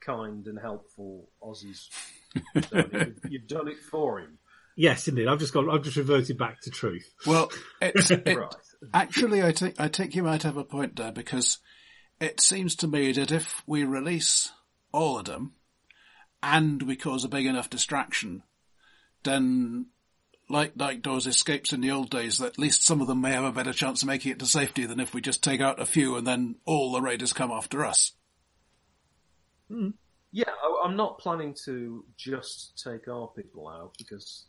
[0.00, 1.88] kind and helpful Aussies.
[2.54, 4.38] You've- You've done it for him,
[4.76, 5.28] Yes, indeed.
[5.28, 5.68] I've just got.
[5.68, 7.08] I've just reverted back to truth.
[7.26, 7.48] Well,
[7.80, 8.54] it's, it, right?
[8.92, 11.58] actually, I think I think you might have a point there because
[12.20, 14.50] it seems to me that if we release
[14.92, 15.52] all of them
[16.44, 18.42] and we cause a big enough distraction,
[19.22, 19.86] then
[20.50, 23.44] like like those escapes in the old days, at least some of them may have
[23.44, 25.86] a better chance of making it to safety than if we just take out a
[25.86, 28.12] few and then all the raiders come after us.
[29.70, 29.90] Hmm.
[30.32, 34.44] Yeah, I, I'm not planning to just take our people out because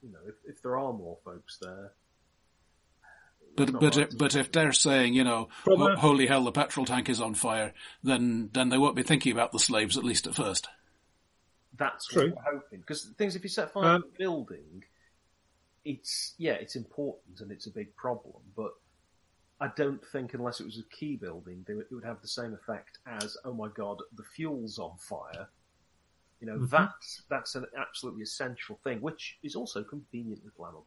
[0.00, 1.92] you know if, if there are more folks there.
[3.56, 6.86] But but if, but if they're saying you know From "Ho- holy hell the petrol
[6.86, 7.74] tank is on fire,
[8.04, 10.68] then then they won't be thinking about the slaves at least at first.
[11.78, 12.30] That's True.
[12.30, 12.80] what we're hoping.
[12.80, 14.84] Because things, if you set fire Um, to a building,
[15.84, 18.42] it's yeah, it's important and it's a big problem.
[18.56, 18.72] But
[19.60, 22.28] I don't think unless it was a key building, they would, it would have the
[22.28, 25.48] same effect as oh my god, the fuel's on fire.
[26.40, 26.70] You know Mhm.
[26.70, 30.84] that's that's an absolutely essential thing, which is also conveniently flammable.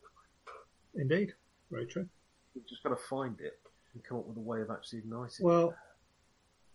[0.95, 1.33] Indeed,
[1.69, 2.07] very true.
[2.53, 3.59] We've just got to find it
[3.93, 5.45] and come up with a way of actually igniting.
[5.69, 5.75] it.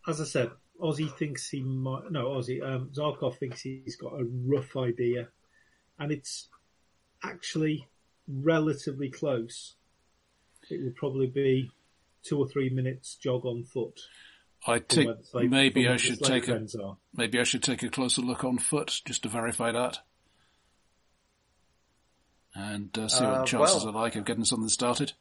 [0.06, 0.50] Well, as I said,
[0.80, 2.10] Ozzy thinks he might.
[2.10, 2.62] No, Ozzy.
[2.62, 5.28] Um, Zarkov thinks he's got a rough idea,
[5.98, 6.48] and it's
[7.24, 7.88] actually
[8.28, 9.74] relatively close.
[10.70, 11.70] It would probably be
[12.22, 14.00] two or three minutes jog on foot.
[14.66, 16.96] I from think slave- maybe I should take a are.
[17.14, 20.00] maybe I should take a closer look on foot just to verify that,
[22.54, 25.12] and uh, see what Uh, chances well- are like of getting something started.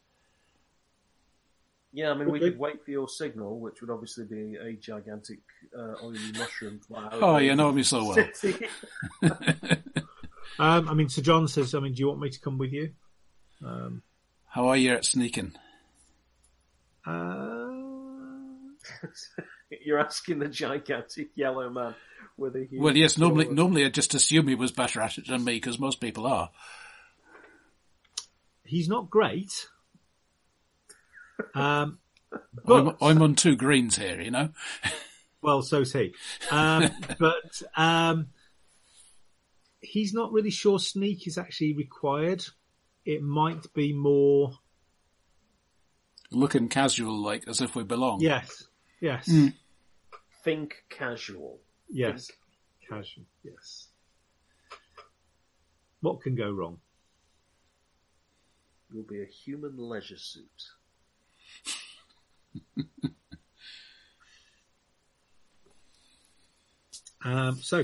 [1.96, 2.50] Yeah, I mean, we Okay.
[2.50, 5.38] could wait for your signal, which would obviously be a gigantic
[5.74, 7.10] uh, oily mushroom cloud.
[7.22, 8.28] Oh, you know me so well.
[10.58, 12.72] Um, I mean, Sir John says, I mean, do you want me to come with
[12.72, 12.90] you?
[13.64, 14.02] Um,
[14.46, 15.52] How are you at sneaking?
[17.06, 17.68] uh,
[19.84, 21.94] You're asking the gigantic yellow man
[22.38, 23.18] with a Well, yes.
[23.18, 23.56] Normally, sword.
[23.56, 26.50] normally I just assume he was better at it than me because most people are.
[28.64, 29.68] he's not great.
[31.54, 31.98] Um,
[32.68, 34.50] I'm, I'm on two greens here, you know.
[35.42, 36.12] Well, so's he.
[36.50, 38.28] Um, but um,
[39.80, 42.44] he's not really sure sneak is actually required.
[43.04, 44.52] It might be more.
[46.32, 48.20] Looking casual, like as if we belong.
[48.20, 48.64] Yes,
[49.00, 49.54] yes, Mm.
[50.42, 51.60] think casual.
[51.88, 52.30] yes.
[52.88, 53.24] Casual.
[53.44, 53.88] Yes.
[56.00, 56.78] What can go wrong?
[58.92, 60.44] You'll be a human leisure suit.
[67.24, 67.82] Um, so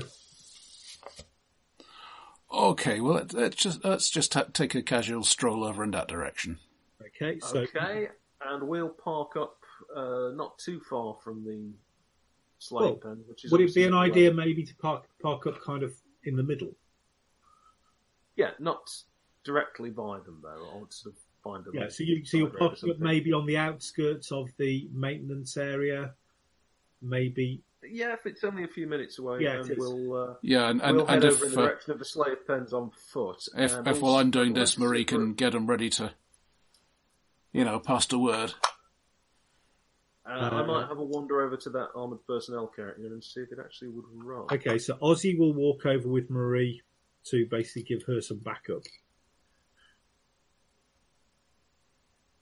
[2.51, 3.01] Okay.
[3.01, 6.59] Well, let- let's just let's just ta take a casual stroll over in that direction.
[7.01, 8.09] okay, so Okay,
[8.41, 9.57] and we'll park up
[9.95, 11.73] uh, not too far from the
[12.59, 15.45] slave Well, pen, which is would it be an idea way- maybe to park park
[15.47, 15.93] up kind of
[16.23, 16.75] in the middle?
[18.35, 18.89] Yeah, not
[19.43, 20.69] directly by them though.
[20.73, 21.89] I would sort of find a Yeah.
[21.89, 22.99] So you so you'll side road or park up something.
[22.99, 26.13] maybe on the outskirts of the maintenance area,
[27.01, 27.61] maybe.
[27.85, 29.77] Yeah, if it's only a few minutes away, Yeah, then it is.
[29.77, 31.99] we'll uh, Yeah, and and, we'll head and over if in the uh, direction of
[31.99, 33.43] the slave pens on foot.
[33.57, 36.13] if and if while I'm doing this, Marie can if get them ready to,
[37.51, 38.53] you know, pass the word.
[40.25, 43.51] Uh, I might have a wander over to that armoured personnel carrier and see if
[43.51, 44.45] it actually would run.
[44.49, 46.81] Okay, so Ozzy will walk over with Marie
[47.25, 48.83] to basically give her some backup.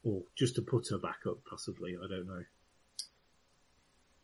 [0.03, 1.95] Or just to put her back up, possibly.
[2.03, 2.43] I don't know.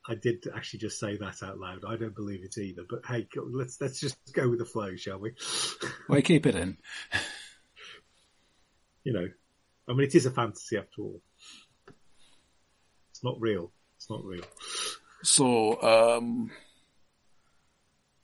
[0.10, 1.84] I did actually just say that out loud.
[1.88, 2.84] I don't believe it either.
[2.90, 5.34] But hey, let's let's just go with the flow, shall we?
[6.08, 6.78] Why keep it in?
[9.04, 9.28] you know,
[9.88, 11.22] I mean, it is a fantasy after all.
[13.12, 13.72] It's not real.
[13.98, 14.44] It's not real.
[15.24, 16.52] So, um,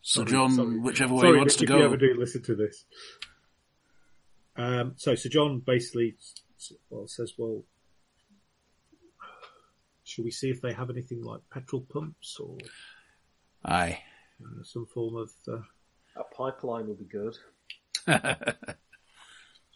[0.01, 0.79] so Sorry, John, sorry.
[0.79, 1.85] whichever way Sorry, he wants Nick, to if you go.
[1.85, 2.85] ever do listen to this.
[4.55, 6.15] Um, so, Sir John basically
[6.89, 7.63] well says, "Well,
[10.03, 12.57] should we see if they have anything like petrol pumps or
[13.65, 14.01] Aye.
[14.43, 15.61] uh, some form of?" Uh,
[16.19, 17.37] A pipeline will be good.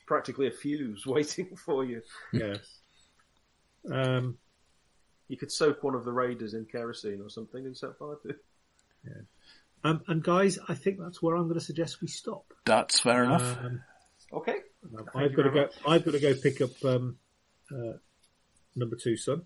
[0.08, 2.02] Practically a fuse waiting for you.
[2.32, 2.80] yes.
[3.92, 4.38] Um,
[5.28, 8.30] You could soak one of the raiders in kerosene or something and set fire to.
[8.30, 8.38] it.
[9.84, 12.54] Um, and guys, I think that's where I'm going to suggest we stop.
[12.66, 13.58] That's fair enough.
[13.64, 13.82] Um,
[14.34, 14.58] Okay.
[14.96, 15.72] Um, I've got to very go.
[15.88, 17.18] I've got to go pick up um,
[17.72, 17.98] uh,
[18.76, 19.44] number two, son,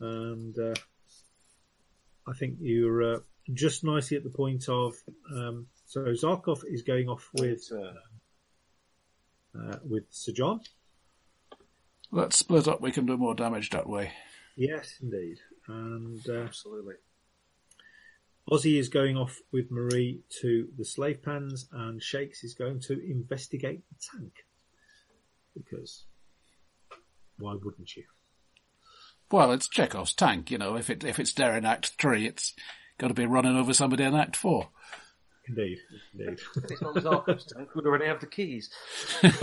[0.00, 0.74] and uh,
[2.26, 3.18] I think you're uh,
[3.52, 4.94] just nicely at the point of.
[5.34, 7.92] Um, so Zarkov is going off with Uh,
[9.58, 10.60] uh, with Sir John.
[12.10, 12.80] Let's split up.
[12.80, 14.12] We can do more damage that way.
[14.56, 16.94] Yes, indeed, and uh, absolutely.
[18.50, 23.10] Ozzy is going off with Marie to the slave pans, and Shakes is going to
[23.10, 24.44] investigate the tank
[25.56, 26.04] because
[27.38, 28.04] why wouldn't you?
[29.30, 30.50] Well, it's Chekhov's tank.
[30.50, 32.54] You know, if it if it's there in Act Three, it's
[32.98, 34.68] got to be running over somebody in Act Four.
[35.48, 35.78] Indeed,
[36.12, 36.38] indeed.
[36.56, 37.74] It's not Zarkov's tank.
[37.74, 38.70] We'd already have the keys.
[39.22, 39.42] Thank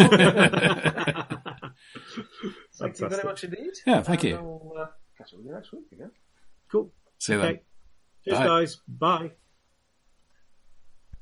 [3.00, 3.72] you very much indeed.
[3.86, 4.38] Yeah, thank you.
[4.38, 4.86] I'll uh,
[5.18, 6.12] catch up with you next week again.
[6.72, 6.94] Cool.
[7.18, 7.60] See you then.
[8.24, 8.46] Cheers, Bye.
[8.46, 8.78] guys.
[8.88, 9.32] Bye.